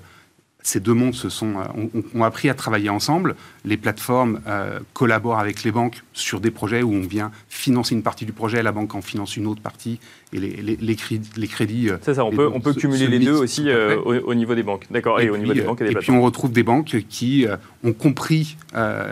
ces 0.67 0.81
deux 0.81 0.93
mondes 0.93 1.15
se 1.15 1.29
sont, 1.29 1.53
euh, 1.59 2.01
ont, 2.13 2.23
appris 2.25 2.49
à 2.49 2.53
travailler 2.53 2.89
ensemble. 2.89 3.37
Les 3.63 3.77
plateformes 3.77 4.41
euh, 4.47 4.81
collaborent 4.91 5.39
avec 5.39 5.63
les 5.63 5.71
banques 5.71 6.03
sur 6.11 6.41
des 6.41 6.51
projets 6.51 6.83
où 6.83 6.91
on 6.91 7.07
vient 7.07 7.31
financer 7.47 7.95
une 7.95 8.03
partie 8.03 8.25
du 8.25 8.33
projet, 8.33 8.61
la 8.61 8.73
banque 8.73 8.93
en 8.93 9.01
finance 9.01 9.37
une 9.37 9.47
autre 9.47 9.61
partie, 9.61 10.01
et 10.33 10.39
les, 10.39 10.75
les, 10.75 10.95
crédits. 10.97 11.29
Les 11.37 11.47
crédits 11.47 11.89
C'est 12.01 12.15
ça, 12.15 12.25
on 12.25 12.31
peut, 12.31 12.49
on 12.53 12.59
peut 12.59 12.73
cumuler 12.73 13.07
les 13.07 13.19
deux 13.19 13.37
aussi 13.37 13.69
euh, 13.69 13.95
au, 14.01 14.33
niveau 14.33 14.55
des 14.55 14.63
banques. 14.63 14.87
D'accord, 14.91 15.21
et, 15.21 15.29
au 15.29 15.37
niveau 15.37 15.53
des 15.53 15.61
banques 15.61 15.79
et 15.79 15.85
des 15.85 15.91
Et 15.91 15.95
puis 15.95 16.11
on 16.11 16.21
retrouve 16.21 16.51
des 16.51 16.63
banques 16.63 16.97
qui 17.07 17.47
ont 17.85 17.93
compris 17.93 18.57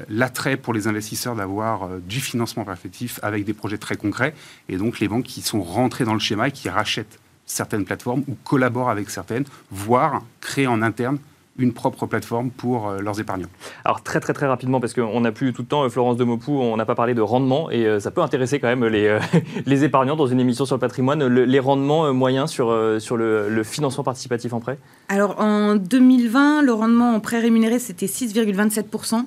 l'attrait 0.10 0.58
pour 0.58 0.74
les 0.74 0.90
investisseurs 0.90 1.36
d'avoir 1.36 1.88
du 2.06 2.20
financement 2.20 2.66
perfectif 2.66 3.18
avec 3.24 3.46
des 3.46 3.54
projets 3.54 3.78
très 3.78 3.96
concrets, 3.96 4.34
et 4.68 4.76
donc 4.76 5.00
les 5.00 5.08
banques 5.08 5.24
qui 5.24 5.42
sont 5.42 5.62
rentrées 5.62 6.04
dans 6.04 6.14
le 6.14 6.20
schéma 6.20 6.50
et 6.50 6.52
qui 6.52 6.68
rachètent 6.68 7.18
certaines 7.46 7.86
plateformes 7.86 8.24
ou 8.28 8.36
collaborent 8.44 8.90
avec 8.90 9.10
certaines, 9.10 9.46
voire 9.72 10.22
créent 10.42 10.68
en 10.68 10.82
interne 10.82 11.18
une 11.58 11.74
propre 11.74 12.06
plateforme 12.06 12.52
pour 12.52 12.90
euh, 12.90 13.00
leurs 13.00 13.20
épargnants. 13.20 13.48
Alors 13.86 14.04
très 14.04 14.20
très 14.20 14.34
très 14.34 14.46
rapidement, 14.46 14.80
parce 14.80 14.94
qu'on 14.94 15.22
n'a 15.22 15.32
plus 15.32 15.54
tout 15.54 15.62
le 15.62 15.68
temps, 15.68 15.84
euh, 15.84 15.90
Florence 15.90 16.18
de 16.18 16.24
Mopou, 16.24 16.60
on 16.60 16.76
n'a 16.76 16.86
pas 16.86 16.96
parlé 16.96 17.14
de 17.14 17.22
rendement, 17.22 17.72
et 17.72 17.86
euh, 17.86 18.00
ça 18.00 18.12
peut 18.12 18.22
intéresser 18.22 18.60
quand 18.60 18.68
même 18.68 18.86
les, 18.86 19.18
les 19.66 19.84
épargnants 19.84 20.16
dans 20.16 20.28
une 20.28 20.40
émission 20.40 20.66
sur 20.66 20.76
le 20.76 20.82
patrimoine, 20.82 21.26
les 21.26 21.60
rendements 21.60 22.14
moyens 22.14 22.50
sur, 22.50 22.76
sur 23.00 23.18
le, 23.18 23.64
financement 23.64 24.04
participatif 24.04 24.54
en 24.54 24.60
prêt? 24.60 24.78
Alors 25.10 25.40
en 25.40 25.76
2020, 25.76 26.62
le 26.62 26.74
rendement 26.74 27.16
en 27.16 27.20
prêt 27.20 27.40
rémunéré, 27.40 27.80
c'était 27.80 28.06
6,27%, 28.06 29.26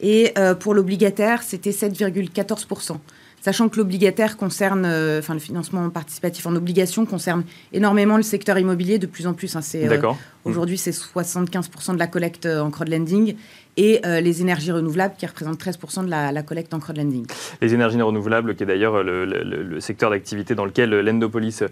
et 0.00 0.34
pour 0.60 0.74
l'obligataire, 0.74 1.42
c'était 1.42 1.70
7,14% 1.70 2.96
sachant 3.40 3.68
que 3.68 3.76
l'obligataire 3.76 4.36
concerne, 4.36 4.84
euh, 4.84 5.20
enfin 5.20 5.34
le 5.34 5.40
financement 5.40 5.88
participatif 5.90 6.46
en 6.46 6.54
obligation 6.56 7.06
concerne 7.06 7.44
énormément 7.72 8.16
le 8.16 8.22
secteur 8.22 8.58
immobilier 8.58 8.98
de 8.98 9.06
plus 9.06 9.26
en 9.26 9.34
plus. 9.34 9.56
Hein, 9.56 9.60
c'est 9.62 9.88
euh, 9.88 10.12
Aujourd'hui, 10.44 10.78
c'est 10.78 10.92
75% 10.92 11.94
de 11.94 11.98
la 11.98 12.06
collecte 12.06 12.46
en 12.46 12.70
crowdlending 12.70 13.34
et 13.78 14.00
euh, 14.04 14.20
les 14.20 14.42
énergies 14.42 14.72
renouvelables 14.72 15.14
qui 15.16 15.24
représentent 15.24 15.62
13% 15.62 16.04
de 16.04 16.10
la, 16.10 16.42
collecte 16.42 16.74
en 16.74 16.80
crowdlending. 16.80 17.26
Les 17.62 17.74
énergies 17.74 18.02
renouvelables, 18.02 18.56
qui 18.56 18.64
est 18.64 18.66
d'ailleurs 18.66 19.02
le, 19.02 19.80
secteur 19.80 20.10
d'activité 20.10 20.54
dans 20.54 20.64
lequel 20.64 20.90
l'Endopolis 20.90 21.62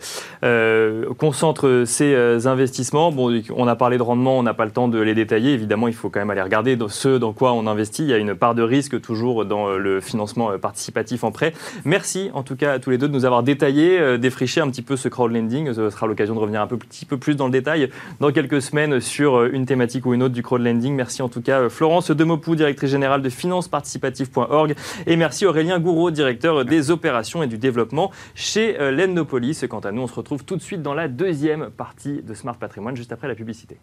euh, 0.45 1.13
concentre 1.19 1.83
ses 1.85 2.15
euh, 2.15 2.47
investissements. 2.47 3.11
Bon, 3.11 3.43
on 3.55 3.67
a 3.67 3.75
parlé 3.75 3.99
de 3.99 4.03
rendement, 4.03 4.39
on 4.39 4.45
n'a 4.45 4.55
pas 4.55 4.65
le 4.65 4.71
temps 4.71 4.87
de 4.87 5.01
les 5.01 5.15
détailler. 5.15 5.53
Évidemment, 5.53 5.89
il 5.89 5.95
faut 5.95 6.09
quand 6.09 6.21
même 6.21 6.31
aller 6.31 6.43
regarder 6.43 6.79
ce 6.89 7.19
dans 7.19 7.33
quoi 7.33 7.53
on 7.53 7.67
investit. 7.67 8.05
Il 8.05 8.09
y 8.09 8.15
a 8.15 8.19
une 8.19 8.37
part 8.37 8.55
de 8.55 8.63
risque 8.63 9.01
toujours 9.01 9.45
dans 9.45 9.77
le 9.77 10.01
financement 10.01 10.57
participatif 10.59 11.25
en 11.25 11.33
prêt. 11.33 11.53
Merci 11.85 12.31
en 12.33 12.45
tout 12.45 12.55
cas 12.55 12.75
à 12.75 12.79
tous 12.79 12.91
les 12.91 12.99
deux 12.99 13.09
de 13.09 13.13
nous 13.13 13.25
avoir 13.25 13.43
détaillé, 13.43 14.19
défriché 14.19 14.61
un 14.61 14.71
petit 14.71 14.83
peu 14.83 14.97
ce 14.97 15.09
crowdlending. 15.09 15.73
Ce 15.73 15.91
sera 15.91 16.07
l'occasion 16.07 16.35
de 16.35 16.41
revenir 16.41 16.61
un 16.61 16.69
petit 16.69 17.05
peu 17.05 17.17
plus 17.17 17.35
dans 17.35 17.47
le 17.47 17.53
détail 17.53 17.91
dans 18.21 18.31
quelques 18.31 18.63
semaines 18.63 19.01
sur 19.01 19.45
une 19.45 19.67
thématique 19.67 20.07
ou 20.07 20.15
une 20.15 20.23
autre 20.23 20.35
du 20.35 20.43
crowdlending. 20.43 20.95
Merci 20.95 21.23
en 21.23 21.29
tout 21.29 21.43
cas 21.43 21.69
Florent 21.69 21.96
Florence 21.97 22.11
Demopou, 22.11 22.57
directrice 22.57 22.91
générale 22.91 23.23
de 23.23 23.31
financeparticipative.org. 23.31 24.75
Et 25.07 25.17
merci 25.17 25.47
Aurélien 25.47 25.81
Gouraud, 25.81 26.11
directeur 26.11 26.63
des 26.67 26.91
opérations 26.91 27.43
et 27.43 27.47
du 27.47 27.57
développement 27.57 28.11
chez 28.35 28.79
euh, 28.79 28.91
l'Endopolis. 28.91 29.65
Quant 29.67 29.81
à 29.81 29.93
nous, 29.93 30.03
on 30.03 30.07
se 30.07 30.15
retrouve 30.15 30.45
tout 30.45 30.57
de 30.57 30.63
suite 30.63 30.83
dans 30.83 30.93
la 30.93 31.09
deuxième 31.09 31.71
partie 31.71 32.21
de 32.21 32.35
Smart 32.35 32.59
Patrimoine, 32.59 32.97
juste 32.97 33.13
après 33.13 33.29
la 33.29 33.35
publicité. 33.35 33.79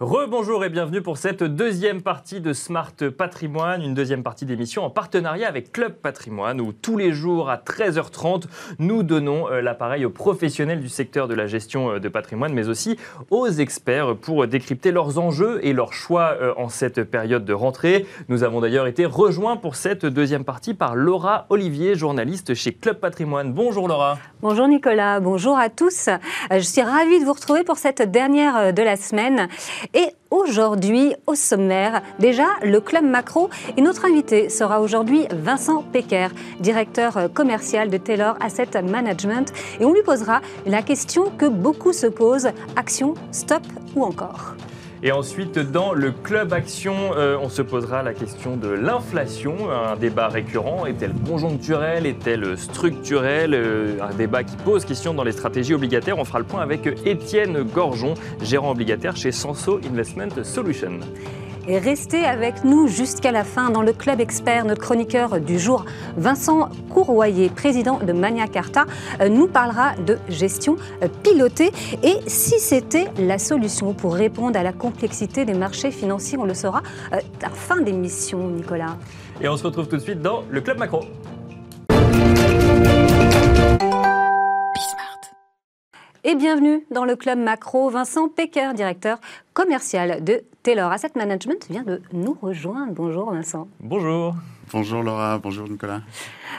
Rebonjour 0.00 0.64
et 0.64 0.70
bienvenue 0.70 1.02
pour 1.02 1.18
cette 1.18 1.42
deuxième 1.42 2.00
partie 2.00 2.40
de 2.40 2.54
Smart 2.54 2.94
Patrimoine, 3.18 3.82
une 3.82 3.92
deuxième 3.92 4.22
partie 4.22 4.46
d'émission 4.46 4.82
en 4.82 4.88
partenariat 4.88 5.46
avec 5.46 5.72
Club 5.72 5.92
Patrimoine 5.92 6.58
où 6.62 6.72
tous 6.72 6.96
les 6.96 7.12
jours 7.12 7.50
à 7.50 7.58
13h30 7.58 8.44
nous 8.78 9.02
donnons 9.02 9.50
euh, 9.50 9.60
l'appareil 9.60 10.06
aux 10.06 10.10
professionnels 10.10 10.80
du 10.80 10.88
secteur 10.88 11.28
de 11.28 11.34
la 11.34 11.46
gestion 11.46 11.90
euh, 11.90 11.98
de 11.98 12.08
patrimoine 12.08 12.54
mais 12.54 12.66
aussi 12.66 12.96
aux 13.28 13.46
experts 13.46 14.16
pour 14.16 14.46
décrypter 14.46 14.90
leurs 14.90 15.18
enjeux 15.18 15.60
et 15.62 15.74
leurs 15.74 15.92
choix 15.92 16.34
euh, 16.40 16.54
en 16.56 16.70
cette 16.70 17.04
période 17.04 17.44
de 17.44 17.52
rentrée. 17.52 18.06
Nous 18.30 18.42
avons 18.42 18.62
d'ailleurs 18.62 18.86
été 18.86 19.04
rejoints 19.04 19.58
pour 19.58 19.76
cette 19.76 20.06
deuxième 20.06 20.44
partie 20.44 20.72
par 20.72 20.96
Laura 20.96 21.44
Olivier, 21.50 21.94
journaliste 21.94 22.54
chez 22.54 22.72
Club 22.72 23.00
Patrimoine. 23.00 23.52
Bonjour 23.52 23.86
Laura. 23.86 24.16
Bonjour 24.40 24.66
Nicolas, 24.66 25.20
bonjour 25.20 25.58
à 25.58 25.68
tous. 25.68 26.08
Je 26.50 26.60
suis 26.60 26.80
ravie 26.80 27.20
de 27.20 27.26
vous 27.26 27.34
retrouver 27.34 27.64
pour 27.64 27.76
cette 27.76 28.10
dernière 28.10 28.72
de 28.72 28.82
la 28.82 28.96
semaine. 28.96 29.46
Et 29.94 30.08
aujourd'hui, 30.30 31.14
au 31.26 31.34
sommaire, 31.34 32.02
déjà 32.18 32.46
le 32.62 32.80
Club 32.80 33.04
Macro. 33.04 33.50
Et 33.76 33.80
notre 33.80 34.04
invité 34.04 34.48
sera 34.48 34.80
aujourd'hui 34.80 35.26
Vincent 35.32 35.82
Pecker, 35.92 36.28
directeur 36.60 37.32
commercial 37.34 37.90
de 37.90 37.96
Taylor 37.96 38.36
Asset 38.40 38.80
Management. 38.82 39.52
Et 39.80 39.84
on 39.84 39.92
lui 39.92 40.02
posera 40.02 40.40
la 40.66 40.82
question 40.82 41.30
que 41.36 41.46
beaucoup 41.46 41.92
se 41.92 42.06
posent 42.06 42.50
action, 42.76 43.14
stop 43.32 43.62
ou 43.96 44.04
encore 44.04 44.54
et 45.02 45.12
ensuite, 45.12 45.58
dans 45.58 45.94
le 45.94 46.12
Club 46.12 46.52
Action, 46.52 46.94
euh, 47.16 47.38
on 47.40 47.48
se 47.48 47.62
posera 47.62 48.02
la 48.02 48.12
question 48.12 48.58
de 48.58 48.68
l'inflation, 48.68 49.70
un 49.70 49.96
débat 49.96 50.28
récurrent. 50.28 50.84
Est-elle 50.84 51.14
conjoncturelle? 51.26 52.04
Est-elle 52.04 52.58
structurelle? 52.58 53.54
Euh, 53.54 53.96
Un 54.02 54.14
débat 54.14 54.44
qui 54.44 54.56
pose 54.56 54.84
question 54.84 55.14
dans 55.14 55.24
les 55.24 55.32
stratégies 55.32 55.72
obligataires. 55.72 56.18
On 56.18 56.24
fera 56.26 56.38
le 56.38 56.44
point 56.44 56.60
avec 56.60 56.86
Étienne 57.06 57.62
Gorgeon, 57.62 58.12
gérant 58.42 58.72
obligataire 58.72 59.16
chez 59.16 59.32
Sanso 59.32 59.80
Investment 59.90 60.44
Solutions. 60.44 61.00
Restez 61.78 62.24
avec 62.24 62.64
nous 62.64 62.88
jusqu'à 62.88 63.30
la 63.30 63.44
fin 63.44 63.70
dans 63.70 63.82
le 63.82 63.92
Club 63.92 64.20
Expert. 64.20 64.64
Notre 64.64 64.80
chroniqueur 64.80 65.40
du 65.40 65.58
jour, 65.58 65.84
Vincent 66.16 66.68
Courroyer, 66.88 67.48
président 67.48 67.98
de 67.98 68.12
Mania 68.12 68.46
Carta, 68.48 68.86
euh, 69.20 69.28
nous 69.28 69.46
parlera 69.46 69.94
de 69.96 70.18
gestion 70.28 70.76
euh, 71.02 71.08
pilotée. 71.22 71.70
Et 72.02 72.16
si 72.26 72.58
c'était 72.58 73.08
la 73.18 73.38
solution 73.38 73.92
pour 73.94 74.14
répondre 74.14 74.58
à 74.58 74.62
la 74.62 74.72
complexité 74.72 75.44
des 75.44 75.54
marchés 75.54 75.90
financiers, 75.90 76.38
on 76.38 76.44
le 76.44 76.54
saura 76.54 76.82
euh, 77.12 77.16
à 77.16 77.42
la 77.42 77.50
fin 77.50 77.80
d'émission, 77.80 78.48
Nicolas. 78.48 78.96
Et 79.40 79.48
on 79.48 79.56
se 79.56 79.64
retrouve 79.64 79.88
tout 79.88 79.96
de 79.96 80.02
suite 80.02 80.20
dans 80.20 80.44
le 80.50 80.60
Club 80.60 80.78
Macro. 80.78 81.04
Et 86.22 86.34
bienvenue 86.34 86.84
dans 86.90 87.06
le 87.06 87.16
club 87.16 87.38
macro. 87.38 87.88
Vincent 87.88 88.28
Pecker, 88.28 88.74
directeur 88.74 89.18
commercial 89.54 90.22
de 90.22 90.42
Taylor 90.62 90.92
Asset 90.92 91.12
Management, 91.16 91.66
vient 91.70 91.82
de 91.82 92.02
nous 92.12 92.36
rejoindre. 92.42 92.92
Bonjour 92.92 93.32
Vincent. 93.32 93.68
Bonjour. 93.80 94.34
Bonjour 94.70 95.02
Laura, 95.02 95.38
bonjour 95.38 95.66
Nicolas. 95.66 96.02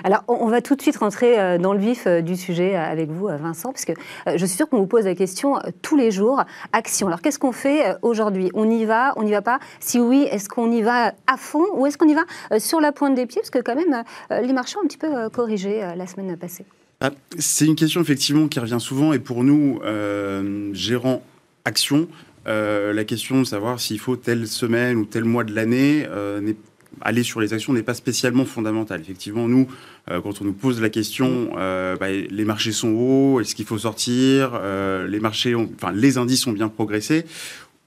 Alors, 0.04 0.24
on 0.28 0.48
va 0.48 0.62
tout 0.62 0.76
de 0.76 0.82
suite 0.82 0.98
rentrer 0.98 1.40
euh, 1.40 1.60
dans 1.60 1.74
le 1.74 1.80
vif 1.80 2.08
euh, 2.08 2.22
du 2.22 2.36
sujet 2.36 2.76
euh, 2.76 2.84
avec 2.84 3.12
vous, 3.12 3.28
Vincent, 3.28 3.72
parce 3.72 3.86
que 3.86 3.94
je 4.26 4.46
suis 4.46 4.58
sûre 4.58 4.68
qu'on 4.68 4.80
vous 4.80 4.88
pose 4.88 5.06
la 5.06 5.14
question 5.14 5.60
tous 5.84 5.96
les 5.96 6.10
jours. 6.10 6.44
Action. 6.74 7.06
Alors, 7.06 7.22
qu'est-ce 7.22 7.38
qu'on 7.38 7.52
fait 7.52 7.96
aujourd'hui? 8.02 8.50
On 8.56 8.68
y 8.68 8.86
va 8.86 9.14
On 9.16 9.24
n'y 9.24 9.32
va 9.32 9.44
pas? 9.44 9.60
Si 9.80 10.00
oui, 10.00 10.28
est-ce 10.32 10.50
qu'on 10.50 10.72
y 10.72 10.82
va 10.82 11.14
à 11.28 11.38
fond? 11.38 11.66
Ou 11.76 11.86
est-ce 11.86 12.00
qu'on 12.00 12.10
y 12.10 12.16
va 12.16 12.24
sur 12.60 12.82
la 12.82 12.92
pointe 12.92 13.14
des 13.14 13.28
pieds? 13.28 13.42
Parce 13.42 13.52
que 13.52 13.60
quand 13.60 13.76
même, 13.76 14.04
les 14.32 14.54
marchés 14.54 14.78
ont 14.78 14.82
un 14.82 14.88
petit 14.88 14.98
peu 14.98 15.30
corrigé 15.30 15.82
la 15.96 16.08
semaine 16.08 16.36
passée. 16.36 16.66
Ah, 17.04 17.10
c'est 17.40 17.66
une 17.66 17.76
question 17.76 18.00
effectivement 18.00 18.48
qui 18.48 18.60
revient 18.60 18.78
souvent 18.80 19.12
et 19.12 19.18
pour 19.18 19.44
nous, 19.44 19.80
euh, 19.84 20.70
gérants 20.74 21.26
action, 21.66 22.08
euh, 22.48 22.94
la 22.94 23.04
question 23.06 23.40
de 23.40 23.44
savoir 23.44 23.80
s'il 23.80 24.00
faut 24.00 24.16
telle 24.16 24.48
semaine 24.48 24.98
ou 24.98 25.06
tel 25.06 25.26
mois 25.26 25.44
de 25.44 25.52
l'année, 25.52 26.06
euh, 26.08 26.54
aller 27.02 27.24
sur 27.24 27.42
les 27.42 27.56
actions 27.56 27.74
n'est 27.74 27.82
pas 27.82 27.96
spécialement 27.96 28.46
fondamental. 28.46 29.02
Effectivement, 29.02 29.48
nous, 29.48 29.68
quand 30.08 30.42
on 30.42 30.46
nous 30.46 30.54
pose 30.54 30.80
la 30.80 30.90
question, 30.90 31.52
bah, 31.56 32.10
les 32.10 32.46
marchés 32.46 32.72
sont 32.72 32.90
hauts, 32.90 33.40
est-ce 33.40 33.56
qu'il 33.56 33.66
faut 33.66 33.80
sortir 33.80 34.60
Les 35.08 35.20
marchés, 35.20 35.56
enfin, 35.56 35.92
les 35.94 36.18
indices 36.18 36.46
ont 36.48 36.52
bien 36.52 36.68
progressé. 36.68 37.26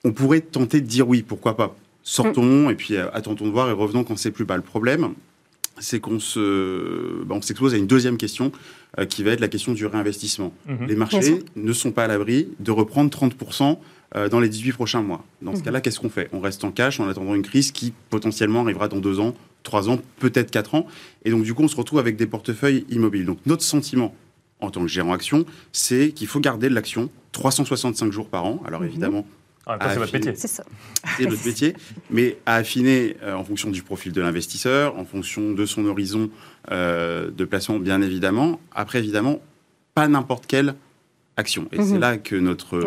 On 0.05 0.13
pourrait 0.13 0.41
tenter 0.41 0.81
de 0.81 0.87
dire 0.87 1.07
oui, 1.07 1.23
pourquoi 1.23 1.57
pas. 1.57 1.77
Sortons 2.03 2.71
et 2.71 2.75
puis 2.75 2.97
attendons 2.97 3.47
de 3.47 3.51
voir 3.51 3.69
et 3.69 3.73
revenons 3.73 4.05
quand 4.05 4.17
c'est 4.17 4.31
plus 4.31 4.47
bas. 4.47 4.57
Le 4.57 4.63
problème, 4.63 5.15
c'est 5.79 6.01
qu'on 6.01 6.21
se, 6.21 7.25
on 7.29 7.43
s'expose 7.43 7.75
à 7.75 7.77
une 7.77 7.87
deuxième 7.87 8.17
question 8.17 8.53
euh, 8.99 9.07
qui 9.07 9.23
va 9.23 9.33
être 9.33 9.41
la 9.41 9.49
question 9.49 9.73
du 9.73 9.87
réinvestissement. 9.87 10.53
Mhm. 10.67 10.87
Les 10.87 10.97
marchés 10.97 11.45
ne 11.57 11.73
sont 11.73 11.93
pas 11.93 12.05
à 12.05 12.07
l'abri 12.07 12.49
de 12.61 12.71
reprendre 12.71 13.11
30% 13.11 13.79
euh, 14.17 14.29
dans 14.29 14.41
les 14.41 14.49
18 14.49 14.73
prochains 14.73 15.03
mois. 15.03 15.25
Dans 15.43 15.53
ce 15.53 15.59
mhm. 15.59 15.65
cas-là, 15.65 15.81
qu'est-ce 15.81 15.99
qu'on 15.99 16.11
fait? 16.11 16.29
On 16.33 16.41
reste 16.41 16.65
en 16.65 16.71
cash 16.71 17.01
en 17.01 17.09
attendant 17.09 17.35
une 17.35 17.43
crise 17.43 17.73
qui 17.73 17.93
potentiellement 18.11 18.63
arrivera 18.63 18.89
dans 18.89 18.99
deux 18.99 19.19
ans, 19.19 19.35
trois 19.63 19.89
ans, 19.89 19.99
peut-être 20.21 20.51
quatre 20.51 20.75
ans. 20.75 20.87
Et 21.25 21.31
donc, 21.31 21.43
du 21.43 21.55
coup, 21.55 21.63
on 21.63 21.69
se 21.69 21.77
retrouve 21.77 21.99
avec 21.99 22.17
des 22.17 22.27
portefeuilles 22.27 22.85
immobiles. 22.91 23.27
Donc, 23.27 23.39
notre 23.47 23.63
sentiment 23.63 24.15
en 24.61 24.71
tant 24.71 24.81
que 24.81 24.89
gérant 24.89 25.13
action, 25.13 25.45
c'est 25.73 26.13
qu'il 26.13 26.29
faut 26.29 26.41
garder 26.41 26.69
de 26.69 26.75
l'action 26.75 27.11
365 27.33 28.13
jours 28.13 28.29
par 28.29 28.45
an. 28.45 28.63
Alors, 28.67 28.81
mhm. 28.81 28.89
évidemment, 28.89 29.27
ah, 29.67 29.79
c'est 29.91 29.99
votre 29.99 30.13
métier. 30.13 30.35
C'est 30.37 30.49
ça. 30.49 30.65
C'est 31.17 31.27
notre 31.27 31.47
métier, 31.47 31.75
mais 32.11 32.37
à 32.45 32.57
affiner 32.57 33.17
euh, 33.23 33.35
en 33.35 33.45
fonction 33.45 33.71
du 33.71 33.83
profil 33.83 34.13
de 34.13 34.21
l'investisseur, 34.21 34.99
en 34.99 35.05
fonction 35.05 35.53
de 35.53 35.67
son 35.67 35.87
horizon 35.87 36.31
euh, 36.71 37.31
de 37.31 37.45
placement, 37.45 37.79
bien 37.79 38.03
évidemment. 38.03 38.61
Après, 38.75 38.99
évidemment, 38.99 39.41
pas 39.95 40.07
n'importe 40.09 40.47
quelle 40.47 40.75
action. 41.37 41.67
Et 41.73 41.83
c'est 41.83 41.95
mhm. 41.95 42.01
là 42.01 42.17
que 42.19 42.37
notre 42.37 42.79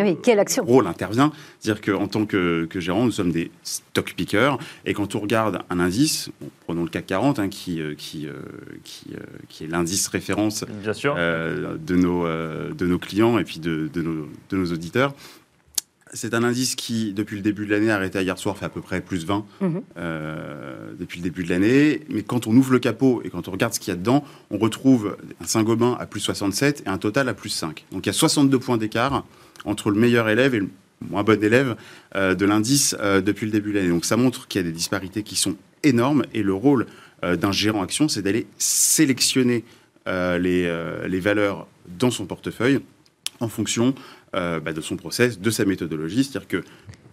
rôle 0.62 0.88
intervient. 0.88 1.34
C'est-à-dire 1.60 1.82
qu'en 1.82 2.08
tant 2.08 2.26
que, 2.26 2.68
gérant, 2.76 3.04
nous 3.04 3.12
sommes 3.12 3.32
des 3.32 3.52
stock 3.64 4.14
pickers. 4.16 4.58
Et 4.86 4.94
quand 4.94 5.16
on 5.16 5.20
regarde 5.20 5.64
un 5.70 5.80
indice, 5.82 6.30
prenons 6.66 6.84
le 6.84 6.90
CAC 6.90 7.08
40, 7.08 7.40
hein, 7.40 7.50
qui, 7.50 7.82
euh, 7.82 7.94
qui, 7.96 8.28
qui, 8.84 9.08
qui, 9.50 9.64
est 9.66 9.68
l'indice 9.68 10.08
référence 10.08 10.64
de, 10.64 11.96
nos, 11.96 12.24
de 12.26 12.86
nos 12.86 13.00
clients 13.00 13.38
et 13.38 13.44
puis 13.44 13.60
de, 13.60 13.90
de, 13.92 14.02
nos, 14.02 14.30
de 14.50 14.58
nos 14.58 14.72
auditeurs, 14.72 15.14
c'est 16.14 16.34
un 16.34 16.44
indice 16.44 16.76
qui, 16.76 17.14
depuis 17.14 17.36
le 17.36 17.42
début 17.42 17.66
de 17.66 17.72
l'année, 17.72 17.90
arrêté 17.90 18.22
hier 18.22 18.38
soir, 18.38 18.58
fait 18.58 18.66
à 18.66 18.70
peu 18.70 18.82
près 18.82 19.02
plus 19.02 19.26
20 19.26 19.46
mhm. 19.62 19.82
euh, 19.98 20.92
depuis 21.00 21.20
le 21.20 21.24
début 21.24 21.44
de 21.44 21.50
l'année. 21.50 22.02
Mais 22.10 22.24
quand 22.24 22.48
on 22.48 22.56
ouvre 22.56 22.72
le 22.72 22.80
capot 22.80 23.22
et 23.24 23.30
quand 23.30 23.48
on 23.48 23.52
regarde 23.52 23.74
ce 23.74 23.80
qu'il 23.80 23.90
y 23.90 23.94
a 23.94 23.98
dedans, 23.98 24.24
on 24.52 24.58
retrouve 24.58 25.18
un 25.42 25.46
Saint-Gobain 25.46 25.98
à 26.00 26.06
plus 26.06 26.20
67 26.20 26.84
et 26.86 26.90
un 26.90 26.98
total 26.98 27.30
à 27.30 27.34
plus 27.34 27.50
5. 27.50 27.86
Donc 27.92 28.06
il 28.06 28.10
y 28.10 28.12
a 28.12 28.14
62 28.14 28.60
points 28.60 28.78
d'écart 28.78 29.26
entre 29.66 29.92
le 29.92 30.00
meilleur 30.00 30.30
élève 30.30 30.56
et 30.56 30.60
le 30.60 30.70
moins 31.10 31.24
bon 31.24 31.42
élève 31.44 31.76
euh, 32.16 32.36
de 32.36 32.46
l'indice 32.46 32.96
euh, 33.00 33.22
depuis 33.22 33.46
le 33.46 33.52
début 33.52 33.72
de 33.72 33.78
l'année. 33.78 33.90
Donc 33.90 34.06
ça 34.06 34.18
montre 34.18 34.48
qu'il 34.48 34.62
y 34.62 34.64
a 34.64 34.68
des 34.68 34.74
disparités 34.76 35.24
qui 35.24 35.36
sont 35.36 35.56
énormes 35.84 36.24
et 36.34 36.44
le 36.44 36.54
rôle 36.54 36.88
d'un 37.24 37.52
gérant 37.52 37.82
action, 37.82 38.08
c'est 38.08 38.22
d'aller 38.22 38.46
sélectionner 38.60 39.64
les, 40.06 40.72
les 41.08 41.20
valeurs 41.20 41.66
dans 41.98 42.12
son 42.12 42.28
portefeuille 42.28 42.80
en 43.40 43.48
fonction 43.48 43.94
euh, 44.38 44.60
bah, 44.60 44.74
de 44.74 44.82
son 44.82 44.96
process, 44.96 45.40
de 45.40 45.50
sa 45.50 45.66
méthodologie. 45.66 46.24
C'est-à-dire 46.24 46.48
que 46.48 46.64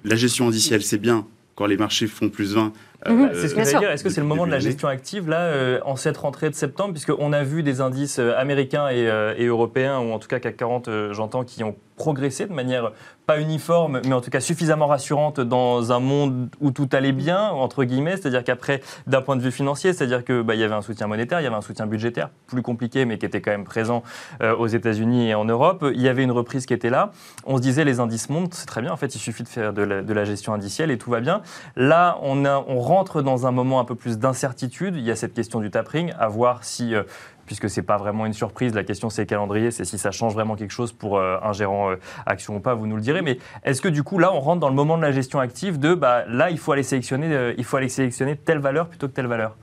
la 0.05 0.17
gestion 0.17 0.49
indicielle, 0.49 0.83
c'est 0.83 0.99
bien 0.99 1.27
quand 1.55 1.67
les 1.67 1.77
marchés 1.77 2.07
font 2.07 2.29
plus 2.29 2.55
20. 2.55 2.73
Euh, 3.07 3.13
mhm. 3.13 3.31
c'est 3.35 3.49
ce 3.49 3.55
que 3.55 3.65
je 3.65 3.79
dire. 3.79 3.91
Est-ce 3.91 4.05
que 4.05 4.11
c'est 4.11 4.21
le 4.21 4.27
moment 4.27 4.47
de 4.47 4.51
la 4.51 4.59
gestion 4.59 4.89
active, 4.89 5.29
là, 5.29 5.41
euh, 5.41 5.81
en 5.85 5.97
cette 5.97 6.17
rentrée 6.17 6.51
de 6.51 6.55
septembre, 6.55 6.93
puisqu'on 6.93 7.33
a 7.33 7.43
vu 7.43 7.63
des 7.63 7.81
indices 7.81 8.19
américains 8.19 8.89
et, 8.89 9.47
européens, 9.47 9.99
ou 9.99 10.13
en 10.13 10.19
tout 10.19 10.29
cas 10.29 10.39
CAC 10.41 10.57
40, 10.57 10.89
j'entends, 11.13 11.45
qui 11.45 11.65
ont 11.65 11.77
progresser 11.97 12.47
de 12.47 12.53
manière 12.53 12.93
pas 13.27 13.41
uniforme, 13.41 14.03
mais 14.05 14.13
en 14.13 14.21
tout 14.21 14.29
cas 14.29 14.41
suffisamment 14.41 14.87
rassurante 14.87 15.41
dans 15.41 15.93
un 15.93 16.01
monde 16.01 16.51
où 16.61 16.73
tout 16.73 16.89
allait 16.93 17.13
bien, 17.13 17.49
entre 17.49 17.85
guillemets, 17.85 18.19
c'est-à-dire 18.19 18.45
qu'après, 18.45 18.83
d'un 19.07 19.23
point 19.23 19.37
de 19.37 19.41
vue 19.41 19.51
financier, 19.51 19.95
c'est-à-dire 19.95 20.25
qu'il 20.25 20.43
bah, 20.43 20.55
y 20.55 20.63
avait 20.63 20.75
un 20.75 20.83
soutien 20.83 21.07
monétaire, 21.07 21.41
il 21.41 21.45
y 21.45 21.47
avait 21.47 21.57
un 21.57 21.63
soutien 21.63 21.87
budgétaire, 21.87 22.29
plus 22.47 22.61
compliqué, 22.61 23.07
mais 23.07 23.17
qui 23.17 23.25
était 23.25 23.41
quand 23.41 23.51
même 23.51 23.65
présent 23.65 24.03
euh, 24.43 24.55
aux 24.55 24.67
États-Unis 24.67 25.31
et 25.31 25.35
en 25.35 25.47
Europe. 25.47 25.87
Il 25.95 26.03
y 26.03 26.09
avait 26.09 26.23
une 26.23 26.33
reprise 26.33 26.67
qui 26.67 26.75
était 26.75 26.91
là. 26.91 27.13
On 27.47 27.57
se 27.57 27.63
disait, 27.63 27.85
les 27.85 27.99
indices 27.99 28.29
montent, 28.29 28.53
c'est 28.53 28.67
très 28.67 28.83
bien, 28.83 28.93
en 28.93 28.97
fait, 28.97 29.15
il 29.15 29.19
suffit 29.19 29.43
de 29.43 29.49
faire 29.49 29.73
de 29.73 29.83
la, 29.83 30.25
gestion 30.25 30.55
indicielle 30.55 30.91
et 30.91 30.99
tout 30.99 31.11
va 31.11 31.21
bien. 31.21 31.43
Là, 31.77 32.19
on, 32.23 32.45
on 32.45 32.79
rentre 32.79 32.94
dans 33.03 33.47
un 33.47 33.51
moment 33.51 33.81
un 33.81 33.85
peu 33.85 33.95
plus 33.95 34.19
d'incertitude. 34.19 34.97
Il 34.97 35.03
y 35.03 35.11
a 35.11 35.17
cette 35.17 35.35
question 35.35 35.61
du 35.61 35.71
tapering, 35.71 36.13
à 36.19 36.29
voir 36.29 36.65
si... 36.65 36.95
Euh, 36.95 37.03
puisque 37.47 37.69
ce 37.69 37.81
n'est 37.81 37.87
pas 37.87 37.97
vraiment 37.97 38.27
une 38.27 38.33
surprise. 38.33 38.75
La 38.75 38.85
question, 38.85 39.11
c'est 39.11 39.27
calendrier, 39.27 39.71
c'est 39.71 39.85
si 39.85 39.99
ça 39.99 40.11
change 40.11 40.35
vraiment 40.35 40.57
quelque 40.57 40.73
chose 40.73 40.93
pour 40.93 41.19
euh, 41.19 41.37
un 41.43 41.53
gérant 41.53 41.91
euh, 41.91 41.97
action 42.27 42.57
ou 42.57 42.61
pas, 42.61 42.75
vous 42.75 42.87
nous 42.87 42.97
le 42.97 43.03
direz. 43.03 43.23
Mais 43.23 43.39
est-ce 43.65 43.81
que 43.81 43.89
du 43.89 44.03
coup, 44.03 44.19
là, 44.19 44.33
on 44.33 44.41
rentre 44.41 44.61
dans 44.61 44.69
le 44.69 44.75
moment 44.75 44.97
de 44.97 45.03
la 45.03 45.13
gestion 45.13 45.41
active 45.41 45.79
de, 45.79 45.95
bah, 45.95 46.25
là, 46.29 46.51
il 46.51 46.59
faut 46.59 46.73
aller 46.73 46.83
sélectionner, 46.83 47.33
euh, 47.33 47.55
il 47.59 47.65
faut 47.65 47.77
aller 47.77 47.89
sélectionner 47.89 48.37
telle 48.37 48.59
valeur 48.59 48.89
plutôt 48.89 49.09
que 49.09 49.13
telle 49.13 49.27
valeur? 49.27 49.57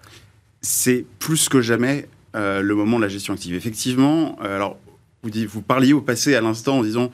C'est 0.61 1.05
plus 1.19 1.49
que 1.49 1.61
jamais 1.61 2.07
le 2.33 2.73
moment 2.73 2.97
de 2.97 3.03
la 3.03 3.09
gestion 3.09 3.33
active. 3.33 3.55
Effectivement, 3.55 4.37
alors, 4.41 4.77
vous, 5.21 5.31
vous 5.49 5.61
parliez 5.61 5.91
au 5.91 6.01
passé 6.01 6.33
à 6.35 6.39
l'instant 6.39 6.77
en 6.77 6.83
disant 6.83 7.09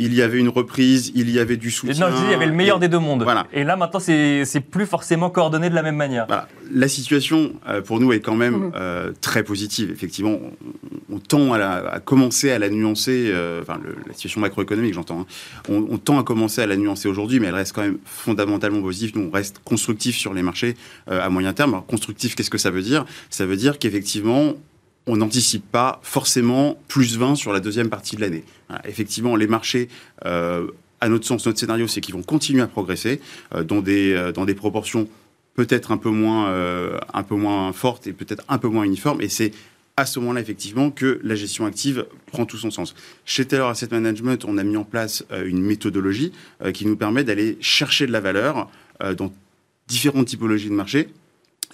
il 0.00 0.14
y 0.14 0.22
avait 0.22 0.38
une 0.38 0.48
reprise, 0.48 1.12
il 1.14 1.30
y 1.30 1.38
avait 1.38 1.58
du 1.58 1.70
soutien. 1.70 2.06
Non, 2.06 2.10
je 2.10 2.16
disais, 2.16 2.28
il 2.28 2.32
y 2.32 2.34
avait 2.34 2.46
le 2.46 2.52
meilleur 2.52 2.78
des 2.78 2.88
deux 2.88 2.98
mondes. 2.98 3.22
Voilà. 3.22 3.46
Et 3.52 3.64
là, 3.64 3.76
maintenant, 3.76 4.00
c'est 4.00 4.60
plus 4.70 4.86
forcément 4.86 5.28
coordonné 5.28 5.68
de 5.68 5.74
la 5.74 5.82
même 5.82 5.96
manière. 5.96 6.26
La 6.72 6.88
situation, 6.88 7.52
euh, 7.68 7.82
pour 7.82 8.00
nous, 8.00 8.12
est 8.12 8.20
quand 8.20 8.34
même 8.34 8.56
mhm. 8.56 8.72
euh, 8.76 9.12
très 9.20 9.42
positive. 9.42 9.90
Effectivement, 9.90 10.38
on, 11.12 11.18
tend 11.18 11.52
à, 11.52 12.00
commencer 12.00 12.50
à 12.50 12.58
la 12.58 12.70
nuancer, 12.70 13.30
euh, 13.30 13.60
enfin, 13.60 13.78
la 14.06 14.14
situation 14.14 14.40
macroéconomique, 14.40 14.94
j'entends, 14.94 15.20
hein. 15.20 15.26
on, 15.68 15.98
tend 15.98 16.18
à 16.18 16.24
commencer 16.24 16.62
à 16.62 16.66
la 16.66 16.76
nuancer 16.76 17.06
aujourd'hui, 17.06 17.38
mais 17.38 17.48
elle 17.48 17.54
reste 17.54 17.74
quand 17.74 17.82
même 17.82 17.98
fondamentalement 18.04 18.80
positive. 18.80 19.12
Nous, 19.16 19.28
on 19.28 19.30
reste 19.30 19.60
constructif 19.64 20.16
sur 20.16 20.32
les 20.32 20.42
marchés 20.42 20.76
à 21.08 21.28
moyen 21.28 21.52
terme. 21.52 21.70
Alors, 21.74 21.86
constructif, 21.86 22.34
qu'est-ce 22.34 22.50
que 22.50 22.58
ça 22.58 22.70
veut 22.70 22.82
dire? 22.82 23.04
Ça 23.28 23.44
veut 23.44 23.56
dire 23.56 23.78
qu'effectivement, 23.78 24.54
on 25.06 25.16
n'anticipe 25.16 25.70
pas 25.70 26.00
forcément 26.02 26.80
plus 26.88 27.16
20 27.16 27.34
sur 27.34 27.52
la 27.52 27.60
deuxième 27.60 27.88
partie 27.88 28.16
de 28.16 28.20
l'année. 28.20 28.44
effectivement, 28.84 29.36
les 29.36 29.46
marchés, 29.46 29.88
euh, 30.26 30.68
à 31.00 31.08
notre 31.08 31.26
sens, 31.26 31.46
notre 31.46 31.58
scénario, 31.58 31.88
c'est 31.88 32.00
qu'ils 32.00 32.14
vont 32.14 32.22
continuer 32.22 32.62
à 32.62 32.66
progresser 32.66 33.20
euh, 33.54 33.64
dans, 33.64 33.80
des, 33.80 34.12
euh, 34.12 34.32
dans 34.32 34.44
des 34.44 34.54
proportions 34.54 35.08
peut-être 35.54 35.90
un, 35.90 35.96
peu 35.96 36.10
moins, 36.10 36.54
un 37.12 37.22
peu 37.22 37.34
moins 37.34 37.72
fortes 37.72 38.06
et 38.06 38.12
peut-être 38.12 38.44
un 38.48 38.56
peu 38.56 38.68
moins 38.68 38.84
uniformes. 38.84 39.20
Et 39.20 39.28
c'est 39.28 39.52
à 39.96 40.06
ce 40.06 40.18
moment-là, 40.20 40.40
effectivement, 40.40 40.90
que 40.90 41.20
la 41.22 41.34
gestion 41.34 41.66
active 41.66 42.06
prend 42.26 42.46
tout 42.46 42.56
son 42.56 42.70
sens. 42.70 42.94
Chez 43.26 43.44
Taylor 43.44 43.68
Asset 43.68 43.88
Management, 43.90 44.44
on 44.46 44.56
a 44.56 44.64
mis 44.64 44.78
en 44.78 44.84
place 44.84 45.24
une 45.44 45.60
méthodologie 45.60 46.32
qui 46.72 46.86
nous 46.86 46.96
permet 46.96 47.24
d'aller 47.24 47.58
chercher 47.60 48.06
de 48.06 48.12
la 48.12 48.20
valeur 48.20 48.70
dans 49.18 49.30
différentes 49.86 50.28
typologies 50.28 50.70
de 50.70 50.74
marchés 50.74 51.08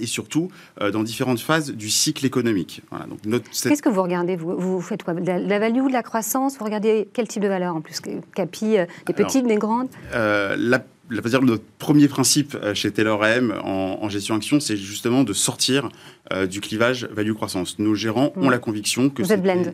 et 0.01 0.07
surtout 0.07 0.51
euh, 0.81 0.91
dans 0.91 1.03
différentes 1.03 1.41
phases 1.41 1.73
du 1.73 1.91
cycle 1.91 2.27
économique. 2.27 2.83
Qu'est-ce 3.63 3.83
que 3.83 3.89
vous 3.89 4.03
regardez 4.03 4.37
vous, 4.37 4.57
vous 4.57 4.81
faites 4.81 5.03
quoi? 5.03 5.15
De 5.15 5.27
la, 5.27 5.59
value, 5.59 5.87
de 5.89 5.93
la 5.93 6.03
croissance? 6.03 6.59
Vous 6.59 6.65
regardez 6.65 7.09
quel 7.13 7.29
type 7.29 7.43
de 7.43 7.49
valeur 7.49 7.77
en 7.77 7.81
plus? 7.81 8.01
Capi, 8.35 8.79
euh, 8.79 8.87
des 9.07 9.13
petites, 9.13 9.47
des 9.47 9.57
grandes? 9.57 9.89
euh, 10.15 10.57
la, 10.59 10.85
dire, 11.21 11.43
Notre 11.43 11.65
premier 11.79 12.09
principe 12.09 12.57
chez 12.75 12.91
Taylor 12.91 13.23
AM 13.23 13.55
en, 13.63 14.09
gestion 14.09 14.35
action, 14.37 14.61
c'est 14.61 14.77
justement 14.77 15.25
de 15.25 15.33
sortir 15.33 15.89
du 16.49 16.61
clivage 16.61 17.09
value-croissance. 17.13 17.79
Nos 17.79 17.95
gérants 17.95 18.33
ont 18.37 18.51
la 18.51 18.59
conviction 18.59 19.11
que... 19.11 19.23
Vous 19.23 19.33
êtes 19.33 19.43
blend 19.43 19.73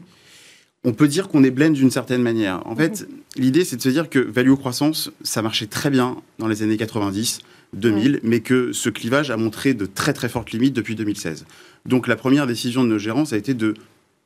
on 0.85 0.93
peut 0.93 1.09
dire 1.09 1.29
qu'on 1.29 1.45
est 1.45 1.51
blend 1.51 1.71
d'une 1.71 1.91
certaine 1.91 2.23
manière. 2.23 2.67
En 2.67 2.75
fait, 2.77 3.07
l'idée, 3.37 3.65
c'est 3.65 3.77
de 3.77 3.83
se 3.83 3.89
dire 3.89 4.11
que 4.11 4.19
value 4.19 4.55
croissance, 4.55 5.11
ça 5.23 5.43
marchait 5.43 5.67
très 5.67 5.91
bien 5.91 6.17
dans 6.39 6.49
les 6.49 6.63
années 6.63 6.77
90. 6.77 7.41
2000, 7.75 8.21
mais 8.23 8.41
que 8.41 8.73
ce 8.73 8.89
clivage 8.89 9.31
a 9.31 9.37
montré 9.37 9.75
de 9.75 9.87
très 9.87 10.13
très 10.13 10.29
fortes 10.29 10.53
limites 10.53 10.75
depuis 10.75 10.95
2016. 10.95 11.47
Donc 11.87 12.07
la 12.07 12.17
première 12.17 12.47
décision 12.47 12.85
de 12.85 12.89
nos 12.89 12.99
gérants, 12.99 13.25
ça 13.25 13.37
a 13.37 13.39
été 13.39 13.55
de 13.55 13.75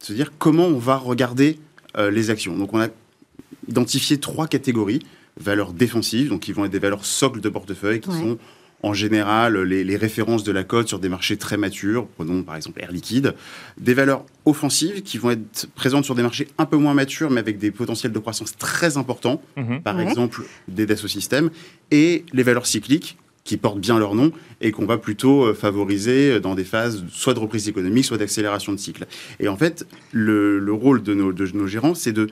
se 0.01 0.13
dire 0.13 0.33
comment 0.39 0.67
on 0.67 0.79
va 0.79 0.97
regarder 0.97 1.59
euh, 1.97 2.11
les 2.11 2.31
actions. 2.31 2.57
Donc 2.57 2.75
on 2.75 2.81
a 2.81 2.89
identifié 3.69 4.19
trois 4.19 4.47
catégories. 4.47 5.01
Valeurs 5.39 5.75
défensives, 5.75 6.31
donc 6.31 6.41
qui 6.41 6.53
vont 6.53 6.65
être 6.65 6.73
des 6.73 6.79
valeurs 6.79 7.05
socles 7.05 7.43
de 7.43 7.49
portefeuille, 7.51 8.01
qui 8.01 8.11
sont 8.11 8.39
en 8.83 8.95
général 8.95 9.61
les, 9.63 9.97
références 9.97 10.45
de 10.45 10.53
la 10.53 10.65
cote 10.65 10.89
sur 10.89 10.99
des 10.99 11.09
marchés 11.09 11.37
très 11.37 11.57
matures, 11.57 12.07
prenons 12.17 12.43
par 12.43 12.57
exemple 12.57 12.81
Air 12.83 12.93
Liquide, 12.93 13.35
des 13.79 13.95
valeurs 13.95 14.25
offensives 14.45 15.03
qui 15.03 15.19
vont 15.19 15.31
être 15.31 15.69
présentes 15.75 16.05
sur 16.05 16.15
des 16.15 16.23
marchés 16.23 16.49
un 16.57 16.67
peu 16.67 16.77
moins 16.77 16.95
matures 16.95 17.31
mais 17.31 17.41
avec 17.41 17.59
des 17.59 17.71
potentiels 17.71 18.13
de 18.13 18.19
croissance 18.19 18.57
très 18.57 18.97
importants, 18.97 19.43
mhm. 19.57 19.83
par 19.83 20.01
exemple 20.01 20.43
des 20.69 20.87
Dassault 20.87 21.09
Systèmes, 21.09 21.51
et 21.91 22.25
les 22.33 22.43
valeurs 22.43 22.67
cycliques 22.67 23.19
qui 23.47 23.57
portent 23.57 23.81
bien 23.81 23.99
leur 23.99 24.15
nom 24.15 24.33
et 24.61 24.73
qu'on 24.73 24.85
va 24.85 24.99
plutôt 24.99 25.45
euh, 25.45 25.55
favoriser 25.55 26.33
euh, 26.33 26.41
dans 26.41 26.55
des 26.55 26.65
phases 26.65 27.05
soit 27.11 27.33
de 27.33 27.39
reprise 27.39 27.69
économique, 27.69 28.05
soit 28.05 28.19
d'accélération 28.19 28.73
de 28.73 28.79
cycle. 28.79 29.07
Et 29.41 29.49
en 29.49 29.57
fait, 29.57 29.87
le, 30.13 30.61
rôle 30.73 31.03
de 31.03 31.15
nos, 31.15 31.67
gérants, 31.67 31.95
c'est 31.95 32.13
de, 32.13 32.29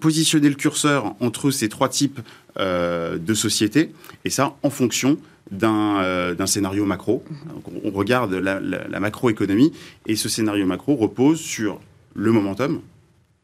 positionner 0.00 0.48
le 0.48 0.54
curseur 0.54 1.14
entre 1.20 1.50
ces 1.50 1.68
trois 1.68 1.90
types 1.90 2.20
euh, 2.58 3.18
de 3.18 3.34
sociétés, 3.34 3.90
et 4.24 4.30
ça 4.30 4.56
en 4.62 4.70
fonction 4.70 5.18
d'un 5.50 6.46
scénario 6.46 6.86
macro. 6.86 7.22
on, 7.84 7.90
regarde 7.90 8.32
la, 8.32 8.60
la, 8.60 9.00
macroéconomie, 9.00 9.72
et 10.06 10.16
ce 10.16 10.30
scénario 10.30 10.64
macro 10.64 10.96
repose 10.96 11.38
sur 11.38 11.80
le 12.14 12.32
momentum, 12.32 12.80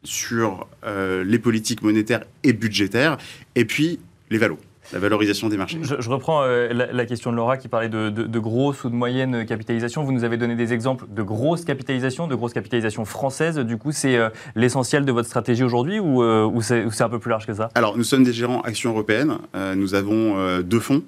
sur 0.03 0.67
les 0.83 1.37
politiques 1.37 1.83
monétaires 1.83 2.23
et 2.41 2.53
budgétaires, 2.53 3.19
et 3.53 3.65
puis 3.65 3.99
les 4.31 4.39
valos 4.39 4.57
la 4.93 4.99
valorisation 4.99 5.49
des 5.49 5.57
marchés. 5.57 5.79
Je, 5.81 6.09
reprends 6.09 6.43
euh, 6.43 6.69
la, 6.71 7.05
question 7.05 7.31
de 7.31 7.35
Laura 7.35 7.57
qui 7.57 7.67
parlait 7.67 7.89
de, 7.89 8.09
de, 8.09 8.39
grosse 8.39 8.83
ou 8.83 8.89
de 8.89 8.95
moyenne 8.95 9.45
capitalisation. 9.45 10.03
Vous 10.03 10.11
nous 10.11 10.23
avez 10.23 10.37
donné 10.37 10.55
des 10.55 10.73
exemples 10.73 11.05
de 11.09 11.21
grosse 11.21 11.65
capitalisation, 11.65 12.27
de 12.27 12.35
grosse 12.35 12.53
capitalisation 12.53 13.05
française. 13.05 13.57
Du 13.59 13.77
coup, 13.77 13.91
c'est 13.91 14.17
euh, 14.17 14.29
l'essentiel 14.55 15.05
de 15.05 15.11
votre 15.11 15.27
stratégie 15.27 15.63
aujourd'hui 15.63 15.99
ou, 15.99 16.23
euh, 16.23 16.45
ou 16.45 16.61
c'est 16.61 17.01
un 17.01 17.09
peu 17.09 17.19
plus 17.19 17.29
large 17.29 17.47
que 17.47 17.53
ça? 17.53 17.69
Alors, 17.75 17.97
nous 17.97 18.03
sommes 18.03 18.23
des 18.23 18.33
gérants 18.33 18.61
Action 18.61 18.91
Européenne. 18.91 19.37
nous 19.75 19.95
avons 19.95 20.61
deux 20.61 20.79
fonds. 20.79 21.03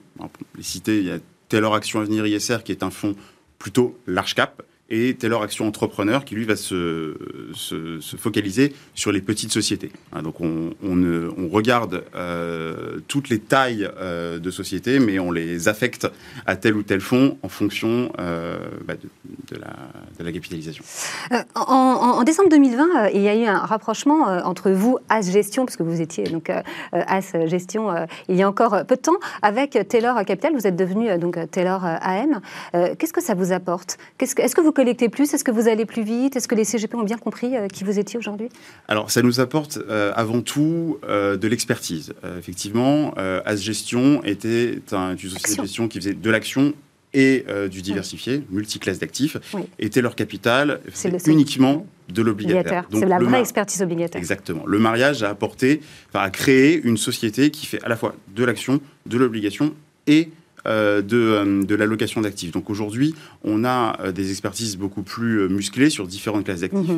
les 0.58 0.64
citer, 0.64 1.00
il 1.00 1.06
y 1.06 1.12
a 1.12 1.18
Taylor 1.50 1.76
Action 1.76 2.00
Avenir 2.00 2.26
ISR 2.26 2.58
qui 2.64 2.72
est 2.72 2.84
un 2.84 2.90
fonds 2.90 3.16
plutôt 3.60 3.98
large 4.08 4.36
cap 4.36 4.62
et 4.90 5.16
Taylor 5.16 5.42
Action 5.42 5.68
Entrepreneur 5.68 6.26
qui 6.26 6.36
lui 6.36 6.46
va 6.46 6.56
se, 6.56 7.16
se, 7.54 8.00
focaliser 8.18 8.74
sur 8.94 9.12
les 9.12 9.22
petites 9.22 9.52
sociétés. 9.52 9.92
Hein, 10.12 10.22
donc 10.22 10.42
on, 10.42 10.74
regarde 11.52 12.04
euh, 12.16 13.00
toutes 13.08 13.30
les 13.30 13.38
tailles 13.38 13.88
euh, 13.98 14.40
de 14.40 14.50
sociétés, 14.50 15.00
mais 15.00 15.20
on 15.20 15.32
les 15.32 15.68
affecte 15.68 16.08
à 16.48 16.56
tel 16.56 16.76
ou 16.76 16.84
tel 16.84 17.00
fonds 17.00 17.38
en 17.44 17.50
fonction 17.50 18.12
euh, 18.20 18.58
bah, 18.86 18.96
de, 18.96 19.58
la, 20.24 20.32
capitalisation. 20.32 20.84
En, 21.56 22.24
décembre 22.24 22.50
2020, 22.50 23.10
il 23.14 23.22
y 23.22 23.28
a 23.28 23.36
eu 23.36 23.46
un 23.46 23.60
rapprochement 23.60 24.24
entre 24.44 24.72
vous, 24.72 24.98
As 25.10 25.30
Gestion, 25.30 25.66
parce 25.66 25.78
que 25.78 25.84
vous 25.84 26.02
étiez 26.02 26.24
donc 26.24 26.52
As 26.92 27.34
Gestion 27.46 27.94
il 28.30 28.36
y 28.36 28.42
a 28.42 28.50
encore 28.50 28.86
peu 28.88 28.96
de 28.96 29.02
temps, 29.02 29.18
avec 29.42 29.78
Taylor 29.88 30.26
Capital. 30.26 30.54
Vous 30.54 30.66
êtes 30.66 30.76
devenu 30.76 31.18
donc 31.20 31.38
Taylor 31.52 31.84
AM. 31.84 32.42
Qu'est-ce 32.72 33.14
que 33.14 33.22
ça 33.22 33.36
vous 33.36 33.52
apporte? 33.52 33.98
Est-ce 34.20 34.56
que 34.56 34.62
collectez 34.74 35.10
plus? 35.10 35.34
Est-ce 35.34 35.44
que 35.44 35.52
vous 35.52 35.68
allez 35.68 35.86
plus 35.86 36.04
vite? 36.04 36.36
Est-ce 36.36 36.48
que 36.48 36.56
les 36.56 36.66
CGP 36.66 36.96
ont 36.96 37.04
bien 37.04 37.18
compris 37.18 37.56
euh, 37.56 37.68
qui 37.68 37.84
vous 37.84 38.00
étiez 38.00 38.20
aujourd'hui? 38.20 38.50
Alors, 38.88 39.10
ça 39.12 39.22
nous 39.22 39.40
apporte 39.40 39.78
euh, 39.78 40.12
avant 40.16 40.42
tout 40.42 41.00
euh, 41.08 41.38
de 41.38 41.48
l'expertise. 41.48 42.14
effectivement, 42.38 43.14
As 43.46 43.56
Gestion 43.56 44.24
était 44.24 44.80
un, 44.92 45.12
une 45.12 45.18
société 45.18 45.56
de 45.56 45.62
gestion 45.62 45.88
qui 45.88 46.00
faisait 46.00 46.14
de 46.14 46.30
l'action 46.30 46.74
et 47.14 47.46
du 47.70 47.84
diversifié, 47.84 48.44
multiclasse 48.50 48.98
d'actifs, 48.98 49.38
était 49.78 50.02
leur 50.02 50.16
capital 50.16 50.82
uniquement 51.28 51.86
de 52.12 52.24
l'obligataire. 52.24 52.88
C'est 52.92 53.06
la 53.06 53.20
vraie 53.20 53.40
expertise 53.40 53.84
obligataire. 53.84 54.20
Exactement. 54.20 54.64
Le 54.66 54.80
mariage 54.80 55.22
a 55.22 55.30
apporté, 55.30 55.82
enfin, 56.10 56.26
a 56.26 56.32
créé 56.32 56.82
une 56.84 56.98
société 56.98 57.52
qui 57.52 57.68
fait 57.68 57.84
à 57.84 57.90
la 57.90 57.96
fois 57.96 58.16
de 58.36 58.44
l'action, 58.44 58.82
de 59.06 59.18
l'obligation 59.18 59.76
et 60.08 60.30
de, 60.66 61.18
euh, 61.18 61.64
de 61.64 61.76
l'allocation 61.76 62.22
d'actifs. 62.22 62.52
Donc 62.52 62.70
aujourd'hui, 62.70 63.16
on 63.44 63.64
a 63.66 63.98
euh, 64.00 64.12
des 64.12 64.32
expertises 64.32 64.78
beaucoup 64.78 65.04
plus 65.04 65.50
musclées 65.50 65.90
sur 65.90 66.08
différentes 66.08 66.46
classes 66.46 66.62
d'actifs. 66.62 66.90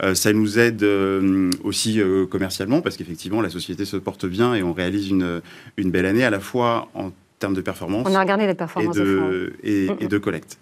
Mhm. 0.00 0.14
ça 0.14 0.32
nous 0.32 0.58
aide 0.58 0.84
aussi 1.64 2.00
commercialement 2.30 2.80
parce 2.80 2.96
qu'effectivement, 2.96 3.40
la 3.40 3.50
société 3.50 3.84
se 3.84 3.96
porte 3.96 4.26
bien 4.26 4.54
et 4.54 4.62
on 4.62 4.72
réalise 4.72 5.08
une, 5.08 5.40
une 5.76 5.90
belle 5.90 6.06
année 6.06 6.24
à 6.24 6.30
la 6.30 6.40
fois 6.40 6.88
en 6.94 7.10
termes 7.38 7.54
de 7.54 7.60
performance. 7.60 8.06
On 8.08 8.14
a 8.14 8.20
regardé 8.20 8.46
les 8.46 8.54
performances 8.54 8.96
et 8.96 9.00
de, 9.00 9.52
et, 9.62 9.88
mhm. 9.88 10.08
de 10.08 10.18
collecte. 10.18 10.58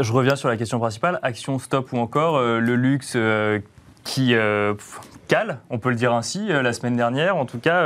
Je 0.00 0.12
reviens 0.12 0.36
sur 0.36 0.48
la 0.48 0.56
question 0.56 0.78
principale, 0.78 1.18
action 1.22 1.58
stop 1.58 1.92
ou 1.92 1.98
encore 1.98 2.40
le 2.40 2.76
luxe 2.76 3.16
qui 4.04 4.34
cale, 5.28 5.60
on 5.70 5.78
peut 5.78 5.90
le 5.90 5.94
dire 5.94 6.12
ainsi, 6.12 6.48
la 6.48 6.72
semaine 6.72 6.96
dernière, 6.96 7.36
en 7.36 7.46
tout 7.46 7.58
cas, 7.58 7.84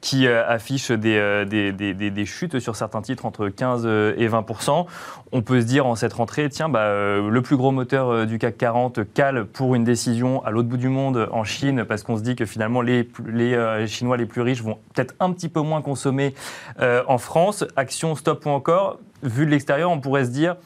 qui 0.00 0.28
affiche 0.28 0.90
des, 0.90 1.44
des, 1.48 1.72
des, 1.72 1.94
des, 1.94 2.26
chutes 2.26 2.58
sur 2.58 2.76
certains 2.76 3.02
titres 3.02 3.24
entre 3.24 3.48
15 3.48 3.86
et 3.86 4.28
20% 4.28 4.86
On 5.32 5.42
peut 5.42 5.60
se 5.60 5.66
dire 5.66 5.86
en 5.86 5.94
cette 5.94 6.12
rentrée, 6.12 6.48
tiens, 6.50 6.68
bah, 6.68 7.18
le 7.18 7.40
plus 7.40 7.56
gros 7.56 7.70
moteur 7.70 8.26
du 8.26 8.38
CAC 8.38 8.58
40 8.58 9.00
cale 9.14 9.44
pour 9.44 9.74
une 9.74 9.84
décision 9.84 10.44
à 10.44 10.50
l'autre 10.50 10.68
bout 10.68 10.76
du 10.76 10.88
monde, 10.88 11.28
en 11.32 11.44
Chine, 11.44 11.84
parce 11.84 12.02
qu'on 12.02 12.16
se 12.16 12.22
dit 12.22 12.36
que 12.36 12.44
finalement 12.44 12.82
les, 12.82 13.08
les 13.26 13.86
Chinois 13.86 14.16
les 14.16 14.26
plus 14.26 14.42
riches 14.42 14.62
vont 14.62 14.78
peut-être 14.94 15.14
un 15.20 15.32
petit 15.32 15.48
peu 15.48 15.60
moins 15.60 15.82
consommer 15.82 16.34
en 16.80 17.18
France. 17.18 17.64
Action, 17.76 18.14
stop 18.16 18.44
ou 18.44 18.50
encore, 18.50 18.98
vu 19.22 19.46
de 19.46 19.50
l'extérieur, 19.50 19.90
on 19.90 20.00
pourrait 20.00 20.24
se 20.24 20.30
dire 20.30 20.56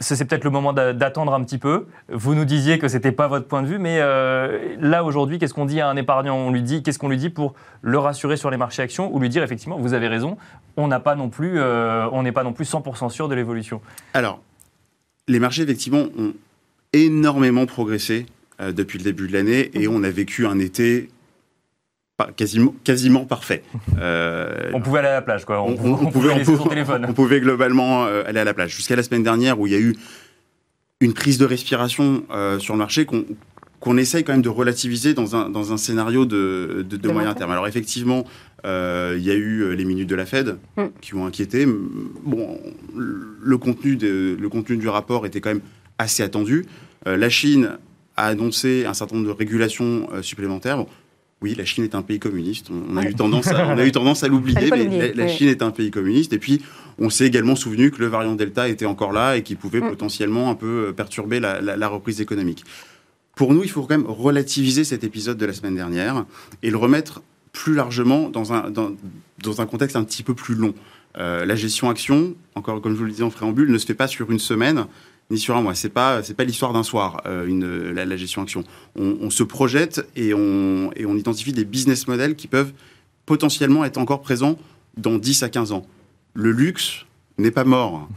c'est 0.00 0.24
peut-être 0.24 0.44
le 0.44 0.50
moment 0.50 0.72
d'attendre 0.72 1.32
un 1.34 1.42
petit 1.42 1.58
peu. 1.58 1.86
Vous 2.12 2.34
nous 2.34 2.44
disiez 2.44 2.78
que 2.78 2.88
ce 2.88 2.96
n'était 2.96 3.12
pas 3.12 3.28
votre 3.28 3.46
point 3.46 3.62
de 3.62 3.66
vue, 3.66 3.78
mais 3.78 3.98
euh, 4.00 4.76
là 4.80 5.04
aujourd'hui, 5.04 5.38
qu'est-ce 5.38 5.54
qu'on 5.54 5.64
dit 5.64 5.80
à 5.80 5.88
un 5.88 5.96
épargnant? 5.96 6.36
On 6.36 6.50
lui 6.50 6.62
dit, 6.62 6.82
qu'est-ce 6.82 6.98
qu'on 6.98 7.08
lui 7.08 7.16
dit 7.16 7.30
pour 7.30 7.54
le 7.82 7.98
rassurer 7.98 8.36
sur 8.36 8.50
les 8.50 8.56
marchés 8.56 8.82
actions 8.82 9.14
ou 9.14 9.20
lui 9.20 9.28
dire 9.28 9.42
effectivement, 9.42 9.78
vous 9.78 9.94
avez 9.94 10.08
raison, 10.08 10.36
on 10.76 10.88
n'a 10.88 11.00
pas 11.00 11.14
non 11.14 11.28
plus, 11.28 11.58
euh, 11.58 12.08
on 12.12 12.22
n'est 12.22 12.32
pas 12.32 12.44
non 12.44 12.52
plus 12.52 12.70
100% 12.70 13.10
sûr 13.10 13.28
de 13.28 13.34
l'évolution? 13.34 13.80
Alors, 14.14 14.40
les 15.28 15.38
marchés 15.38 15.62
effectivement 15.62 16.04
ont 16.18 16.34
énormément 16.92 17.66
progressé 17.66 18.26
euh, 18.60 18.72
depuis 18.72 18.98
le 18.98 19.04
début 19.04 19.28
de 19.28 19.32
l'année 19.32 19.70
et 19.74 19.88
on 19.88 20.02
a 20.02 20.10
vécu 20.10 20.46
un 20.46 20.58
été 20.58 21.08
quasiment, 22.36 22.74
quasiment 22.84 23.24
parfait. 23.24 23.62
Euh, 23.98 24.70
on 24.74 24.80
pouvait 24.80 24.98
aller 24.98 25.08
à 25.08 25.14
la 25.14 25.22
plage, 25.22 25.46
quoi. 25.46 25.62
On, 25.62 25.74
pouvait, 25.74 26.30
on, 26.30 26.44
son 26.44 26.68
téléphone. 26.68 27.06
on 27.08 27.14
pouvait 27.14 27.40
globalement 27.40 28.04
euh, 28.04 28.24
aller 28.26 28.40
à 28.40 28.44
la 28.44 28.52
plage. 28.52 28.76
Jusqu'à 28.76 28.94
la 28.94 29.02
semaine 29.02 29.22
dernière, 29.22 29.58
où 29.58 29.66
il 29.66 29.72
y 29.72 29.76
a 29.76 29.78
eu 29.78 29.96
une 31.00 31.14
prise 31.14 31.38
de 31.38 31.46
respiration 31.46 32.24
euh, 32.30 32.58
sur 32.58 32.74
le 32.74 32.78
marché 32.78 33.06
qu'on 33.06 33.96
essaye 33.96 34.22
quand 34.22 34.32
même 34.32 34.42
de 34.42 34.50
relativiser 34.50 35.14
dans 35.14 35.34
un, 35.34 35.48
dans 35.48 35.72
un 35.72 35.78
scénario 35.78 36.26
de, 36.26 36.84
de, 36.88 37.08
moyen 37.08 37.32
terme. 37.32 37.52
Alors 37.52 37.66
effectivement, 37.66 38.26
il 38.64 39.22
y 39.22 39.30
a 39.30 39.34
eu 39.34 39.74
les 39.74 39.84
minutes 39.86 40.10
de 40.10 40.16
la 40.16 40.26
Fed 40.26 40.58
mm. 40.76 40.84
qui 41.00 41.14
ont 41.14 41.24
inquiété. 41.24 41.66
Bon, 42.24 42.60
le 42.94 43.58
contenu, 43.58 43.96
de, 43.96 44.36
le 44.38 44.48
contenu 44.50 44.76
du 44.76 44.88
rapport 44.88 45.24
était 45.24 45.40
quand 45.40 45.50
même 45.50 45.62
assez 45.96 46.22
attendu. 46.22 46.66
la 47.06 47.30
Chine 47.30 47.78
a 48.16 48.26
annoncé 48.26 48.84
un 48.84 48.92
certain 48.92 49.16
nombre 49.16 49.28
de 49.28 49.32
régulations 49.32 50.06
supplémentaires. 50.20 50.84
Oui, 51.42 51.54
la 51.54 51.66
Chine 51.66 51.84
est 51.84 51.94
un 51.94 52.02
pays 52.02 52.18
communiste. 52.18 52.68
On, 52.70 52.96
a, 52.96 53.04
eu 53.04 53.14
tendance 53.14 53.48
à, 53.48 53.68
on 53.68 53.76
a 53.78 53.84
eu 53.84 53.92
tendance 53.92 54.22
à 54.22 54.28
l'oublier, 54.28 54.70
mais 54.70 55.12
la, 55.12 55.28
Chine 55.28 55.48
est 55.48 55.62
un 55.62 55.70
pays 55.70 55.90
communiste. 55.90 56.32
Et 56.32 56.38
puis, 56.38 56.62
on 56.98 57.10
s'est 57.10 57.26
également 57.26 57.56
souvenu 57.56 57.90
que 57.90 57.98
le 57.98 58.06
variant 58.06 58.34
Delta 58.34 58.68
était 58.68 58.86
encore 58.86 59.12
là 59.12 59.36
et 59.36 59.42
qu'il 59.42 59.58
pouvait 59.58 59.80
mm. 59.80 59.90
potentiellement 59.90 60.50
un 60.50 60.54
peu 60.54 60.86
euh, 60.88 60.92
perturber 60.92 61.38
la, 61.40 61.88
reprise 61.88 62.22
économique. 62.22 62.64
Pour 63.34 63.52
nous, 63.52 63.62
il 63.62 63.70
faut 63.70 63.82
quand 63.82 63.98
même 63.98 64.06
relativiser 64.06 64.82
cet 64.84 65.04
épisode 65.04 65.36
de 65.36 65.44
la 65.44 65.52
semaine 65.52 65.74
dernière 65.74 66.24
et 66.62 66.70
le 66.70 66.78
remettre 66.78 67.20
plus 67.52 67.74
largement 67.74 68.30
dans 68.30 68.54
un, 68.54 68.70
dans, 68.70 69.60
un 69.60 69.66
contexte 69.66 69.96
un 69.96 70.04
petit 70.04 70.22
peu 70.22 70.32
plus 70.32 70.54
long. 70.54 70.74
Euh, 71.18 71.44
la 71.44 71.54
gestion 71.54 71.90
action, 71.90 72.34
encore 72.54 72.80
comme 72.80 72.92
je 72.92 72.98
vous 72.98 73.04
le 73.04 73.10
disais 73.10 73.22
en 73.22 73.30
préambule, 73.30 73.70
ne 73.70 73.78
se 73.78 73.86
fait 73.86 73.94
pas 73.94 74.08
sur 74.08 74.30
une 74.30 74.38
semaine 74.38 74.86
ni 75.30 75.38
sur 75.38 75.56
un 75.56 75.62
mois. 75.62 75.74
C'est 75.74 75.88
pas 75.88 76.22
c'est 76.22 76.34
pas 76.34 76.44
l'histoire 76.44 76.72
d'un 76.72 76.82
soir 76.82 77.22
euh, 77.26 77.46
une, 77.46 77.92
la, 77.92 78.16
gestion 78.16 78.42
action. 78.42 78.64
On, 78.96 79.30
se 79.30 79.42
projette 79.42 80.06
et 80.16 80.34
on 80.34 80.90
et 80.96 81.06
on 81.06 81.16
identifie 81.16 81.52
des 81.52 81.64
business 81.64 82.06
models 82.08 82.36
qui 82.36 82.46
peuvent 82.46 82.72
potentiellement 83.24 83.84
être 83.84 83.98
encore 83.98 84.22
présents 84.22 84.58
dans 84.96 85.18
10 85.18 85.42
à 85.42 85.48
15 85.48 85.72
ans. 85.72 85.86
Le 86.34 86.52
luxe 86.52 87.06
n'est 87.38 87.50
pas 87.50 87.64
mort. 87.64 88.08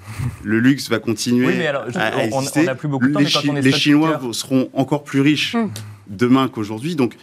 Le 0.43 0.59
luxe 0.59 0.89
va 0.89 0.99
continuer 0.99 1.47
oui, 1.47 1.53
mais 1.57 1.67
alors, 1.67 1.85
à, 1.95 2.25
exister. 2.25 2.69
On, 2.69 2.75
plus 2.75 2.87
beaucoup 2.87 3.07
de 3.07 3.13
temps, 3.13 3.19
les, 3.19 3.31
quand 3.31 3.41
on 3.49 3.55
est 3.55 3.61
les 3.61 3.71
Chinois 3.71 4.21
seront 4.31 4.69
encore 4.73 5.03
plus 5.03 5.21
riches 5.21 5.55
hum. 5.55 5.71
demain 6.07 6.47
qu'aujourd'hui. 6.47 6.95
Donc 6.95 7.15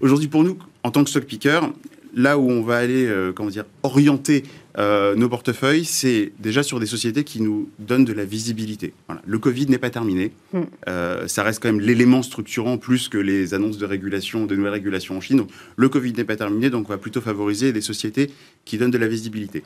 aujourd'hui 0.00 0.28
pour 0.28 0.44
nous, 0.44 0.58
en 0.84 0.90
tant 0.90 1.04
que 1.04 1.10
stock 1.10 1.24
picker, 1.24 1.60
là 2.14 2.38
où 2.38 2.50
on 2.50 2.62
va 2.62 2.78
aller, 2.78 3.06
euh, 3.06 3.32
comment 3.32 3.50
dire, 3.50 3.64
orienter 3.82 4.44
euh, 4.78 5.14
nos 5.14 5.28
portefeuilles, 5.28 5.84
c'est 5.84 6.32
déjà 6.38 6.62
sur 6.62 6.80
des 6.80 6.86
sociétés 6.86 7.24
qui 7.24 7.42
nous 7.42 7.68
donnent 7.78 8.04
de 8.04 8.12
la 8.12 8.24
visibilité. 8.24 8.94
Le 9.24 9.38
Covid 9.38 9.66
n'est 9.66 9.78
pas 9.78 9.90
terminé. 9.90 10.32
Mm. 10.52 10.60
Euh, 10.88 11.28
ça 11.28 11.42
reste 11.42 11.62
quand 11.62 11.68
même 11.68 11.80
l'élément 11.80 12.22
structurant 12.22 12.78
plus 12.78 13.08
que 13.08 13.18
les 13.18 13.54
annonces 13.54 13.78
de 13.78 13.86
régulation, 13.86 14.46
de 14.46 14.56
nouvelles 14.56 14.72
régulations 14.72 15.16
en 15.16 15.20
Chine. 15.20 15.38
Donc, 15.38 15.50
le 15.76 15.88
Covid 15.88 16.12
n'est 16.14 16.24
pas 16.24 16.36
terminé, 16.36 16.70
donc 16.70 16.86
on 16.88 16.92
va 16.92 16.98
plutôt 16.98 17.20
favoriser 17.20 17.72
des 17.72 17.80
sociétés 17.80 18.30
qui 18.64 18.78
donnent 18.78 18.90
de 18.90 18.98
la 18.98 19.08
visibilité. 19.08 19.62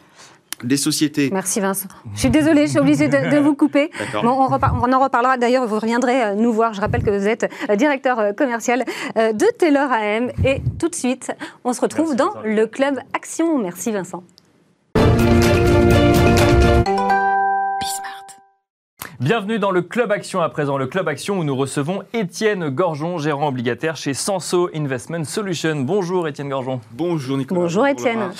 Des 0.64 0.78
sociétés. 0.78 1.28
Merci 1.30 1.60
Vincent. 1.60 1.88
Je 2.14 2.20
suis 2.20 2.30
désolée, 2.30 2.66
je 2.66 2.70
suis 2.70 2.78
obligée 2.78 3.08
de, 3.08 3.38
vous 3.38 3.54
couper. 3.54 3.90
on, 4.14 4.26
on, 4.26 4.92
en 4.92 5.00
reparlera. 5.00 5.36
D'ailleurs, 5.36 5.66
vous 5.66 5.78
reviendrez 5.78 6.22
euh, 6.22 6.34
nous 6.34 6.50
voir. 6.50 6.72
Je 6.72 6.80
rappelle 6.80 7.02
que 7.02 7.10
vous 7.10 7.28
êtes 7.28 7.46
directeur 7.76 8.34
commercial 8.34 8.84
de 9.16 9.58
Taylor 9.58 9.92
AM. 9.92 10.30
Et 10.46 10.62
tout 10.78 10.88
de 10.88 10.94
suite, 10.94 11.30
on 11.64 11.74
se 11.74 11.80
retrouve 11.82 12.16
dans 12.16 12.32
le 12.42 12.66
club 12.66 12.98
Action. 13.12 13.58
Merci 13.58 13.92
Vincent. 13.92 14.22
Bienvenue 19.18 19.58
dans 19.58 19.70
le 19.70 19.80
Club 19.80 20.12
Action 20.12 20.42
à 20.42 20.50
présent, 20.50 20.76
le 20.76 20.86
Club 20.86 21.08
Action 21.08 21.38
où 21.38 21.44
nous 21.44 21.56
recevons 21.56 22.02
Étienne 22.12 22.68
Gorgeon, 22.68 23.16
gérant 23.16 23.48
obligataire 23.48 23.96
chez 23.96 24.12
Sanso 24.12 24.68
Investment 24.74 25.24
Solutions. 25.24 25.76
Bonjour 25.76 26.28
Étienne 26.28 26.50
Gorgeon. 26.50 26.82
Bonjour 26.92 27.38
Nicolas. 27.38 27.62
Bonjour 27.62 27.86
Étienne. 27.86 28.30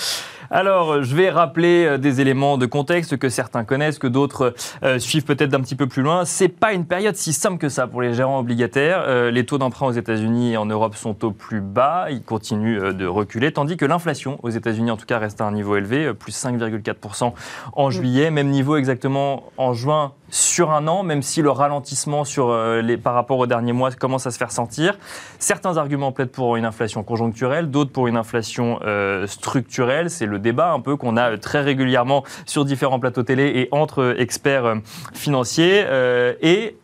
Alors, 0.51 1.03
je 1.03 1.17
vais 1.17 1.31
rappeler 1.31 1.87
euh, 1.87 1.99
des 1.99 2.21
éléments 2.21 2.57
de 2.57 2.67
contexte 2.67 3.17
que 3.17 3.29
certains 3.29 3.65
connaissent, 3.65 3.99
que 3.99 4.07
d'autres 4.07 4.55
euh, 4.85 4.99
suivent 4.99 5.25
peut-être 5.25 5.51
d'un 5.51 5.61
petit 5.61 5.75
peu 5.75 5.87
plus 5.87 6.03
loin. 6.03 6.25
C'est 6.25 6.49
pas 6.49 6.73
une 6.73 6.85
période 6.85 7.17
si 7.17 7.33
simple 7.33 7.59
que 7.59 7.69
ça 7.69 7.87
pour 7.87 8.03
les 8.03 8.15
gérants 8.15 8.39
obligataires. 8.39 9.03
Euh, 9.07 9.31
les 9.31 9.45
taux 9.45 9.59
d'emprunt 9.59 9.87
aux 9.87 9.93
États-Unis 9.93 10.53
et 10.53 10.57
en 10.57 10.67
Europe 10.67 10.95
sont 10.95 11.25
au 11.25 11.33
plus 11.33 11.61
bas, 11.61 12.07
ils 12.11 12.23
continuent 12.23 12.93
de 12.93 13.07
reculer, 13.07 13.53
tandis 13.53 13.77
que 13.77 13.87
l'inflation 13.87 14.39
aux 14.43 14.51
États-Unis 14.51 14.91
en 14.91 14.97
tout 14.97 15.07
cas 15.07 15.19
reste 15.19 15.41
à 15.41 15.47
un 15.47 15.53
niveau 15.53 15.77
élevé, 15.77 16.13
plus 16.15 16.33
5,4% 16.33 17.33
en 17.73 17.91
juillet, 17.91 18.31
même 18.31 18.49
niveau 18.49 18.77
exactement 18.77 19.45
en 19.57 19.73
juin 19.73 20.13
sur 20.31 20.73
un 20.73 20.89
an, 20.89 21.03
même 21.03 21.23
si 21.23 21.43
le 21.43 21.51
ralentissement 21.51 22.25
sur 22.25 22.55
les, 22.83 22.97
par 22.97 23.15
rapport 23.15 23.39
aux 23.39 23.47
derniers 23.47 23.73
mois 23.73 23.91
commence 23.93 24.27
à 24.27 24.31
se 24.31 24.39
faire 24.39 24.51
sentir. 24.51 24.99
Certains 25.39 25.77
arguments 25.77 26.13
plaident 26.13 26.31
pour 26.31 26.57
une 26.57 26.65
inflation 26.65 27.03
conjoncturelle, 27.03 27.71
d'autres 27.71 27.93
pour 27.93 28.07
une 28.07 28.17
inflation 28.17 28.81
structurelle. 29.27 30.11
C'est 30.11 30.27
le 30.27 30.39
débat 30.39 30.73
un 30.73 30.81
peu 30.81 30.97
qu'on 30.97 31.17
a 31.17 31.37
très 31.39 31.61
régulièrement 31.61 32.25
sur 32.45 32.65
différents 32.65 32.99
plateaux 32.99 33.23
télé 33.23 33.53
et 33.55 33.69
entre 33.71 34.17
experts 34.19 34.65
euh, 34.65 34.77
financiers. 35.15 35.85
Euh, 35.87 36.35
et 36.41 36.77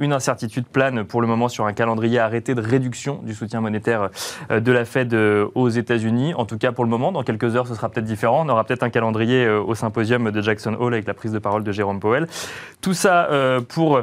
une 0.00 0.12
incertitude 0.12 0.66
plane 0.66 1.04
pour 1.04 1.20
le 1.20 1.26
moment 1.26 1.48
sur 1.48 1.66
un 1.66 1.72
calendrier 1.72 2.18
arrêté 2.18 2.54
de 2.54 2.60
réduction 2.60 3.20
du 3.22 3.34
soutien 3.34 3.60
monétaire 3.60 4.10
euh, 4.50 4.58
de 4.58 4.72
la 4.72 4.84
Fed 4.84 5.14
aux 5.14 5.68
États-Unis. 5.68 6.34
En 6.34 6.46
tout 6.46 6.58
cas, 6.58 6.72
pour 6.72 6.84
le 6.84 6.90
moment, 6.90 7.12
dans 7.12 7.22
quelques 7.22 7.54
heures, 7.54 7.68
ce 7.68 7.74
sera 7.74 7.88
peut-être 7.88 8.06
différent. 8.06 8.44
On 8.44 8.48
aura 8.48 8.64
peut-être 8.64 8.82
un 8.82 8.90
calendrier 8.90 9.48
au 9.48 9.74
symposium 9.74 10.30
de 10.30 10.42
Jackson 10.42 10.76
Hole 10.78 10.94
avec 10.94 11.06
la 11.06 11.14
prise 11.14 11.32
de 11.32 11.38
parole 11.38 11.62
de 11.62 11.72
Jérôme 11.72 12.00
Powell. 12.00 12.26
Tout 12.80 12.94
ça 12.94 13.28
pour 13.68 14.00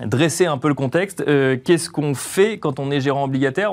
dresser 0.00 0.46
un 0.46 0.58
peu 0.58 0.68
le 0.68 0.74
contexte. 0.74 1.24
Qu'est-ce 1.24 1.90
qu'on 1.90 2.14
fait 2.14 2.58
quand 2.58 2.78
on 2.78 2.90
est 2.90 3.00
gérant 3.00 3.24
obligataire? 3.24 3.72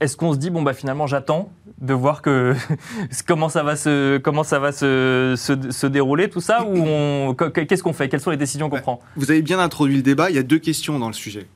Est-ce 0.00 0.16
qu'on 0.16 0.32
se 0.32 0.38
dit, 0.38 0.50
bon, 0.50 0.62
bah 0.62 0.72
finalement, 0.72 1.06
j'attends 1.06 1.50
de 1.80 1.94
voir 1.94 2.22
que 2.22 2.54
comment 3.26 3.48
ça 3.48 3.62
va 3.62 3.76
se 3.76 4.18
comment 4.18 4.44
ça 4.44 4.58
va 4.58 4.72
se, 4.72 5.34
se, 5.36 5.86
dérouler 5.86 6.30
tout 6.30 6.40
ça 6.40 6.64
ou 6.64 7.34
qu'est-ce 7.34 7.82
qu'on 7.82 7.92
fait? 7.92 8.08
Quelles 8.08 8.20
sont 8.20 8.30
les 8.30 8.36
décisions 8.36 8.68
qu'on 8.68 8.80
prend? 8.80 9.00
Vous 9.16 9.30
avez 9.30 9.42
bien 9.42 9.58
introduit 9.58 9.96
le 9.96 10.02
débat. 10.02 10.30
Il 10.30 10.36
y 10.36 10.38
a 10.38 10.42
deux 10.42 10.58
questions 10.58 10.98
dans 10.98 11.08
le 11.08 11.14
sujet. 11.14 11.46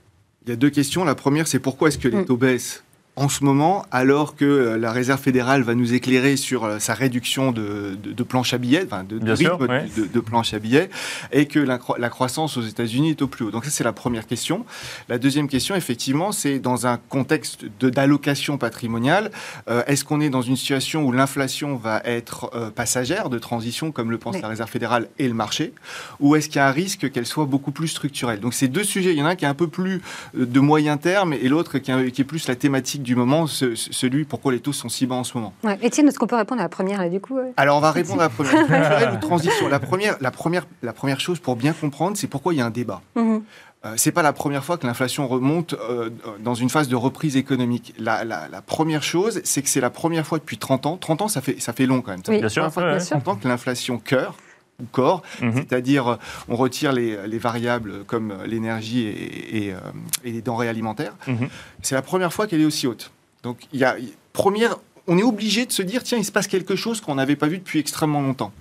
Il 0.45 0.51
y 0.51 0.53
a 0.53 0.57
deux 0.57 0.71
questions. 0.71 1.05
La 1.05 1.15
première, 1.15 1.47
c'est 1.47 1.59
pourquoi 1.59 1.89
est-ce 1.89 1.99
que 1.99 2.09
les 2.09 2.19
mm. 2.19 2.25
taux 2.27 2.37
baissent 2.37 2.83
en 3.21 3.29
ce 3.29 3.45
moment, 3.45 3.85
alors 3.91 4.35
que 4.35 4.47
euh, 4.47 4.79
la 4.79 4.93
Réserve 4.93 5.21
fédérale 5.21 5.61
va 5.61 5.75
nous 5.75 5.93
éclairer 5.93 6.37
sur 6.37 6.65
euh, 6.65 6.79
sa 6.79 6.95
réduction 6.95 7.53
de, 7.53 7.95
de, 8.03 8.23
planche 8.23 8.55
à 8.55 8.59
billets, 8.59 8.83
enfin 8.87 9.05
de, 9.05 9.17
rythme 9.31 9.69
de, 10.11 10.21
planche 10.21 10.55
à 10.55 10.59
billets, 10.59 10.89
et 11.31 11.45
que 11.45 11.59
la, 11.59 11.79
croissance 12.09 12.57
aux 12.57 12.63
États-Unis 12.63 13.11
est 13.11 13.21
au 13.21 13.27
plus 13.27 13.45
haut. 13.45 13.51
Donc 13.51 13.67
ça, 13.67 13.71
c'est 13.71 13.85
la 13.85 13.93
première 13.93 14.27
question. 14.27 14.65
La 15.11 15.19
deuxième 15.19 15.49
question, 15.49 15.75
effectivement, 15.75 16.33
c'est 16.33 16.61
dans 16.61 16.87
un 16.87 16.97
contexte 16.97 17.67
d'allocation 17.83 18.57
patrimoniale, 18.57 19.31
euh, 19.69 19.83
est-ce 19.87 20.03
qu'on 20.03 20.23
est 20.23 20.31
dans 20.31 20.41
une 20.41 20.57
situation 20.57 21.05
où 21.05 21.13
l'inflation 21.13 21.77
va 21.77 22.01
être 22.07 22.71
passagère, 22.75 23.29
de 23.29 23.39
transition, 23.39 23.93
comme 23.93 24.11
le 24.11 24.17
pense 24.17 24.41
la 24.41 24.49
Réserve 24.49 24.71
fédérale 24.71 25.09
et 25.19 25.29
le 25.29 25.35
marché, 25.35 25.75
ou 26.21 26.37
est-ce 26.37 26.49
qu'il 26.49 26.57
y 26.57 26.61
a 26.61 26.69
un 26.69 26.73
risque 26.73 27.11
qu'elle 27.11 27.27
soit 27.27 27.45
beaucoup 27.45 27.71
plus 27.71 27.89
structurelle? 27.89 28.41
Donc 28.41 28.55
c'est 28.55 28.69
deux 28.69 28.85
sujets. 28.85 29.13
Il 29.13 29.19
y 29.19 29.23
en 29.23 29.27
a 29.27 29.31
un 29.31 29.37
qui 29.37 29.45
est 29.45 29.49
un 29.49 29.55
peu 29.55 29.69
plus 29.69 30.01
de 30.33 30.61
moyen 30.61 30.97
terme 30.97 31.35
et 31.35 31.49
l'autre 31.49 31.77
qui, 31.79 31.93
qui 32.13 32.23
est 32.23 32.25
plus 32.25 32.49
la 32.49 32.57
thématique 32.57 33.03
du 33.03 33.10
du 33.11 33.17
moment, 33.17 33.49
celui 33.49 34.25
pourquoi 34.25 34.53
les 34.53 34.61
taux 34.61 34.73
sont 34.73 34.89
si 34.89 35.05
bas 35.05 35.17
en 35.17 35.25
ce 35.25 35.37
moment. 35.37 35.53
Ouais. 35.65 35.77
Étienne, 35.83 36.07
est-ce 36.07 36.17
qu'on 36.17 36.29
peut 36.29 36.37
répondre 36.37 36.61
à 36.61 36.65
la 36.65 36.69
première, 36.69 37.01
là, 37.01 37.09
du 37.09 37.21
coup 37.21 37.41
Alors, 37.57 37.77
on 37.77 37.81
va 37.81 37.91
répondre 37.91 38.21
à 38.21 38.27
la 38.27 38.29
première. 38.29 39.21
transition. 39.21 39.67
La 39.67 39.81
première, 39.81 40.17
la, 40.21 40.31
première, 40.31 40.65
la 40.83 40.93
première 40.93 41.19
chose 41.19 41.41
pour 41.41 41.57
bien 41.57 41.73
comprendre, 41.73 42.17
c'est 42.17 42.29
pourquoi 42.29 42.55
il 42.55 42.59
y 42.59 42.61
a 42.61 42.67
un 42.67 42.71
débat. 42.71 43.03
Mm-hmm. 43.17 43.43
Euh, 43.85 43.95
c'est 43.97 44.13
pas 44.13 44.23
la 44.23 44.33
première 44.33 44.65
fois 44.65 44.79
que 44.79 44.87
l'inflation 44.87 45.27
remonte 45.27 45.75
euh, 45.75 46.11
dans 46.39 46.55
une 46.55 46.71
phase 46.71 46.87
de 46.87 46.95
reprise 46.95 47.37
économique. 47.37 47.95
La, 47.99 48.23
première 48.65 49.03
chose, 49.03 49.41
c'est 49.43 49.63
que 49.63 49.69
c'est 49.69 49.81
la 49.81 49.91
première 49.91 50.25
fois 50.25 50.39
depuis 50.39 50.59
30 50.59 50.87
ans. 50.87 50.97
30 50.97 51.23
ans, 51.23 51.29
ça 51.29 51.41
fait, 51.41 51.61
ça 51.61 51.73
fait 51.73 51.87
long 51.87 52.03
quand 52.03 52.13
même. 52.13 52.25
Ça 52.25 52.31
bien 52.31 52.49
sûr, 52.49 52.73
fois 52.73 52.93
bien 52.93 52.99
30 52.99 53.27
ans 53.27 53.37
que 53.37 53.49
l'inflation 53.49 53.99
cœur 53.99 54.37
ou 54.81 54.87
corps, 54.91 55.23
mm-hmm. 55.41 55.55
c'est-à-dire 55.55 56.19
on 56.49 56.57
retire 56.57 56.93
les, 56.93 57.39
variables 57.39 58.05
comme 58.05 58.35
l'énergie 58.47 59.07
et, 59.07 59.67
et, 59.67 59.73
euh, 59.73 59.79
et, 60.25 60.33
les 60.33 60.43
denrées 60.43 60.69
alimentaires. 60.69 61.15
Mm-hmm. 61.27 61.49
C'est 61.83 61.95
la 61.95 62.03
première 62.03 62.33
fois 62.33 62.47
qu'elle 62.47 62.61
est 62.61 62.67
aussi 62.67 62.87
haute. 62.87 63.11
Donc, 63.43 63.59
il 63.73 63.81
y 63.81 63.85
a, 63.85 63.97
première, 64.33 64.77
on 65.07 65.17
est 65.19 65.23
obligé 65.23 65.67
de 65.67 65.73
se 65.73 65.83
dire, 65.83 66.03
tiens, 66.03 66.19
il 66.19 66.25
se 66.25 66.33
passe 66.33 66.47
quelque 66.47 66.77
chose 66.77 67.01
qu'on 67.01 67.15
n'avait 67.15 67.37
pas 67.37 67.47
vu 67.47 67.59
depuis 67.59 67.79
extrêmement 67.79 68.21
longtemps. 68.21 68.53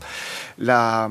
La, 0.57 1.09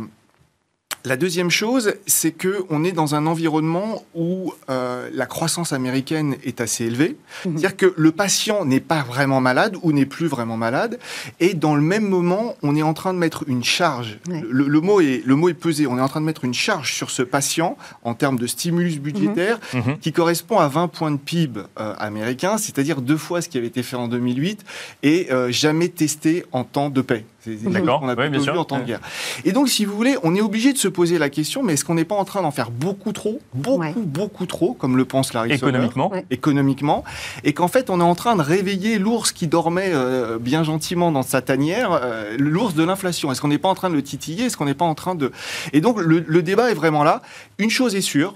la 1.05 1.17
deuxième 1.17 1.51
chose, 1.51 1.95
c'est 2.07 2.33
que 2.33 2.65
on 2.71 2.85
est 2.85 2.93
dans 2.93 3.15
un 3.15 3.27
environnement 3.27 4.05
où 4.15 4.53
euh, 4.69 5.09
la 5.13 5.27
croissance 5.27 5.73
américaine 5.73 6.37
est 6.45 6.61
assez 6.61 6.85
élevée. 6.85 7.17
Mhm. 7.45 7.53
C'est-à-dire 7.59 7.77
que 7.77 7.95
le 7.97 8.13
patient 8.13 8.65
n'est 8.65 8.81
pas 8.81 9.03
vraiment 9.03 9.41
malade 9.41 9.77
ou 9.83 9.93
n'est 9.93 10.07
plus 10.07 10.27
vraiment 10.27 10.57
malade, 10.57 10.99
et 11.41 11.55
dans 11.55 11.75
le 11.75 11.83
même 11.83 12.07
moment, 12.09 12.57
on 12.63 12.77
est 12.77 12.83
en 12.83 12.95
train 12.95 13.15
de 13.15 13.19
mettre 13.19 13.45
une 13.47 13.65
charge. 13.65 14.19
Le, 14.29 14.81
mot 14.81 15.01
est 15.01 15.23
le 15.25 15.35
mot 15.35 15.49
est 15.49 15.55
pesé. 15.55 15.87
On 15.87 15.99
est 15.99 16.01
en 16.01 16.09
train 16.09 16.21
de 16.21 16.27
mettre 16.27 16.45
une 16.45 16.55
charge 16.55 16.95
sur 16.95 17.11
ce 17.11 17.23
patient 17.23 17.77
en 18.05 18.15
termes 18.15 18.39
de 18.39 18.47
stimulus 18.47 18.99
budgétaire 18.99 19.61
mhm. 19.75 19.83
Mhm. 19.87 19.99
qui 19.99 20.13
correspond 20.13 20.59
à 20.59 20.69
20 20.69 20.89
points 20.89 21.11
de 21.11 21.17
PIB 21.17 21.61
euh, 21.81 21.95
américain, 21.99 22.59
c'est-à-dire 22.59 23.01
deux 23.01 23.17
fois 23.17 23.41
ce 23.41 23.49
qui 23.49 23.59
avait 23.59 23.67
été 23.67 23.83
fait 23.83 23.97
en 23.97 24.09
2008 24.09 24.65
et 25.03 25.29
euh, 25.31 25.51
jamais 25.51 25.89
testé 25.89 26.45
en 26.53 26.65
temps 26.65 26.91
de 26.91 27.01
paix. 27.01 27.25
C'est 27.41 27.53
a 27.53 27.57
oui, 27.57 28.39
vu 28.39 28.51
en 28.51 28.65
temps 28.65 28.81
de 28.81 28.85
guerre. 28.85 29.01
Et 29.45 29.53
donc, 29.53 29.69
si 29.69 29.85
vous 29.85 29.95
voulez, 29.95 30.17
on 30.25 30.35
est 30.35 30.41
obligé 30.41 30.73
de 30.73 30.79
se 30.79 30.89
poser 30.89 31.19
la 31.19 31.31
question, 31.31 31.63
mais 31.63 31.75
est-ce 31.75 31.85
qu'on 31.85 31.95
n'est 31.95 32.05
pas 32.05 32.17
en 32.17 32.25
train 32.25 32.43
d'en 32.43 32.51
faire 32.51 32.71
beaucoup 32.71 33.13
trop, 33.13 33.41
beaucoup, 33.55 34.03
beaucoup 34.03 34.47
trop, 34.47 34.75
comme 34.75 34.97
le 34.97 35.05
pense 35.05 35.33
Larry 35.33 35.53
Économiquement. 35.53 36.13
Économiquement. 36.31 37.05
Et 37.45 37.53
qu'en 37.53 37.69
fait, 37.69 37.91
on 37.91 38.01
est 38.01 38.05
en 38.05 38.17
train 38.17 38.35
de 38.35 38.43
réveiller 38.43 38.99
l'ours 38.99 39.31
qui 39.31 39.47
dormait 39.47 39.93
euh, 39.93 40.39
bien 40.39 40.65
gentiment 40.65 41.13
dans 41.13 41.23
sa 41.23 41.41
tanière, 41.41 41.93
euh, 41.93 42.37
l'ours 42.39 42.75
de 42.75 42.83
l'inflation. 42.83 43.31
Est-ce 43.31 43.41
qu'on 43.41 43.49
n'est 43.49 43.59
pas 43.59 43.69
en 43.69 43.75
train 43.75 43.91
de 43.91 43.95
le 43.95 44.03
titiller? 44.03 44.47
Est-ce 44.47 44.57
qu'on 44.57 44.67
n'est 44.67 44.75
pas 44.75 44.85
en 44.85 44.97
train 44.97 45.15
de... 45.15 45.31
Et 45.73 45.81
donc, 45.81 45.99
le 46.01 46.43
débat 46.43 46.71
est 46.71 46.75
vraiment 46.75 47.05
là. 47.05 47.23
Une 47.59 47.71
chose 47.71 47.95
est 47.95 48.01
sûre, 48.01 48.35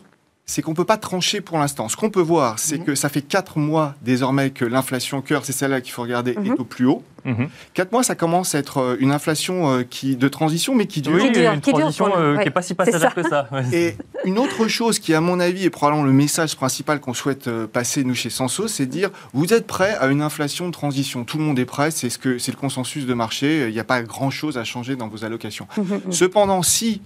c'est 0.52 0.60
qu'on 0.60 0.72
ne 0.72 0.76
peut 0.76 0.84
pas 0.84 0.98
trancher 0.98 1.40
pour 1.40 1.56
l'instant. 1.56 1.88
Ce 1.88 1.96
qu'on 1.96 2.10
peut 2.10 2.20
voir, 2.20 2.58
c'est 2.58 2.76
mhm. 2.76 2.84
que 2.84 2.94
ça 2.94 3.08
fait 3.08 3.22
4 3.22 3.58
mois 3.58 3.94
désormais 4.02 4.50
que 4.50 4.66
l'inflation 4.66 5.22
cœur, 5.22 5.46
c'est 5.46 5.52
celle-là 5.52 5.80
qu'il 5.80 5.92
faut 5.92 6.02
regarder, 6.02 6.32
est 6.32 6.40
mhm. 6.40 6.56
au 6.58 6.64
plus 6.64 6.84
haut. 6.84 7.02
4 7.24 7.30
mhm. 7.34 7.48
mois, 7.90 8.02
ça 8.02 8.14
commence 8.14 8.54
à 8.54 8.58
être 8.58 8.78
euh, 8.78 8.96
une 9.00 9.12
inflation 9.12 9.70
euh, 9.70 9.82
qui, 9.82 10.14
de 10.14 10.28
transition, 10.28 10.74
mais 10.74 10.84
qui 10.84 11.00
dure. 11.00 11.14
Oui, 11.14 11.32
une 11.34 11.60
transition 11.62 12.12
euh, 12.14 12.36
qui 12.36 12.44
n'est 12.44 12.50
pas 12.50 12.60
si 12.60 12.74
passagère 12.74 13.14
que 13.14 13.26
ça. 13.26 13.48
Et 13.72 13.96
une 14.26 14.38
autre 14.38 14.68
chose 14.68 14.98
qui, 14.98 15.14
à 15.14 15.22
mon 15.22 15.40
avis, 15.40 15.64
est 15.64 15.70
probablement 15.70 16.04
le 16.04 16.12
message 16.12 16.54
principal 16.54 17.00
qu'on 17.00 17.14
souhaite 17.14 17.48
passer, 17.68 18.04
nous, 18.04 18.14
chez 18.14 18.28
Senso, 18.28 18.68
c'est 18.68 18.84
dire 18.84 19.08
vous 19.32 19.54
êtes 19.54 19.66
prêts 19.66 19.96
à 20.00 20.08
une 20.08 20.20
inflation 20.20 20.66
de 20.66 20.72
transition. 20.72 21.24
Tout 21.24 21.38
le 21.38 21.44
monde 21.44 21.58
est 21.58 21.64
prêt, 21.64 21.90
c'est 21.90 22.10
ce 22.10 22.18
que, 22.18 22.28
le 22.28 22.56
consensus 22.56 23.06
de 23.06 23.14
marché. 23.14 23.68
Il 23.68 23.72
n'y 23.72 23.80
a 23.80 23.84
pas 23.84 24.02
grand-chose 24.02 24.58
à 24.58 24.64
changer 24.64 24.96
dans 24.96 25.08
vos 25.08 25.24
allocations. 25.24 25.66
Cependant, 26.10 26.62
si 26.62 27.00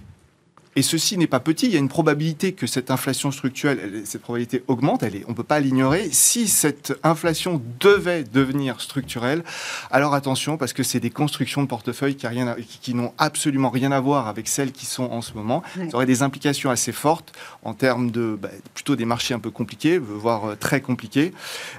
et 0.77 0.83
ceci 0.83 1.17
n'est 1.17 1.25
pas 1.25 1.39
petit. 1.39 1.65
Il 1.65 1.73
y 1.73 1.75
a 1.75 1.79
une 1.79 1.89
probabilité 1.89 2.53
que 2.53 2.67
cette 2.67 2.91
inflation 2.91 3.31
structurelle, 3.31 4.03
cette 4.05 4.21
probabilité 4.21 4.63
augmente. 4.67 5.01
Elle 5.01 5.15
est, 5.15 5.23
on 5.25 5.31
ne 5.31 5.35
peut 5.35 5.41
pas 5.41 5.59
l'ignorer. 5.59 6.09
Si 6.11 6.47
cette 6.47 6.93
inflation 7.01 7.59
devait 7.79 8.23
devenir 8.23 8.79
structurelle, 8.79 9.43
alors 9.89 10.13
attention 10.13 10.55
parce 10.55 10.73
que 10.73 10.83
c'est 10.83 10.99
des 10.99 11.09
constructions 11.09 11.63
de 11.63 11.67
portefeuille 11.67 12.15
qui, 12.15 12.27
qui, 12.79 12.93
n'ont 12.93 13.11
absolument 13.17 13.71
rien 13.71 13.91
à 13.91 13.99
voir 13.99 14.27
avec 14.27 14.47
celles 14.47 14.71
qui 14.71 14.85
sont 14.85 15.05
en 15.05 15.23
ce 15.23 15.33
moment. 15.33 15.63
Ça 15.75 15.95
aurait 15.95 16.05
des 16.05 16.21
implications 16.21 16.69
assez 16.69 16.91
fortes 16.91 17.33
en 17.63 17.73
termes 17.73 18.11
de 18.11 18.37
bah, 18.39 18.49
plutôt 18.75 18.95
des 18.95 19.05
marchés 19.05 19.33
un 19.33 19.39
peu 19.39 19.49
compliqués, 19.49 19.97
voire 19.97 20.45
euh, 20.45 20.55
très 20.55 20.79
compliqués. 20.79 21.33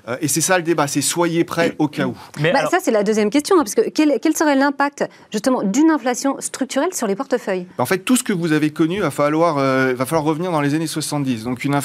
Euh, 0.08 0.16
et 0.20 0.26
c'est 0.26 0.40
ça 0.40 0.58
le 0.58 0.64
débat. 0.64 0.88
C'est 0.88 1.02
soyez 1.02 1.44
prêts 1.44 1.76
au 1.78 1.86
cas 1.86 2.06
où. 2.06 2.16
Mais 2.40 2.52
bah, 2.52 2.66
Ça 2.68 2.78
c'est 2.82 2.90
la 2.90 3.04
deuxième 3.04 3.30
question 3.30 3.60
hein, 3.60 3.62
parce 3.62 3.76
que 3.76 3.88
quel, 3.90 4.18
quel 4.20 4.36
serait 4.36 4.56
l'impact 4.56 5.04
justement 5.30 5.62
d'une 5.62 5.92
inflation 5.92 6.34
structurelle 6.40 6.92
sur 6.94 7.06
les 7.06 7.14
portefeuilles? 7.14 7.66
En 7.78 7.86
fait, 7.86 7.98
tout 7.98 8.16
ce 8.16 8.24
que 8.24 8.32
vous 8.32 8.50
avez 8.50 8.70
connu 8.70 8.87
il 8.96 9.02
va 9.02 9.10
falloir, 9.10 9.58
euh, 9.58 9.94
va 9.94 10.06
falloir 10.06 10.24
revenir 10.24 10.50
dans 10.50 10.60
les 10.60 10.74
années 10.74 10.86
70. 10.86 11.44
Donc 11.44 11.64
une 11.64 11.78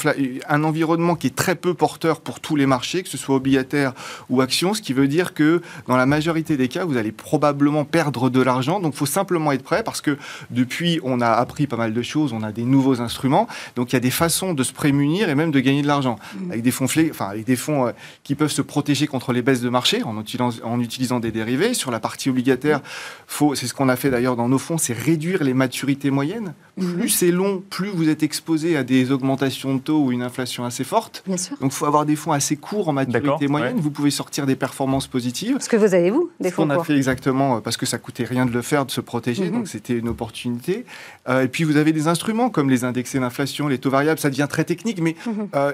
un 0.49 0.63
environnement 0.63 1.15
qui 1.15 1.27
est 1.27 1.35
très 1.35 1.55
peu 1.55 1.73
porteur 1.73 2.21
pour 2.21 2.39
tous 2.39 2.55
les 2.55 2.65
marchés, 2.65 3.03
que 3.03 3.09
ce 3.09 3.17
soit 3.17 3.35
obligataire 3.35 3.93
ou 4.29 4.41
action, 4.41 4.73
ce 4.73 4.81
qui 4.81 4.93
veut 4.93 5.07
dire 5.07 5.33
que 5.33 5.61
dans 5.87 5.97
la 5.97 6.05
majorité 6.05 6.57
des 6.57 6.67
cas, 6.67 6.85
vous 6.85 6.97
allez 6.97 7.11
probablement 7.11 7.85
perdre 7.85 8.29
de 8.29 8.41
l'argent. 8.41 8.79
Donc 8.79 8.93
il 8.93 8.97
faut 8.97 9.05
simplement 9.05 9.51
être 9.51 9.63
prêt 9.63 9.83
parce 9.83 10.01
que 10.01 10.17
depuis, 10.51 10.99
on 11.03 11.21
a 11.21 11.29
appris 11.29 11.67
pas 11.67 11.77
mal 11.77 11.93
de 11.93 12.01
choses, 12.01 12.33
on 12.33 12.43
a 12.43 12.51
des 12.51 12.63
nouveaux 12.63 13.01
instruments. 13.01 13.47
Donc 13.75 13.91
il 13.91 13.95
y 13.95 13.97
a 13.97 14.01
des 14.01 14.11
façons 14.11 14.53
de 14.53 14.63
se 14.63 14.73
prémunir 14.73 15.29
et 15.29 15.35
même 15.35 15.51
de 15.51 15.59
gagner 15.59 15.81
de 15.81 15.87
l'argent 15.87 16.17
mmh. 16.35 16.51
avec 16.51 16.63
des 16.63 16.71
fonds, 16.71 16.85
enfin, 16.85 17.27
avec 17.27 17.45
des 17.45 17.55
fonds 17.55 17.87
euh, 17.87 17.91
qui 18.23 18.35
peuvent 18.35 18.51
se 18.51 18.61
protéger 18.61 19.07
contre 19.07 19.33
les 19.33 19.41
baisses 19.41 19.61
de 19.61 19.69
marché 19.69 20.03
en 20.03 20.19
utilisant, 20.19 20.51
en 20.63 20.79
utilisant 20.79 21.19
des 21.19 21.31
dérivés. 21.31 21.73
Sur 21.73 21.91
la 21.91 21.99
partie 21.99 22.29
obligataire, 22.29 22.81
faut, 23.27 23.55
c'est 23.55 23.67
ce 23.67 23.73
qu'on 23.73 23.89
a 23.89 23.95
fait 23.95 24.09
d'ailleurs 24.09 24.35
dans 24.35 24.49
nos 24.49 24.59
fonds, 24.59 24.77
c'est 24.77 24.97
réduire 24.97 25.43
les 25.43 25.53
maturités 25.53 26.11
moyennes. 26.11 26.53
Mmh 26.77 26.92
plus 26.93 27.09
c'est 27.09 27.31
long, 27.31 27.63
plus 27.69 27.89
vous 27.89 28.09
êtes 28.09 28.23
exposé 28.23 28.77
à 28.77 28.83
des 28.83 29.11
augmentations 29.11 29.75
de 29.75 29.79
taux 29.79 30.03
ou 30.03 30.11
une 30.11 30.21
inflation 30.21 30.65
assez 30.65 30.83
forte. 30.83 31.23
Donc 31.27 31.37
il 31.61 31.71
faut 31.71 31.85
avoir 31.85 32.05
des 32.05 32.15
fonds 32.15 32.31
assez 32.31 32.55
courts 32.55 32.89
en 32.89 32.93
maturité 32.93 33.47
moyenne. 33.47 33.77
Vous 33.79 33.91
pouvez 33.91 34.11
sortir 34.11 34.45
des 34.45 34.55
performances 34.55 35.07
positives. 35.07 35.57
Ce 35.59 35.69
que 35.69 35.77
vous 35.77 35.93
avez, 35.93 36.09
vous, 36.09 36.29
des 36.39 36.51
fonds 36.51 36.63
Ce 36.63 36.67
qu'on 36.67 36.81
a 36.81 36.83
fait 36.83 36.95
exactement, 36.95 37.57
euh, 37.57 37.59
parce 37.59 37.77
que 37.77 37.85
ça 37.85 37.97
coûtait 37.97 38.23
rien 38.23 38.45
de 38.45 38.51
le 38.51 38.61
faire, 38.61 38.85
de 38.85 38.91
se 38.91 39.01
protéger. 39.01 39.45
Mhm. 39.45 39.51
Donc 39.51 39.67
c'était 39.67 39.97
une 39.97 40.09
opportunité. 40.09 40.85
Euh, 41.27 41.43
et 41.43 41.47
puis 41.47 41.63
vous 41.63 41.77
avez 41.77 41.91
des 41.91 42.07
instruments 42.07 42.49
comme 42.49 42.69
les 42.69 42.83
indexés 42.83 43.19
d'inflation, 43.19 43.67
les 43.67 43.77
taux 43.77 43.89
variables. 43.89 44.19
Ça 44.19 44.29
devient 44.29 44.47
très 44.49 44.63
technique, 44.63 45.01
mais... 45.01 45.15
Mhm. 45.25 45.49
Euh, 45.55 45.71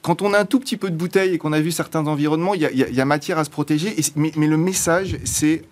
quand 0.00 0.22
on 0.22 0.32
a 0.32 0.38
un 0.38 0.44
tout 0.44 0.60
petit 0.60 0.76
peu 0.76 0.90
de 0.90 0.94
bouteille 0.94 1.34
et 1.34 1.38
qu'on 1.38 1.52
a 1.52 1.60
vu 1.60 1.72
certains 1.72 2.06
environnements, 2.06 2.54
il 2.54 2.60
y, 2.60 3.00
a 3.00 3.04
matière 3.04 3.36
à 3.38 3.44
se 3.44 3.50
protéger. 3.50 3.96
mais, 4.14 4.46
le 4.46 4.56
message, 4.56 5.16
c'est 5.24 5.64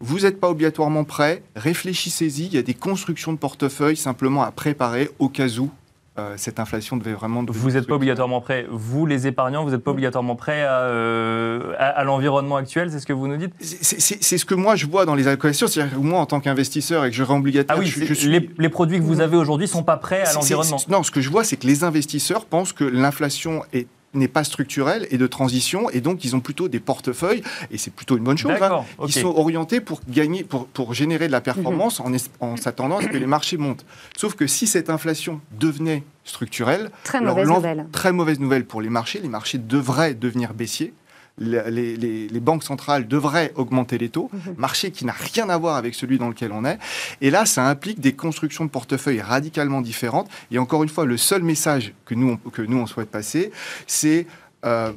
vous 0.00 0.20
n'êtes 0.20 0.40
pas 0.40 0.50
obligatoirement 0.50 1.04
prêt, 1.04 1.42
réfléchissez-y, 1.54 2.46
il 2.46 2.54
y 2.54 2.58
a 2.58 2.62
des 2.62 2.74
constructions 2.74 3.32
de 3.32 3.38
portefeuille 3.38 3.96
simplement 3.96 4.42
à 4.42 4.50
préparer 4.50 5.10
au 5.18 5.28
cas 5.28 5.48
où 5.58 5.70
euh, 6.18 6.34
cette 6.36 6.60
inflation 6.60 6.96
devait 6.96 7.12
vraiment... 7.12 7.44
Vous 7.46 7.72
n'êtes 7.72 7.86
pas 7.86 7.94
obligatoirement 7.94 8.40
prêt, 8.40 8.66
vous 8.70 9.04
les 9.04 9.26
épargnants, 9.26 9.64
vous 9.64 9.70
n'êtes 9.70 9.84
pas 9.84 9.90
obligatoirement 9.90 10.34
prêt 10.34 10.64
euh, 10.66 11.74
à, 11.78 12.04
l'environnement 12.04 12.56
actuel, 12.56 12.90
c'est 12.90 13.00
ce 13.00 13.06
que 13.06 13.12
vous 13.12 13.28
nous 13.28 13.36
dites? 13.36 13.52
C'est 13.60 14.38
ce 14.38 14.44
que 14.44 14.54
moi 14.54 14.76
je 14.76 14.86
vois 14.86 15.04
dans 15.04 15.14
les 15.14 15.28
allocations, 15.28 15.66
c'est-à-dire 15.66 15.94
que 15.94 16.00
moi 16.00 16.20
en 16.20 16.26
tant 16.26 16.40
qu'investisseur 16.40 17.04
et 17.04 17.10
que 17.10 17.16
je 17.16 17.22
rends 17.22 17.38
obligataire... 17.38 17.76
Ah 17.76 17.80
oui, 17.80 17.92
les, 18.24 18.50
les, 18.56 18.68
produits 18.68 18.98
que 18.98 19.04
vous 19.04 19.20
avez 19.20 19.36
aujourd'hui 19.36 19.66
ne 19.66 19.72
sont 19.72 19.82
pas 19.82 19.98
prêts 19.98 20.22
à 20.22 20.32
l'environnement. 20.32 20.78
Non, 20.88 21.02
ce 21.02 21.10
que 21.10 21.20
je 21.20 21.28
vois 21.28 21.44
c'est 21.44 21.56
que 21.56 21.66
les 21.66 21.84
investisseurs 21.84 22.46
pensent 22.46 22.72
que 22.72 22.84
l'inflation 22.84 23.62
est 23.74 23.86
n'est 24.14 24.28
pas 24.28 24.44
structurel 24.44 25.06
et 25.10 25.18
de 25.18 25.26
transition, 25.26 25.90
et 25.90 26.00
donc 26.00 26.24
ils 26.24 26.34
ont 26.34 26.40
plutôt 26.40 26.68
des 26.68 26.80
portefeuilles, 26.80 27.42
et 27.70 27.78
c'est 27.78 27.92
plutôt 27.92 28.16
une 28.16 28.24
bonne 28.24 28.38
chose, 28.38 28.52
hein, 28.60 28.84
qui 29.06 29.12
sont 29.12 29.34
orientés 29.36 29.80
pour 29.80 30.00
gagner, 30.08 30.44
pour, 30.44 30.66
pour 30.66 30.94
générer 30.94 31.26
de 31.26 31.32
la 31.32 31.40
performance 31.40 32.00
en, 32.00 32.12
en 32.40 32.56
s'attendant 32.56 32.98
à 32.98 33.02
ce 33.02 33.08
que 33.08 33.16
les 33.16 33.26
marchés 33.26 33.56
montent. 33.56 33.84
Sauf 34.16 34.34
que 34.34 34.46
si 34.46 34.66
cette 34.66 34.90
inflation 34.90 35.40
devenait 35.58 36.02
structurelle, 36.24 36.90
très 37.04 37.20
mauvaise 37.20 37.48
nouvelle. 37.48 37.86
Très 37.92 38.12
mauvaise 38.12 38.40
nouvelle 38.40 38.64
pour 38.64 38.80
les 38.80 38.90
marchés. 38.90 39.20
Les 39.20 39.28
marchés 39.28 39.58
devraient 39.58 40.14
devenir 40.14 40.54
baissiers 40.54 40.92
les, 41.38 42.40
banques 42.40 42.64
centrales 42.64 43.08
devraient 43.08 43.52
augmenter 43.56 43.98
les 43.98 44.08
taux, 44.08 44.30
mhm. 44.32 44.54
marché 44.56 44.90
qui 44.90 45.04
n'a 45.04 45.12
rien 45.12 45.48
à 45.48 45.58
voir 45.58 45.76
avec 45.76 45.94
celui 45.94 46.18
dans 46.18 46.28
lequel 46.28 46.52
on 46.52 46.64
est. 46.64 46.78
Et 47.20 47.30
là, 47.30 47.46
ça 47.46 47.68
implique 47.68 48.00
des 48.00 48.14
constructions 48.14 48.64
de 48.64 48.70
portefeuille 48.70 49.20
radicalement 49.20 49.80
différentes. 49.80 50.28
Et 50.50 50.58
encore 50.58 50.82
une 50.82 50.88
fois, 50.88 51.04
le 51.04 51.16
seul 51.16 51.42
message 51.42 51.92
que 52.04 52.14
nous, 52.14 52.38
on, 52.44 52.50
que 52.50 52.62
nous 52.62 52.78
on 52.78 52.86
souhaite 52.86 53.10
passer, 53.10 53.50
c'est... 53.86 54.26
Euh, 54.64 54.92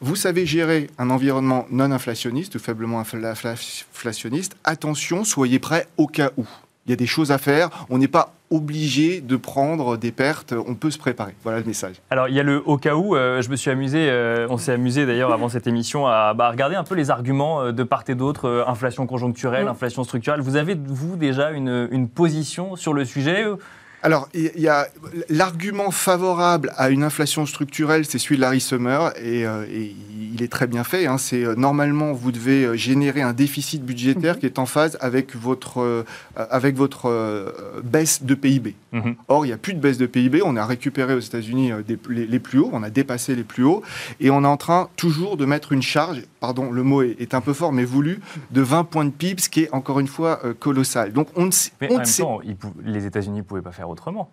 vous 0.00 0.14
savez 0.14 0.46
gérer 0.46 0.90
un 0.98 1.10
environnement 1.10 1.66
non 1.70 1.90
inflationniste 1.90 2.54
ou 2.54 2.60
faiblement 2.60 3.00
inflationniste. 3.00 4.56
Attention, 4.62 5.24
soyez 5.24 5.58
prêts 5.58 5.88
au 5.96 6.06
cas 6.06 6.30
où 6.36 6.46
il 6.86 6.90
y 6.90 6.92
a 6.92 6.96
des 6.96 7.08
choses 7.08 7.32
à 7.32 7.38
faire. 7.38 7.86
On 7.90 7.98
n'est 7.98 8.06
pas 8.06 8.32
obligé 8.50 9.20
de 9.20 9.36
prendre 9.36 9.96
des 9.96 10.12
pertes. 10.12 10.54
On 10.66 10.74
peut 10.74 10.90
se 10.90 10.98
préparer. 10.98 11.34
Voilà 11.42 11.58
le 11.58 11.64
message. 11.64 11.96
Alors, 12.10 12.28
il 12.28 12.34
y 12.34 12.40
a 12.40 12.42
le 12.42 12.62
au 12.64 12.76
cas 12.76 12.94
où. 12.94 13.14
Euh, 13.14 13.42
je 13.42 13.50
me 13.50 13.56
suis 13.56 13.70
amusé, 13.70 14.08
euh, 14.10 14.46
on 14.50 14.58
s'est 14.58 14.72
amusé 14.72 15.06
d'ailleurs 15.06 15.32
avant 15.32 15.48
cette 15.48 15.66
émission 15.66 16.06
à 16.06 16.34
bah, 16.34 16.50
regarder 16.50 16.76
un 16.76 16.84
peu 16.84 16.94
les 16.94 17.10
arguments 17.10 17.62
euh, 17.62 17.72
de 17.72 17.82
part 17.82 18.04
et 18.08 18.14
d'autre, 18.14 18.64
inflation 18.66 19.06
conjoncturelle, 19.06 19.66
mm. 19.66 19.68
inflation 19.68 20.04
structurelle. 20.04 20.40
Vous 20.40 20.56
avez, 20.56 20.74
vous, 20.74 21.16
déjà 21.16 21.50
une, 21.50 21.88
une 21.90 22.08
position 22.08 22.76
sur 22.76 22.94
le 22.94 23.04
sujet 23.04 23.44
alors, 24.02 24.28
il 24.32 24.60
y 24.60 24.68
a 24.68 24.86
l'argument 25.28 25.90
favorable 25.90 26.72
à 26.76 26.90
une 26.90 27.02
inflation 27.02 27.46
structurelle, 27.46 28.04
c'est 28.06 28.18
celui 28.18 28.36
de 28.36 28.42
Larry 28.42 28.60
Summer, 28.60 29.12
et, 29.18 29.44
euh, 29.44 29.66
il 29.68 30.42
est 30.42 30.48
très 30.48 30.68
bien 30.68 30.84
fait. 30.84 31.06
Hein. 31.06 31.18
c'est 31.18 31.44
euh, 31.44 31.56
normalement 31.56 32.12
vous 32.12 32.30
devez 32.30 32.64
euh, 32.64 32.76
générer 32.76 33.22
un 33.22 33.32
déficit 33.32 33.84
budgétaire 33.84 34.34
mhm. 34.34 34.40
qui 34.40 34.46
est 34.46 34.58
en 34.60 34.66
phase 34.66 34.96
avec 35.00 35.34
votre 35.34 36.04
avec 36.36 36.76
votre 36.76 37.52
baisse 37.82 38.22
de 38.22 38.34
PIB. 38.34 38.74
Mhm. 38.92 39.16
Or, 39.28 39.44
il 39.44 39.48
n'y 39.48 39.54
a 39.54 39.58
plus 39.58 39.74
de 39.74 39.80
baisse 39.80 39.98
de 39.98 40.06
PIB. 40.06 40.42
On 40.42 40.56
a 40.56 40.64
récupéré 40.64 41.14
aux 41.14 41.20
États-Unis 41.20 41.72
les, 42.08 42.26
les, 42.26 42.38
plus 42.38 42.58
hauts, 42.58 42.70
on 42.72 42.82
a 42.82 42.90
dépassé 42.90 43.34
les 43.34 43.44
plus 43.44 43.64
hauts, 43.64 43.82
et 44.20 44.30
on 44.30 44.44
est 44.44 44.48
en 44.48 44.56
train 44.56 44.88
toujours 44.96 45.36
de 45.36 45.44
mettre 45.44 45.72
une 45.72 45.82
charge. 45.82 46.22
Pardon, 46.40 46.70
le 46.70 46.82
mot 46.82 47.02
est, 47.02 47.34
un 47.34 47.40
peu 47.40 47.52
fort, 47.52 47.72
mais 47.72 47.84
voulu, 47.84 48.20
de 48.50 48.62
20 48.62 48.84
points 48.84 49.04
de 49.04 49.10
PIB, 49.10 49.40
ce 49.40 49.48
qui 49.48 49.64
est 49.64 49.74
encore 49.74 50.00
une 50.00 50.06
fois 50.06 50.40
colossal. 50.58 51.12
Donc, 51.12 51.28
on 51.36 51.46
ne 51.46 51.50
sait. 51.50 51.72
Mais 51.80 51.92
en 51.92 51.98
même 51.98 52.06
temps, 52.06 52.40
les 52.82 53.06
États-Unis 53.06 53.38
ne 53.38 53.42
pouvaient 53.42 53.62
pas 53.62 53.72
faire 53.72 53.88
autrement 53.88 54.30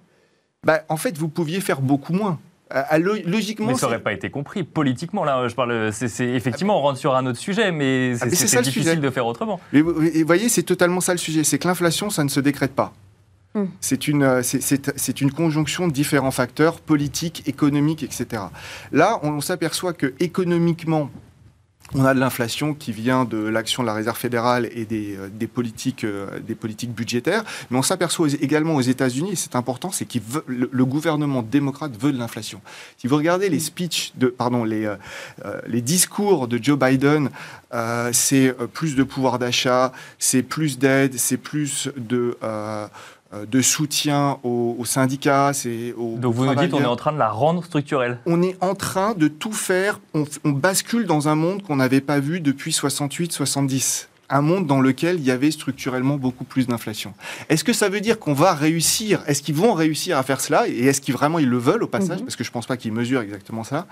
bah, 0.64 0.82
En 0.90 0.98
fait, 0.98 1.18
vous 1.18 1.28
pouviez 1.28 1.60
faire 1.60 1.82
beaucoup 1.82 2.14
moins. 2.14 2.40
logiquement, 3.26 3.68
mais 3.68 3.76
ça 3.76 3.88
n'aurait 3.88 4.02
pas 4.02 4.14
été 4.14 4.30
compris 4.30 4.64
politiquement. 4.64 5.24
Là, 5.24 5.48
je 5.48 5.56
parle. 5.56 5.92
C'est 5.92 6.30
effectivement, 6.30 6.80
on 6.80 6.82
rentre 6.82 7.00
sur 7.00 7.16
un 7.16 7.26
autre 7.26 7.40
sujet, 7.40 7.72
mais 7.72 8.14
ah, 8.22 8.30
c'est 8.30 8.62
difficile 8.62 9.02
de 9.02 9.10
faire 9.10 9.26
autrement. 9.26 9.60
Et 9.74 9.82
vous 9.82 10.26
voyez, 10.26 10.50
c'est 10.50 10.64
totalement 10.64 11.02
ça 11.02 11.12
le 11.12 11.20
sujet. 11.20 11.44
C'est 11.44 11.60
que 11.60 11.68
l'inflation, 11.68 12.10
ça 12.10 12.24
ne 12.24 12.30
se 12.30 12.40
décrète 12.40 12.74
pas. 12.74 12.94
Hmm. 13.56 13.68
C'est 13.80 14.10
une, 14.10 14.42
c'est 14.44 15.22
une 15.22 15.32
conjonction 15.32 15.88
de 15.88 15.94
différents 15.94 16.32
facteurs 16.32 16.82
politiques, 16.82 17.48
économiques, 17.48 18.04
etc. 18.04 18.44
Là, 18.92 19.18
on, 19.24 19.40
s'aperçoit 19.40 19.94
que 19.94 20.14
économiquement, 20.20 21.10
on 21.94 22.04
a 22.04 22.14
de 22.14 22.20
l'inflation 22.20 22.74
qui 22.74 22.92
vient 22.92 23.24
de 23.24 23.38
l'action 23.38 23.82
de 23.82 23.88
la 23.88 23.94
Réserve 23.94 24.18
fédérale 24.18 24.68
et 24.74 24.84
des, 24.84 25.16
euh, 25.16 25.30
des 25.30 25.48
politiques, 25.48 26.04
euh, 26.04 26.40
des 26.42 26.56
politiques 26.56 26.92
budgétaires, 26.92 27.46
mais 27.70 27.78
on 27.78 27.82
s'aperçoit 27.82 28.28
également 28.42 28.76
aux 28.76 28.82
États-Unis, 28.82 29.32
et 29.32 29.36
c'est 29.38 29.56
important, 29.56 29.90
c'est 29.90 30.04
que 30.04 30.18
le, 30.48 30.86
gouvernement 30.86 31.42
démocrate 31.42 31.96
veut 31.98 32.12
de 32.12 32.18
l'inflation. 32.18 32.60
Si 32.98 33.08
vous 33.08 33.16
regardez 33.16 33.48
les 33.48 33.60
speeches, 33.60 34.12
de, 34.16 34.28
pardon, 34.28 34.66
les, 34.66 34.86
euh, 34.86 35.62
les 35.68 35.82
discours 35.82 36.50
de 36.50 36.62
Joe 36.62 36.78
Biden, 36.78 37.30
c'est 38.14 38.56
plus 38.74 38.96
de 38.96 39.04
pouvoir 39.04 39.38
d'achat, 39.38 39.92
c'est 40.18 40.44
plus 40.44 40.80
d'aide, 40.80 41.18
c'est 41.18 41.38
plus 41.38 41.90
de 41.98 42.38
euh, 42.42 42.88
de 43.50 43.62
soutien 43.62 44.40
aux, 44.44 44.86
syndicats. 44.86 45.52
Aux, 45.98 46.18
Donc 46.18 46.34
vous 46.34 46.46
nous 46.46 46.56
dites 46.56 46.72
qu'on 46.72 46.82
est 46.82 46.86
en 46.86 46.96
train 46.96 47.14
de 47.14 47.18
la 47.18 47.30
rendre 47.30 47.64
structurelle 47.64 48.20
On 48.26 48.42
est 48.42 48.58
en 48.62 48.76
train 48.76 49.14
de 49.14 49.28
tout 49.28 49.54
faire. 49.54 50.00
On, 50.14 50.26
on 50.44 50.52
bascule 50.52 51.06
dans 51.06 51.28
un 51.28 51.36
monde 51.36 51.62
qu'on 51.64 51.76
n'avait 51.76 52.02
pas 52.02 52.20
vu 52.20 52.40
depuis 52.40 52.72
68-70 52.72 54.08
un 54.30 54.42
monde 54.42 54.66
dans 54.66 54.82
lequel 54.82 55.18
il 55.18 55.26
y 55.26 55.32
avait 55.32 55.52
structurellement 55.52 56.18
beaucoup 56.18 56.44
plus 56.44 56.68
d'inflation. 56.68 57.14
Est-ce 57.50 57.64
que 57.64 57.74
ça 57.74 57.90
veut 57.90 58.02
dire 58.02 58.20
qu'on 58.20 58.34
va 58.34 58.54
réussir? 58.54 59.22
Est-ce 59.28 59.42
qu'ils 59.42 59.56
vont 59.56 59.74
réussir 59.74 60.18
à 60.18 60.24
faire 60.24 60.42
cela? 60.42 60.68
Et 60.68 60.86
est-ce 60.86 61.02
qu'ils 61.02 61.14
vraiment 61.14 61.40
ils 61.40 61.50
le 61.50 61.58
veulent 61.58 61.84
au 61.84 61.88
passage? 61.88 62.20
Mhm. 62.20 62.26
Parce 62.26 62.36
que 62.36 62.44
je 62.44 62.50
ne 62.50 62.54
pense 62.54 62.66
pas 62.66 62.78
qu'ils 62.78 62.92
mesurent 62.92 63.22
exactement 63.22 63.64
ça. 63.64 63.88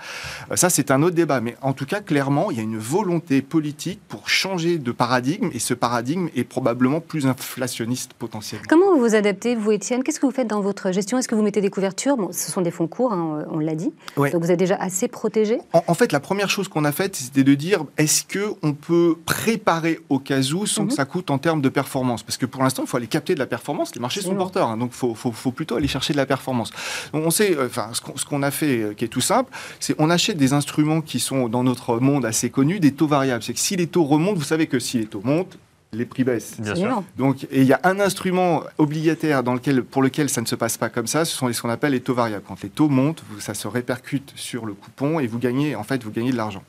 Euh, 0.50 0.56
ça, 0.56 0.70
c'est 0.70 0.90
un 0.90 1.02
autre 1.02 1.14
débat. 1.14 1.40
Mais 1.40 1.56
en 1.62 1.72
tout 1.72 1.86
cas, 1.86 2.00
clairement, 2.00 2.50
il 2.50 2.56
y 2.56 2.60
a 2.60 2.62
une 2.62 2.78
volonté 2.78 3.42
politique 3.42 4.00
pour 4.08 4.28
changer 4.28 4.78
de 4.78 4.92
paradigme. 4.92 5.50
Et 5.52 5.58
ce 5.58 5.74
paradigme 5.74 6.28
est 6.34 6.44
probablement 6.44 7.00
plus 7.00 7.26
inflationniste 7.26 8.12
potentiellement. 8.18 8.66
Comment 8.68 8.94
vous 8.94 9.00
vous 9.00 9.14
adaptez, 9.14 9.54
vous, 9.54 9.72
Étienne? 9.72 10.02
Qu'est-ce 10.02 10.20
que 10.20 10.26
vous 10.26 10.32
faites 10.32 10.48
dans 10.48 10.60
votre 10.60 10.90
gestion? 10.92 11.18
Est-ce 11.18 11.28
que 11.28 11.34
vous 11.34 11.42
mettez 11.42 11.60
des 11.60 11.70
couvertures? 11.70 12.16
Bon, 12.16 12.30
Ce 12.32 12.50
sont 12.50 12.60
des 12.60 12.70
fonds 12.70 12.88
courts, 12.88 13.12
hein, 13.12 13.44
on 13.50 13.58
l'a 13.58 13.74
dit. 13.74 13.92
Donc 14.16 14.42
vous 14.42 14.50
êtes 14.50 14.58
déjà 14.58 14.76
assez 14.76 15.08
protégé? 15.08 15.58
En, 15.72 15.84
en 15.86 15.94
fait, 15.94 16.12
la 16.12 16.20
première 16.20 16.50
chose 16.50 16.68
qu'on 16.68 16.84
a 16.84 16.92
faite, 16.92 17.16
c'était 17.16 17.44
de 17.44 17.54
dire 17.54 17.84
est-ce 17.98 18.24
qu'on 18.24 18.72
peut 18.72 19.16
préparer 19.24 20.00
au 20.08 20.18
cas 20.24 20.40
où 20.52 20.66
sans 20.66 20.86
que 20.86 20.90
mhm. 20.90 20.96
ça 20.96 21.04
coûte 21.04 21.30
en 21.30 21.38
termes 21.38 21.60
de 21.60 21.68
performance. 21.68 22.22
Parce 22.22 22.36
que 22.36 22.46
pour 22.46 22.62
l'instant, 22.62 22.82
il 22.84 22.88
faut 22.88 22.96
aller 22.96 23.06
capter 23.06 23.34
de 23.34 23.38
la 23.38 23.46
performance. 23.46 23.94
Les 23.94 24.00
marchés 24.00 24.22
sont 24.22 24.34
porteurs, 24.34 24.68
hein, 24.68 24.76
donc 24.76 24.90
il 24.92 25.14
faut, 25.14 25.52
plutôt 25.52 25.76
aller 25.76 25.88
chercher 25.88 26.12
de 26.12 26.18
la 26.18 26.26
performance. 26.26 26.72
on 27.12 27.30
sait, 27.30 27.56
euh, 27.56 27.66
enfin, 27.66 27.90
ce 27.92 28.24
qu'on 28.24 28.42
a 28.42 28.50
fait, 28.50 28.78
euh, 28.78 28.94
qui 28.94 29.04
est 29.04 29.08
tout 29.08 29.20
simple, 29.20 29.52
c'est 29.80 29.94
on 29.98 30.10
achète 30.10 30.36
des 30.36 30.52
instruments 30.52 31.00
qui 31.00 31.20
sont 31.20 31.48
dans 31.48 31.62
notre 31.62 31.98
monde 31.98 32.24
assez 32.24 32.50
connus, 32.50 32.80
des 32.80 32.92
taux 32.92 33.06
variables. 33.06 33.42
C'est 33.42 33.54
que 33.54 33.60
si 33.60 33.76
les 33.76 33.86
taux 33.86 34.04
remontent, 34.04 34.38
vous 34.38 34.42
savez 34.42 34.66
que 34.66 34.78
si 34.78 34.98
les 34.98 35.06
taux 35.06 35.22
montent, 35.24 35.58
les 35.94 36.04
prix 36.04 36.24
baissent. 36.24 36.60
Bien 36.60 36.74
sûr. 36.74 37.02
Donc, 37.16 37.46
il 37.50 37.64
y 37.64 37.72
a 37.72 37.80
un 37.84 38.00
instrument 38.00 38.62
obligataire 38.78 39.42
dans 39.42 39.54
lequel, 39.54 39.82
pour 39.82 40.02
lequel 40.02 40.28
ça 40.28 40.40
ne 40.40 40.46
se 40.46 40.54
passe 40.54 40.76
pas 40.76 40.88
comme 40.88 41.06
ça, 41.06 41.24
ce 41.24 41.34
sont 41.34 41.52
ce 41.52 41.62
qu'on 41.62 41.70
appelle 41.70 41.92
les 41.92 42.00
taux 42.00 42.14
variables. 42.14 42.44
Quand 42.46 42.62
les 42.62 42.68
taux 42.68 42.88
montent, 42.88 43.22
ça 43.38 43.54
se 43.54 43.68
répercute 43.68 44.32
sur 44.34 44.66
le 44.66 44.74
coupon 44.74 45.20
et 45.20 45.26
vous 45.26 45.38
gagnez, 45.38 45.76
en 45.76 45.84
fait, 45.84 46.02
vous 46.02 46.10
gagnez 46.10 46.32
de 46.32 46.36
l'argent. 46.36 46.62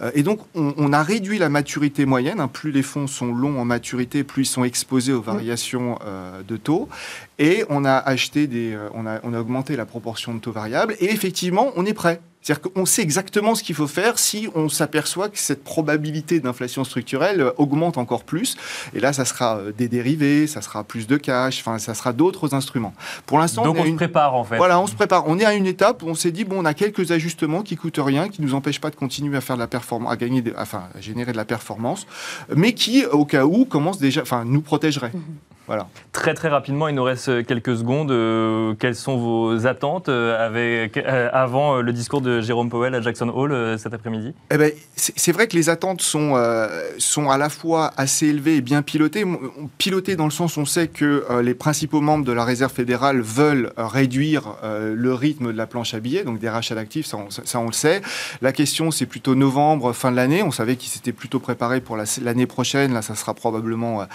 Euh, 0.00 0.10
et 0.14 0.22
donc, 0.22 0.40
on, 0.54 0.92
a 0.92 1.02
réduit 1.02 1.38
la 1.38 1.48
maturité 1.48 2.06
moyenne. 2.06 2.40
Hein. 2.40 2.48
plus 2.48 2.72
les 2.72 2.82
fonds 2.82 3.06
sont 3.06 3.34
longs 3.34 3.60
en 3.60 3.64
maturité, 3.64 4.24
plus 4.24 4.42
ils 4.42 4.46
sont 4.46 4.64
exposés 4.64 5.12
aux 5.12 5.22
variations 5.22 5.98
euh, 6.04 6.42
de 6.42 6.56
taux. 6.56 6.88
Et 7.38 7.64
on 7.68 7.84
a 7.84 7.96
acheté 7.96 8.46
des, 8.46 8.72
euh, 8.72 8.88
on 8.94 9.06
a, 9.06 9.20
on 9.22 9.34
a 9.34 9.40
augmenté 9.40 9.76
la 9.76 9.86
proportion 9.86 10.34
de 10.34 10.40
taux 10.40 10.52
variables. 10.52 10.94
Et 11.00 11.12
effectivement, 11.12 11.72
on 11.76 11.86
est 11.86 11.94
prêt. 11.94 12.20
C'est-à-dire 12.42 12.70
qu'on 12.72 12.86
sait 12.86 13.02
exactement 13.02 13.54
ce 13.54 13.62
qu'il 13.62 13.74
faut 13.74 13.86
faire 13.86 14.18
si 14.18 14.48
on 14.54 14.68
s'aperçoit 14.68 15.28
que 15.28 15.38
cette 15.38 15.64
probabilité 15.64 16.40
d'inflation 16.40 16.84
structurelle 16.84 17.40
euh, 17.40 17.50
augmente 17.58 17.98
encore 17.98 18.24
plus. 18.24 18.56
Et 18.94 19.00
là, 19.00 19.12
ça 19.12 19.24
sera 19.24 19.58
euh, 19.58 19.72
des 19.72 19.88
dérivés, 19.88 20.46
ça 20.46 20.62
sera 20.62 20.84
plus 20.84 21.06
de 21.06 21.16
cash, 21.16 21.60
enfin, 21.60 21.78
ça 21.78 21.94
sera 21.94 22.12
d'autres 22.12 22.54
instruments. 22.54 22.94
Pour 23.26 23.38
l'instant, 23.38 23.64
donc 23.64 23.76
on, 23.78 23.84
se 23.84 23.90
prépare 23.92 24.34
en 24.34 24.44
fait. 24.44 24.56
Voilà, 24.56 24.80
on 24.80 24.86
se 24.86 24.94
prépare. 24.94 25.24
On 25.26 25.38
est 25.38 25.44
à 25.44 25.54
une 25.54 25.66
étape 25.66 26.02
où 26.02 26.06
on 26.06 26.14
s'est 26.14 26.30
dit 26.30 26.44
bon, 26.44 26.60
on 26.60 26.64
a 26.64 26.74
quelques 26.74 27.10
ajustements 27.10 27.62
qui 27.62 27.76
coûtent 27.76 28.00
rien, 28.02 28.28
qui 28.28 28.40
nous 28.40 28.54
empêchent 28.54 28.80
pas 28.80 28.90
de 28.90 28.96
continuer 28.96 29.36
à 29.36 29.40
faire 29.40 29.56
de 29.56 29.60
la 29.60 29.66
performance, 29.66 30.12
à 30.12 30.16
gagner, 30.16 30.42
enfin, 30.56 30.84
à 30.96 31.00
générer 31.00 31.32
de 31.32 31.36
la 31.36 31.44
performance, 31.44 32.06
mais 32.54 32.72
qui, 32.72 33.04
au 33.06 33.24
cas 33.24 33.44
où, 33.44 33.64
commence 33.64 33.98
déjà, 33.98 34.22
enfin, 34.22 34.44
nous 34.44 34.60
protégeraient. 34.60 35.12
Très 36.12 36.34
très 36.34 36.48
rapidement, 36.48 36.88
il 36.88 36.94
nous 36.94 37.04
reste 37.04 37.46
quelques 37.46 37.76
secondes. 37.76 38.10
Euh, 38.10 38.74
quelles 38.78 38.94
sont 38.94 39.16
vos 39.16 39.66
attentes 39.66 40.08
euh, 40.08 40.46
avec, 40.46 40.96
euh, 40.96 41.28
avant 41.32 41.80
le 41.80 41.92
discours 41.92 42.20
de 42.20 42.40
Jérôme 42.40 42.70
Powell 42.70 42.94
à 42.94 43.00
Jackson 43.00 43.28
Hall 43.28 43.78
cet 43.78 43.94
après-midi? 43.94 44.32
Eh 44.50 44.56
ben, 44.56 44.72
C'est 44.96 45.32
vrai 45.32 45.46
que 45.46 45.56
les 45.56 45.68
attentes 45.68 46.00
sont, 46.00 46.34
sont 46.98 47.30
à 47.30 47.38
la 47.38 47.48
fois 47.48 47.92
assez 47.96 48.26
élevées 48.26 48.56
et 48.56 48.60
bien 48.60 48.82
pilotées. 48.82 49.24
Pilotées 49.78 50.16
dans 50.16 50.24
le 50.24 50.30
sens 50.30 50.56
où 50.56 50.60
on 50.60 50.64
sait 50.64 50.88
que 50.88 51.24
les 51.40 51.54
principaux 51.54 52.00
membres 52.00 52.24
de 52.24 52.32
la 52.32 52.44
Réserve 52.44 52.72
fédérale 52.72 53.20
veulent 53.20 53.72
réduire 53.76 54.56
le 54.62 55.14
rythme 55.14 55.52
de 55.52 55.56
la 55.56 55.66
planche 55.66 55.94
à 55.94 56.00
billets, 56.00 56.24
donc 56.24 56.38
des 56.38 56.48
rachats 56.48 56.74
d'actifs, 56.74 57.06
ça, 57.06 57.18
ça, 57.30 57.60
on 57.60 57.66
le 57.66 57.72
sait. 57.72 58.02
La 58.42 58.52
question, 58.52 58.90
c'est 58.90 59.06
plutôt 59.06 59.34
novembre, 59.34 59.92
fin 59.92 60.10
de 60.10 60.16
l'année. 60.16 60.42
On 60.42 60.50
savait 60.50 60.76
qu'ils 60.76 60.90
s'étaient 60.90 61.12
plutôt 61.12 61.38
préparés 61.38 61.80
pour 61.80 61.96
l'année 61.96 62.46
prochaine. 62.46 62.92
Là, 62.92 63.02
ça 63.02 63.14
sera 63.14 63.34
probablement 63.34 64.06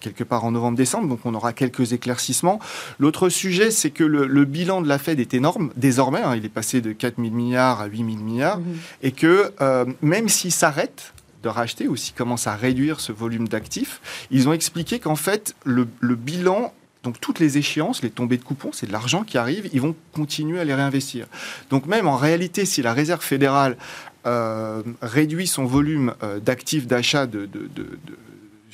quelque 0.00 0.24
part 0.24 0.44
en 0.44 0.50
novembre-décembre 0.50 0.95
donc 1.02 1.20
on 1.24 1.34
aura 1.34 1.52
quelques 1.52 1.92
éclaircissements. 1.92 2.58
L'autre 2.98 3.28
sujet, 3.28 3.70
c'est 3.70 3.90
que 3.90 4.04
le, 4.04 4.44
bilan 4.44 4.80
de 4.80 4.88
la 4.88 4.98
Fed 4.98 5.20
est 5.20 5.34
énorme, 5.34 5.70
désormais, 5.76 6.22
hein, 6.22 6.36
il 6.36 6.44
est 6.44 6.50
passé 6.50 6.80
de 6.80 6.92
4 6.92 7.16
000 7.18 7.30
milliards 7.30 7.80
à 7.80 7.86
8 7.86 7.98
000 7.98 8.08
milliards, 8.18 8.58
mhm. 8.58 8.76
et 9.02 9.12
que 9.12 9.52
euh, 9.60 9.84
même 10.02 10.28
s'il 10.28 10.52
s'arrête 10.52 11.12
de 11.42 11.48
racheter 11.48 11.88
ou 11.88 11.96
s'il 11.96 12.14
commence 12.14 12.46
à 12.46 12.56
réduire 12.56 13.00
ce 13.00 13.12
volume 13.12 13.48
d'actifs, 13.48 14.00
ils 14.30 14.48
ont 14.48 14.52
expliqué 14.52 14.98
qu'en 14.98 15.16
fait, 15.16 15.54
le, 15.64 15.86
bilan 16.14 16.72
donc 17.04 17.20
toutes 17.20 17.38
les 17.38 17.56
échéances, 17.56 18.02
les 18.02 18.10
tombées 18.10 18.36
de 18.36 18.42
coupons, 18.42 18.70
c'est 18.72 18.86
de 18.86 18.92
l'argent 18.92 19.22
qui 19.22 19.38
arrive, 19.38 19.70
ils 19.72 19.80
vont 19.80 19.94
continuer 20.12 20.58
à 20.58 20.64
les 20.64 20.74
réinvestir. 20.74 21.26
Donc 21.70 21.86
même 21.86 22.08
en 22.08 22.16
réalité, 22.16 22.64
si 22.64 22.82
la 22.82 22.92
Réserve 22.92 23.22
fédérale 23.22 23.76
euh, 24.26 24.82
réduit 25.02 25.46
son 25.46 25.66
volume 25.66 26.14
euh, 26.24 26.40
d'actifs 26.40 26.88
d'achat 26.88 27.26
de, 27.28 27.48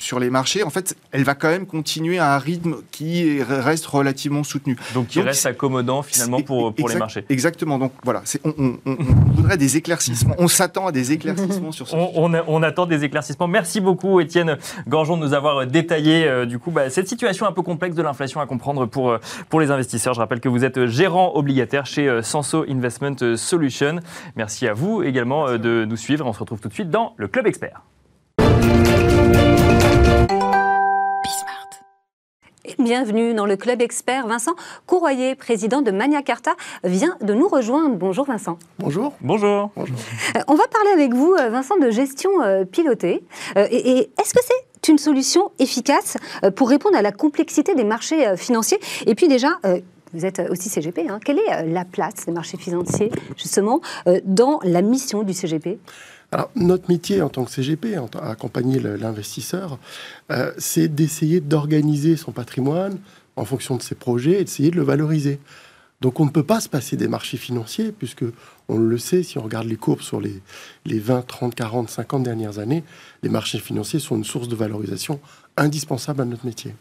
sur 0.03 0.19
les 0.19 0.29
marchés, 0.29 0.63
en 0.63 0.69
fait, 0.69 0.95
elle 1.11 1.23
va 1.23 1.33
quand 1.33 1.47
même 1.47 1.65
continuer 1.65 2.19
à 2.19 2.35
un 2.35 2.37
rythme 2.37 2.75
qui 2.91 3.41
reste 3.41 3.85
relativement 3.85 4.43
soutenu. 4.43 4.77
Donc 4.93 5.07
qui 5.07 5.21
reste 5.21 5.45
accommodant 5.45 6.03
finalement 6.03 6.41
pour, 6.41 6.73
pour 6.75 6.89
les 6.89 6.95
marchés. 6.95 7.25
Exactement. 7.29 7.79
Donc 7.79 7.93
voilà, 8.03 8.21
on, 8.43 8.77
on, 8.85 8.95
voudrait 9.33 9.57
des 9.57 9.77
éclaircissements. 9.77 10.35
On 10.37 10.49
s'attend 10.49 10.87
à 10.87 10.91
des 10.91 11.13
éclaircissements 11.13 11.71
sur 11.71 11.87
ce 11.87 11.95
on, 12.15 12.33
on, 12.47 12.63
attend 12.63 12.85
des 12.85 13.05
éclaircissements. 13.05 13.47
Merci 13.47 13.79
beaucoup 13.79 14.19
Étienne 14.19 14.57
Gorgeon 14.87 15.15
de 15.15 15.25
nous 15.25 15.33
avoir 15.33 15.65
détaillé 15.65 16.25
euh, 16.25 16.45
du 16.45 16.59
coup 16.59 16.71
bah, 16.71 16.89
cette 16.89 17.07
situation 17.07 17.45
un 17.45 17.53
peu 17.53 17.61
complexe 17.61 17.95
de 17.95 18.01
l'inflation 18.01 18.41
à 18.41 18.45
comprendre 18.45 18.85
pour, 18.85 19.11
euh, 19.11 19.19
pour 19.49 19.61
les 19.61 19.71
investisseurs. 19.71 20.13
Je 20.13 20.19
rappelle 20.19 20.41
que 20.41 20.49
vous 20.49 20.65
êtes 20.65 20.85
gérant 20.87 21.31
obligataire 21.35 21.85
chez 21.85 22.09
euh, 22.09 22.21
Senso 22.21 22.65
Investment 22.69 23.37
Solution. 23.37 23.99
Merci 24.35 24.67
à 24.67 24.73
vous 24.73 25.01
également 25.01 25.57
de 25.57 25.85
nous 25.85 25.97
suivre. 25.97 26.25
On 26.25 26.33
se 26.33 26.39
retrouve 26.39 26.59
tout 26.59 26.67
de 26.69 26.73
suite 26.73 26.89
dans 26.89 27.13
le 27.17 27.27
Club 27.29 27.47
Expert. 27.47 27.81
Bienvenue 32.79 33.33
dans 33.33 33.45
le 33.45 33.55
Club 33.55 33.81
Expert. 33.81 34.25
Vincent 34.27 34.53
Courroyer, 34.87 35.35
président 35.35 35.81
de 35.81 35.91
Mania 35.91 36.21
Carta, 36.21 36.55
vient 36.83 37.17
de 37.21 37.33
nous 37.33 37.47
rejoindre. 37.47 37.95
Bonjour 37.95 38.25
Vincent. 38.25 38.57
Bonjour. 38.79 39.13
Bonjour. 39.21 39.69
Bonjour. 39.75 39.95
Euh, 40.35 40.39
on 40.47 40.55
va 40.55 40.67
parler 40.67 40.89
avec 40.91 41.13
vous, 41.13 41.33
euh, 41.33 41.49
Vincent, 41.49 41.77
de 41.77 41.89
gestion 41.91 42.29
euh, 42.41 42.65
pilotée. 42.65 43.23
et, 43.55 44.09
est-ce 44.19 44.33
que 44.33 44.39
c'est 44.43 44.91
une 44.91 44.97
solution 44.97 45.51
efficace 45.59 46.17
pour 46.55 46.69
répondre 46.69 46.97
à 46.97 47.01
la 47.01 47.11
complexité 47.11 47.75
des 47.75 47.83
marchés 47.83 48.35
financiers? 48.37 48.79
Et 49.05 49.15
puis 49.15 49.27
déjà, 49.27 49.49
vous 50.13 50.25
êtes 50.25 50.41
aussi 50.49 50.69
CGP. 50.69 51.07
Hein. 51.09 51.19
Quelle 51.23 51.39
est 51.39 51.67
la 51.67 51.85
place 51.85 52.25
des 52.25 52.31
marchés 52.31 52.57
financiers, 52.57 53.11
justement, 53.37 53.81
dans 54.25 54.59
la 54.63 54.81
mission 54.81 55.23
du 55.23 55.33
CGP 55.33 55.79
alors, 56.33 56.49
notre 56.55 56.89
métier 56.89 57.21
en 57.21 57.29
tant 57.29 57.45
que 57.45 57.51
CGP, 57.51 57.95
à 57.95 58.31
accompagner 58.31 58.79
l'investisseur, 58.79 59.77
euh, 60.31 60.51
c'est 60.57 60.87
d'essayer 60.87 61.41
d'organiser 61.41 62.17
son 62.17 62.31
patrimoine 62.31 62.97
en 63.35 63.45
fonction 63.45 63.77
de 63.77 63.83
ses 63.83 63.93
projets 63.93 64.41
et 64.41 64.43
d'essayer 64.43 64.71
de 64.71 64.75
le 64.75 64.81
valoriser. 64.81 65.39
Donc, 66.01 66.19
on 66.19 66.25
ne 66.25 66.31
peut 66.31 66.43
pas 66.43 66.59
se 66.59 66.67
passer 66.67 66.97
des 66.97 67.07
marchés 67.07 67.37
financiers, 67.37 67.91
puisque 67.91 68.25
on 68.67 68.79
le 68.79 68.97
sait, 68.97 69.21
si 69.21 69.37
on 69.37 69.43
regarde 69.43 69.67
les 69.67 69.75
courbes 69.75 70.01
sur 70.01 70.19
les 70.19 70.41
20, 70.99 71.21
30, 71.21 71.53
40, 71.53 71.89
50 71.91 72.23
dernières 72.23 72.57
années, 72.57 72.83
les 73.21 73.29
marchés 73.29 73.59
financiers 73.59 73.99
sont 73.99 74.15
une 74.15 74.23
source 74.23 74.47
de 74.47 74.55
valorisation 74.55 75.19
indispensable 75.55 76.21
à 76.21 76.25
notre 76.25 76.47
métier. 76.47 76.73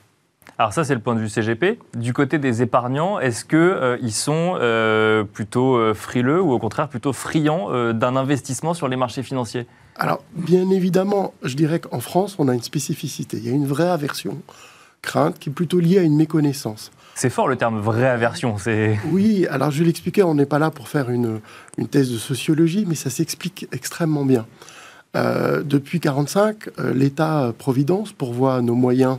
Alors 0.58 0.72
ça, 0.72 0.84
c'est 0.84 0.94
le 0.94 1.00
point 1.00 1.14
de 1.14 1.20
vue 1.20 1.28
CGP. 1.28 1.78
Du 1.94 2.12
côté 2.12 2.38
des 2.38 2.62
épargnants, 2.62 3.18
est-ce 3.18 3.44
qu'ils 3.44 3.58
euh, 3.58 4.10
sont 4.10 4.56
euh, 4.60 5.24
plutôt 5.24 5.76
euh, 5.76 5.94
frileux 5.94 6.40
ou 6.40 6.52
au 6.52 6.58
contraire 6.58 6.88
plutôt 6.88 7.12
friands 7.12 7.92
d'un 7.92 8.16
investissement 8.16 8.74
sur 8.74 8.88
les 8.88 8.96
marchés 8.96 9.22
financiers? 9.22 9.66
Alors, 9.96 10.22
bien 10.34 10.70
évidemment, 10.70 11.34
je 11.42 11.56
dirais 11.56 11.80
qu'en 11.80 12.00
France, 12.00 12.36
on 12.38 12.48
a 12.48 12.54
une 12.54 12.62
spécificité. 12.62 13.38
Il 13.38 13.46
y 13.48 13.50
a 13.50 13.52
une 13.52 13.66
vraie 13.66 13.88
aversion, 13.88 14.40
crainte, 15.00 15.38
qui 15.38 15.48
est 15.48 15.52
plutôt 15.52 15.80
liée 15.80 15.98
à 15.98 16.02
une 16.02 16.16
méconnaissance. 16.16 16.92
C'est 17.14 17.30
fort 17.30 17.48
le 17.48 17.56
terme 17.56 17.80
vraie 17.80 18.08
aversion. 18.08 18.56
Oui, 19.10 19.46
alors 19.50 19.70
je 19.70 19.80
vais 19.80 19.86
l'expliquer, 19.86 20.22
on 20.22 20.34
n'est 20.34 20.46
pas 20.46 20.58
là 20.58 20.70
pour 20.70 20.88
faire 20.88 21.10
une, 21.10 21.40
une, 21.76 21.88
thèse 21.88 22.12
de 22.12 22.18
sociologie, 22.18 22.84
mais 22.86 22.94
ça 22.94 23.10
s'explique 23.10 23.66
extrêmement 23.72 24.24
bien. 24.24 24.46
depuis 25.14 25.98
1945, 25.98 26.68
l'État-providence 26.94 28.12
pourvoit 28.12 28.62
nos 28.62 28.74
moyens 28.74 29.18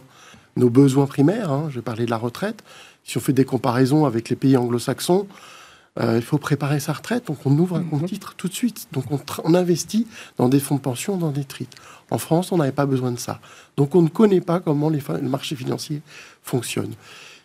nos 0.55 0.69
besoins 0.69 1.05
primaires. 1.05 1.51
Hein, 1.51 1.67
je 1.69 1.75
vais 1.75 1.81
parler 1.81 2.05
de 2.05 2.11
la 2.11 2.17
retraite. 2.17 2.63
Si 3.03 3.17
on 3.17 3.21
fait 3.21 3.33
des 3.33 3.45
comparaisons 3.45 4.05
avec 4.05 4.29
les 4.29 4.35
pays 4.35 4.55
anglo-saxons, 4.57 5.27
il 6.01 6.23
faut 6.23 6.39
préparer 6.39 6.79
sa 6.79 6.93
retraite, 6.93 7.27
donc 7.27 7.45
on 7.45 7.55
ouvre 7.59 7.75
un 7.75 7.83
compte 7.83 8.01
mhm. 8.01 8.07
titre 8.07 8.33
tout 8.35 8.47
de 8.47 8.53
suite. 8.53 8.87
Donc 8.93 9.05
on, 9.11 9.53
investit 9.53 10.07
dans 10.37 10.49
des 10.49 10.59
fonds 10.59 10.75
de 10.75 10.81
pension, 10.81 11.17
dans 11.17 11.29
des 11.29 11.43
trites. 11.43 11.75
En 12.09 12.17
France, 12.17 12.51
on 12.51 12.57
n'avait 12.57 12.71
pas 12.71 12.87
besoin 12.87 13.11
de 13.11 13.19
ça. 13.19 13.39
Donc 13.77 13.93
on 13.93 14.01
ne 14.01 14.07
connaît 14.07 14.41
pas 14.41 14.59
comment 14.59 14.89
les, 14.89 15.01
le 15.07 15.29
marché 15.29 15.55
financier 15.55 16.01
fonctionne. 16.41 16.93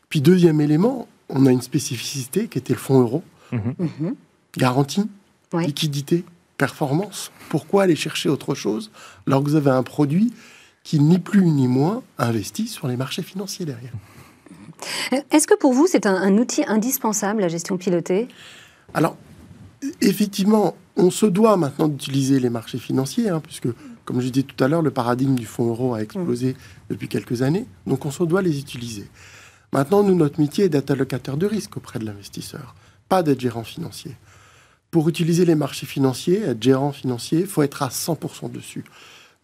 Puis 0.08 0.22
deuxième 0.22 0.62
élément, 0.62 1.08
on 1.28 1.46
a 1.46 1.52
une 1.52 1.60
spécificité 1.60 2.48
qui 2.48 2.58
était 2.58 2.72
le 2.72 2.78
fonds 2.78 3.00
euro. 3.00 3.22
Mhm. 3.52 3.74
Mhm. 3.78 4.14
Garantie, 4.56 5.08
liquidité, 5.52 6.24
performance. 6.56 7.30
Pourquoi 7.48 7.84
aller 7.84 7.96
chercher 7.96 8.28
autre 8.28 8.54
chose 8.54 8.90
alors 9.26 9.42
que 9.42 9.48
vous 9.48 9.56
avez 9.56 9.70
un 9.70 9.82
produit 9.82 10.32
qui, 10.88 11.00
ni 11.00 11.18
plus 11.18 11.44
ni 11.44 11.68
moins, 11.68 12.02
investit 12.16 12.66
sur 12.66 12.88
les 12.88 12.96
marchés 12.96 13.20
financiers 13.20 13.66
derrière 13.66 13.92
Est-ce 15.30 15.46
que 15.46 15.54
pour 15.54 15.74
vous, 15.74 15.86
c'est 15.86 16.06
un, 16.06 16.38
outil 16.38 16.64
indispensable, 16.66 17.42
la 17.42 17.48
gestion 17.48 17.76
pilotée? 17.76 18.26
Alors, 18.94 19.18
effectivement, 20.00 20.76
on 20.96 21.10
se 21.10 21.26
doit 21.26 21.58
maintenant 21.58 21.88
d'utiliser 21.88 22.40
les 22.40 22.48
marchés 22.48 22.78
financiers, 22.78 23.28
hein, 23.28 23.42
puisque, 23.44 23.68
comme 24.06 24.22
je 24.22 24.30
disais 24.30 24.46
tout 24.46 24.64
à 24.64 24.68
l'heure, 24.68 24.80
le 24.80 24.90
paradigme 24.90 25.34
du 25.34 25.44
fonds 25.44 25.68
euro 25.68 25.92
a 25.92 26.00
explosé 26.00 26.56
depuis 26.88 27.08
quelques 27.08 27.42
années, 27.42 27.66
donc 27.86 28.06
on 28.06 28.10
se 28.10 28.24
doit 28.24 28.40
les 28.40 28.58
utiliser. 28.58 29.10
Maintenant, 29.74 30.02
nous, 30.02 30.14
notre 30.14 30.40
métier 30.40 30.64
est 30.64 30.68
d'être 30.70 30.90
allocateur 30.90 31.36
de 31.36 31.44
risque 31.44 31.76
auprès 31.76 31.98
de 31.98 32.06
l'investisseur, 32.06 32.74
pas 33.10 33.22
d'être 33.22 33.40
gérant 33.40 33.62
financier. 33.62 34.16
Pour 34.90 35.06
utiliser 35.10 35.44
les 35.44 35.54
marchés 35.54 35.84
financiers, 35.84 36.40
être 36.44 36.62
gérant 36.62 36.92
financier, 36.92 37.40
il 37.40 37.46
faut 37.46 37.62
être 37.62 37.82
à 37.82 37.88
100% 37.88 38.50
dessus. 38.50 38.84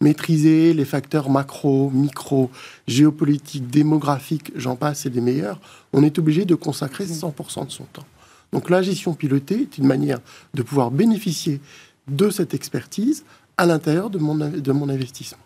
Maîtriser 0.05 0.75
les 0.75 0.85
facteurs 0.85 1.31
macro, 1.31 1.89
micro, 1.89 2.51
géopolitiques, 2.87 3.71
démographiques, 3.71 4.51
j'en 4.55 4.75
passe, 4.75 5.07
et 5.07 5.09
des 5.09 5.19
meilleurs, 5.19 5.59
on 5.93 6.03
est 6.03 6.19
obligé 6.19 6.45
de 6.45 6.53
consacrer 6.53 7.05
100% 7.05 7.65
de 7.65 7.71
son 7.71 7.85
temps. 7.85 8.05
Donc 8.53 8.69
la 8.69 8.83
gestion 8.83 9.15
pilotée 9.15 9.61
est 9.61 9.79
une 9.79 9.87
manière 9.87 10.19
de 10.53 10.61
pouvoir 10.61 10.91
bénéficier 10.91 11.59
de 12.07 12.29
cette 12.29 12.53
expertise 12.53 13.25
à 13.57 13.65
l'intérieur 13.65 14.11
de 14.11 14.19
mon, 14.19 14.35
de 14.35 14.71
mon 14.71 14.89
investissement. 14.89 15.41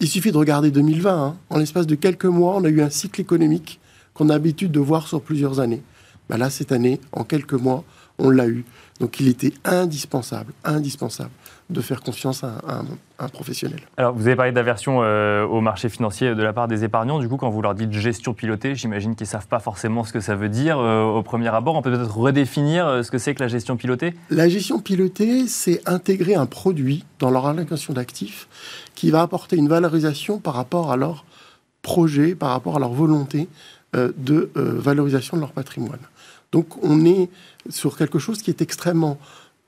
Il 0.00 0.08
suffit 0.08 0.30
de 0.30 0.36
regarder 0.36 0.70
2020. 0.70 1.24
Hein. 1.24 1.36
En 1.48 1.56
l'espace 1.56 1.86
de 1.86 1.94
quelques 1.94 2.26
mois, 2.26 2.56
on 2.56 2.64
a 2.64 2.68
eu 2.68 2.82
un 2.82 2.90
cycle 2.90 3.22
économique 3.22 3.80
qu'on 4.12 4.28
a 4.28 4.34
l'habitude 4.34 4.72
de 4.72 4.80
voir 4.80 5.08
sur 5.08 5.22
plusieurs 5.22 5.58
années. 5.58 5.80
Ben 6.28 6.36
là, 6.36 6.50
cette 6.50 6.70
année, 6.70 7.00
en 7.12 7.24
quelques 7.24 7.54
mois, 7.54 7.82
on 8.18 8.28
l'a 8.28 8.46
eu. 8.46 8.66
Donc 9.00 9.18
il 9.18 9.28
était 9.28 9.52
indispensable, 9.64 10.52
indispensable 10.64 11.30
de 11.70 11.80
faire 11.80 12.00
confiance 12.02 12.44
à, 12.44 12.82
un, 13.18 13.28
professionnel. 13.28 13.80
Alors 13.96 14.14
vous 14.14 14.26
avez 14.26 14.36
parlé 14.36 14.52
d'aversion 14.52 15.00
euh, 15.02 15.44
au 15.44 15.60
marché 15.60 15.88
financier 15.88 16.34
de 16.34 16.42
la 16.42 16.52
part 16.52 16.68
des 16.68 16.84
épargnants. 16.84 17.18
Du 17.18 17.28
coup, 17.28 17.36
quand 17.36 17.50
vous 17.50 17.62
leur 17.62 17.74
dites 17.74 17.90
gestion 17.92 18.34
pilotée, 18.34 18.74
j'imagine 18.74 19.16
qu'ils 19.16 19.24
ne 19.24 19.30
savent 19.30 19.48
pas 19.48 19.58
forcément 19.58 20.04
ce 20.04 20.12
que 20.12 20.20
ça 20.20 20.36
veut 20.36 20.50
dire 20.50 20.78
euh, 20.78 21.02
au 21.02 21.22
premier 21.22 21.48
abord. 21.48 21.74
On 21.74 21.82
peut 21.82 21.90
peut-être 21.90 22.16
redéfinir 22.16 22.86
euh, 22.86 23.02
ce 23.02 23.10
que 23.10 23.18
c'est 23.18 23.34
que 23.34 23.40
la 23.40 23.48
gestion 23.48 23.76
pilotée? 23.76 24.14
La 24.30 24.48
gestion 24.48 24.78
pilotée, 24.78 25.48
c'est 25.48 25.80
intégrer 25.88 26.34
un 26.34 26.46
produit 26.46 27.04
dans 27.18 27.30
leur 27.30 27.46
allocation 27.46 27.94
d'actifs 27.94 28.46
qui 28.94 29.10
va 29.10 29.22
apporter 29.22 29.56
une 29.56 29.68
valorisation 29.68 30.38
par 30.38 30.54
rapport 30.54 30.92
à 30.92 30.96
leur 30.96 31.24
projet, 31.82 32.34
par 32.34 32.50
rapport 32.50 32.76
à 32.76 32.78
leur 32.78 32.92
volonté 32.92 33.48
de 33.94 34.50
valorisation 34.54 35.36
de 35.36 35.42
leur 35.42 35.52
patrimoine. 35.52 36.00
Donc 36.54 36.68
on 36.84 37.04
est 37.04 37.28
sur 37.68 37.96
quelque 37.98 38.20
chose 38.20 38.40
qui 38.40 38.50
est 38.50 38.62
extrêmement 38.62 39.18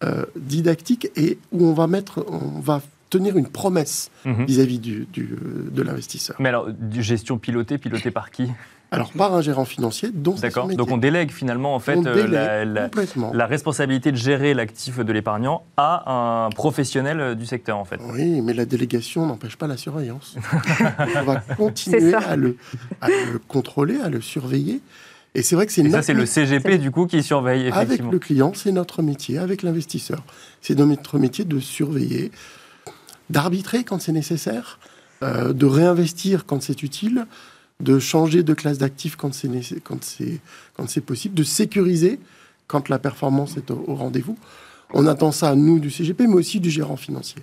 euh, 0.04 0.24
didactique 0.36 1.08
et 1.16 1.36
où 1.50 1.66
on 1.66 1.72
va 1.72 1.88
mettre, 1.88 2.24
on 2.28 2.60
va 2.60 2.80
tenir 3.10 3.36
une 3.36 3.48
promesse 3.48 4.12
mhm. 4.24 4.44
vis-à-vis 4.44 4.78
du, 4.78 5.08
de 5.12 5.82
l'investisseur. 5.82 6.36
Mais 6.38 6.48
alors, 6.48 6.68
gestion 6.92 7.38
pilotée, 7.38 7.78
pilotée 7.78 8.12
par 8.12 8.30
qui? 8.30 8.48
Alors, 8.92 9.10
par 9.10 9.34
un 9.34 9.40
gérant 9.40 9.64
financier, 9.64 10.10
dont 10.14 10.36
D'accord. 10.36 10.68
Donc, 10.68 10.92
on 10.92 10.96
délègue 10.96 11.32
finalement 11.32 11.74
en 11.74 11.80
fait 11.80 11.98
euh, 12.06 12.64
la, 12.64 12.88
la, 13.32 13.46
responsabilité 13.46 14.12
de 14.12 14.16
gérer 14.16 14.54
l'actif 14.54 15.00
de 15.00 15.12
l'épargnant 15.12 15.64
à 15.76 16.46
un 16.46 16.50
professionnel 16.50 17.20
euh, 17.20 17.34
du 17.34 17.46
secteur 17.46 17.78
en 17.78 17.84
fait. 17.84 17.98
Oui, 18.12 18.40
mais 18.42 18.54
la 18.54 18.64
délégation 18.64 19.26
n'empêche 19.26 19.56
pas 19.56 19.66
la 19.66 19.76
surveillance. 19.76 20.36
on 21.16 21.22
va 21.24 21.36
continuer 21.56 22.14
à 22.14 22.36
le, 22.36 22.56
à 23.00 23.08
le, 23.08 23.40
contrôler, 23.48 23.98
à 24.00 24.08
le 24.08 24.20
surveiller. 24.20 24.80
Et 25.36 25.42
c'est 25.42 25.54
vrai 25.54 25.66
que 25.66 25.72
c'est 25.72 25.88
ça, 25.90 26.00
c'est 26.00 26.14
le 26.14 26.24
CGP 26.24 26.78
du 26.78 26.90
coup 26.90 27.06
qui 27.06 27.22
surveille 27.22 27.66
effectivement. 27.66 28.08
Avec 28.08 28.12
le 28.12 28.18
client, 28.18 28.52
c'est 28.54 28.72
notre 28.72 29.02
métier. 29.02 29.36
Avec 29.36 29.62
l'investisseur, 29.62 30.24
c'est 30.62 30.74
notre 30.78 31.18
métier 31.18 31.44
de 31.44 31.60
surveiller, 31.60 32.32
d'arbitrer 33.28 33.84
quand 33.84 34.00
c'est 34.00 34.12
nécessaire, 34.12 34.78
euh, 35.22 35.52
de 35.52 35.66
réinvestir 35.66 36.46
quand 36.46 36.62
c'est 36.62 36.82
utile, 36.82 37.26
de 37.80 37.98
changer 37.98 38.42
de 38.44 38.54
classe 38.54 38.78
d'actifs 38.78 39.16
quand 39.16 39.34
c'est 39.34 39.50
quand 39.84 40.02
c'est 40.02 40.40
quand 40.74 40.88
c'est 40.88 41.02
possible, 41.02 41.34
de 41.34 41.42
sécuriser 41.44 42.18
quand 42.66 42.88
la 42.88 42.98
performance 42.98 43.58
est 43.58 43.70
au 43.70 43.94
rendez-vous. 43.94 44.38
On 44.94 45.06
attend 45.06 45.32
ça, 45.32 45.54
nous, 45.54 45.80
du 45.80 45.90
CGP, 45.90 46.28
mais 46.28 46.36
aussi 46.36 46.60
du 46.60 46.70
gérant 46.70 46.96
financier. 46.96 47.42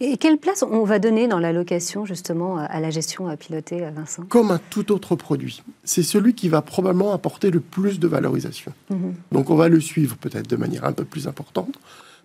Et 0.00 0.16
quelle 0.16 0.38
place 0.38 0.62
on 0.62 0.84
va 0.84 0.98
donner 0.98 1.28
dans 1.28 1.38
l'allocation 1.38 2.04
justement 2.04 2.58
à 2.58 2.80
la 2.80 2.90
gestion 2.90 3.28
à 3.28 3.36
piloter, 3.36 3.80
Vincent? 3.94 4.22
Comme 4.28 4.50
un 4.50 4.60
tout 4.70 4.92
autre 4.92 5.16
produit. 5.16 5.62
C'est 5.84 6.02
celui 6.02 6.34
qui 6.34 6.48
va 6.48 6.62
probablement 6.62 7.12
apporter 7.12 7.50
le 7.50 7.60
plus 7.60 7.98
de 7.98 8.08
valorisation. 8.08 8.72
Mhm. 8.90 9.14
Donc 9.32 9.50
on 9.50 9.56
va 9.56 9.68
le 9.68 9.80
suivre 9.80 10.16
peut-être 10.16 10.48
de 10.48 10.56
manière 10.56 10.84
un 10.84 10.92
peu 10.92 11.04
plus 11.04 11.26
importante, 11.26 11.78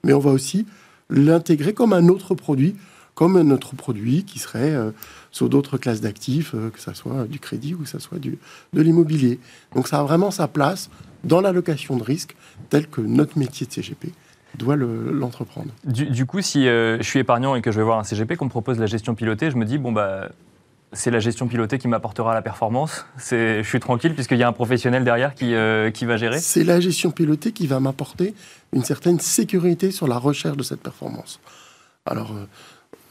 mais 0.04 0.14
on 0.14 0.20
va 0.20 0.32
aussi 0.32 0.66
l'intégrer 1.10 1.74
comme 1.74 1.94
un 1.94 2.10
autre 2.10 2.36
produit, 2.36 2.76
comme 3.16 3.38
un 3.38 3.50
autre 3.50 3.76
produit 3.76 4.24
qui 4.24 4.40
serait 4.40 4.76
euh, 4.76 4.92
sur 5.32 5.50
d'autres 5.50 5.78
classes 5.78 6.02
d'actifs, 6.02 6.54
euh, 6.54 6.70
que 6.70 6.80
ce 6.80 6.94
soit 6.94 7.26
du 7.26 7.40
crédit 7.40 7.74
ou 7.74 7.80
que 7.80 7.90
ce 7.90 8.00
soit 8.00 8.20
du, 8.20 8.38
de 8.74 8.82
l'immobilier. 8.82 9.40
Donc 9.74 9.88
ça 9.88 10.00
a 10.00 10.04
vraiment 10.04 10.32
sa 10.32 10.48
place 10.48 10.90
dans 11.24 11.42
l'allocation 11.42 11.98
de 11.98 12.04
risque, 12.04 12.36
tel 12.70 12.88
que 12.88 13.02
notre 13.02 13.38
métier 13.38 13.66
de 13.66 13.72
CGP 13.72 14.12
doit 14.58 14.76
l'entreprendre. 14.76 15.70
du, 15.86 16.26
coup, 16.26 16.42
si 16.42 16.68
euh, 16.68 16.98
je 16.98 17.04
suis 17.04 17.20
épargnant 17.20 17.56
et 17.56 17.62
que 17.62 17.72
je 17.72 17.78
vais 17.78 17.84
voir 17.84 18.00
un 18.00 18.04
CGP, 18.04 18.36
qu'on 18.36 18.46
me 18.46 18.50
propose 18.50 18.80
la 18.80 18.86
gestion 18.86 19.16
pilotée, 19.16 19.52
je 19.52 19.58
me 19.58 19.66
dis, 19.66 19.78
bon, 19.78 19.92
bah, 19.92 20.30
c'est 20.94 21.12
la 21.12 21.20
gestion 21.20 21.48
pilotée 21.48 21.78
qui 21.78 21.88
m'apportera 21.88 22.34
la 22.34 22.42
performance. 22.42 23.06
Je 23.30 23.62
suis 23.64 23.80
tranquille 23.80 24.14
puisqu'il 24.14 24.38
y 24.38 24.44
a 24.44 24.48
un 24.48 24.54
professionnel 24.54 25.04
derrière 25.04 25.36
qui, 25.36 25.54
euh, 25.54 25.92
qui 25.92 26.06
va 26.06 26.18
gérer. 26.18 26.40
C'est 26.40 26.64
la 26.64 26.80
gestion 26.80 27.12
pilotée 27.12 27.52
qui 27.52 27.68
va 27.68 27.80
m'apporter 27.80 28.34
une 28.74 28.84
certaine 28.84 29.20
sécurité 29.20 29.92
sur 29.92 30.08
la 30.08 30.18
recherche 30.18 30.58
de 30.58 30.64
cette 30.64 30.82
performance. 30.82 31.40
Alors, 32.06 32.34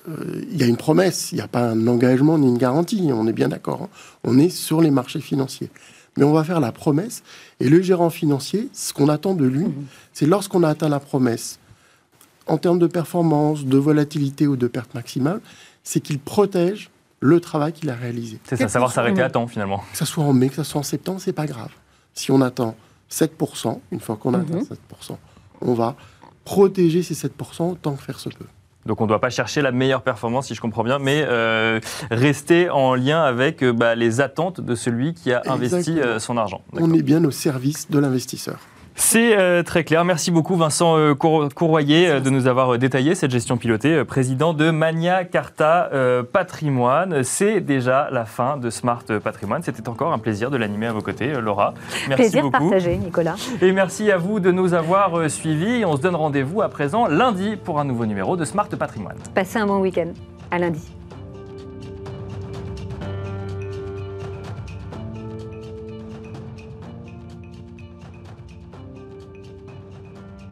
euh, 0.09 0.43
il 0.51 0.57
y 0.57 0.63
a 0.63 0.67
une 0.67 0.77
promesse, 0.77 1.33
il 1.33 1.37
n'y 1.37 1.43
a 1.43 1.49
pas 1.49 1.69
un 1.71 1.87
engagement 1.87 2.39
ni 2.39 2.49
une 2.49 2.59
garantie, 2.59 3.11
on 3.13 3.27
est 3.27 3.33
bien 3.33 3.49
d'accord. 3.49 3.83
Hein. 3.83 3.89
On 4.25 4.39
est 4.39 4.49
sur 4.51 4.81
les 4.81 4.91
marchés 4.91 5.21
financiers 5.21 5.71
mais 6.17 6.25
on 6.25 6.33
va 6.33 6.45
faire 6.45 6.61
la 6.61 6.73
promesse. 6.73 7.23
Et 7.61 7.69
le 7.69 7.83
gérant 7.83 8.11
financier, 8.11 8.69
ce 8.73 8.93
qu'on 8.93 9.09
attend 9.09 9.35
de 9.35 9.45
lui, 9.45 9.65
mhm. 9.65 9.87
c'est 10.13 10.27
lorsqu'on 10.27 10.63
a 10.63 10.69
atteint 10.69 10.89
la 10.89 11.01
promesse, 11.01 11.59
en 12.47 12.59
termes 12.59 12.79
de 12.79 12.87
performance, 12.87 13.65
de 13.65 13.77
volatilité 13.77 14.47
ou 14.47 14.57
de 14.57 14.67
perte 14.67 14.95
maximale, 14.95 15.41
c'est 15.83 16.01
qu'il 16.01 16.19
protège 16.19 16.91
le 17.21 17.41
travail 17.41 17.73
qu'il 17.73 17.91
a 17.91 17.95
réalisé. 17.95 18.39
C'est 18.45 18.57
ça, 18.57 18.69
savoir 18.69 18.93
s'arrêter 18.93 19.23
à 19.23 19.31
temps 19.31 19.47
finalement. 19.47 19.83
Que 19.93 19.99
ce 19.99 20.05
soit 20.05 20.25
en 20.25 20.33
mai, 20.33 20.49
que 20.49 20.57
ce 20.57 20.63
soit 20.63 20.81
en 20.81 20.85
septembre, 20.85 21.21
c'est 21.21 21.33
pas 21.33 21.47
grave. 21.47 21.71
Si 22.15 22.31
on 22.31 22.41
attend 22.41 22.77
7%, 23.11 23.81
une 23.91 24.01
fois 24.01 24.17
qu'on 24.17 24.35
a 24.35 24.39
atteint 24.39 24.61
7%, 24.61 24.67
mhm. 25.11 25.17
on 25.63 25.75
va 25.75 25.97
protéger 26.45 27.03
ces 27.03 27.15
7% 27.15 27.73
autant 27.73 27.97
que 27.97 28.03
faire 28.03 28.21
se 28.21 28.29
peut. 28.29 28.47
Donc 28.87 29.01
on 29.01 29.05
ne 29.05 29.09
doit 29.09 29.21
pas 29.21 29.31
chercher 29.31 29.63
la 29.63 29.73
meilleure 29.73 30.03
performance, 30.03 30.47
si 30.47 30.55
je 30.55 30.61
comprends 30.61 30.85
bien, 30.85 30.99
mais 30.99 31.25
euh, 31.27 31.81
rester 32.11 32.71
en 32.71 32.95
lien 32.95 33.23
avec 33.23 33.63
euh, 33.63 33.73
bah, 33.73 33.95
les 33.95 34.21
attentes 34.21 34.61
de 34.61 34.75
celui 34.75 35.13
qui 35.13 35.33
a 35.33 35.43
investi 35.47 35.99
euh, 35.99 36.19
son 36.19 36.37
argent. 36.37 36.63
On 36.73 36.93
est 36.95 37.03
bien 37.03 37.25
au 37.25 37.31
service 37.31 37.91
de 37.91 37.99
l'investisseur. 37.99 38.59
C'est 38.99 39.37
euh, 39.37 39.63
très 39.63 39.85
clair. 39.85 40.05
Merci 40.05 40.31
beaucoup 40.31 40.57
Vincent 40.57 40.97
euh, 40.97 41.15
Courroyer 41.15 42.09
euh, 42.09 42.21
de 42.21 42.31
nous 42.31 42.47
avoir 42.47 42.79
détaillé 42.79 43.15
cette 43.15 43.31
gestion 43.31 43.59
pilotée, 43.59 44.05
président 44.05 44.55
de 44.55 44.71
Mania 44.71 45.25
Carta 45.25 45.91
Patrimoine. 46.33 47.23
C'est 47.23 47.61
déjà 47.61 48.09
la 48.11 48.25
fin 48.25 48.57
de 48.57 48.71
Smart 48.71 49.05
Patrimoine. 49.23 49.63
C'était 49.63 49.89
encore 49.89 50.13
un 50.13 50.19
plaisir 50.19 50.51
de 50.51 50.57
l'animer 50.57 50.87
à 50.87 50.93
vos 50.93 51.03
côtés, 51.03 51.33
Laura. 51.41 51.75
Merci 52.09 52.23
plaisir 52.23 52.43
beaucoup. 52.43 52.71
partagé, 52.71 52.97
Nicolas. 52.97 53.37
Et 53.61 53.71
merci 53.73 54.11
à 54.11 54.17
vous 54.17 54.41
de 54.41 54.51
nous 54.51 54.73
avoir 54.73 55.31
suivis. 55.31 55.85
On 55.85 55.97
se 55.97 56.03
donne 56.03 56.17
rendez-vous 56.17 56.63
à 56.63 56.69
présent 56.69 57.07
lundi 57.07 57.57
pour 57.57 57.79
un 57.79 57.85
nouveau 57.85 58.07
numéro 58.07 58.37
de 58.37 58.45
Smart 58.45 58.69
Patrimoine. 58.69 59.19
Passez 59.35 59.59
un 59.59 59.67
bon 59.67 59.81
week-end. 59.81 60.09
À 60.51 60.59
lundi. 60.59 60.96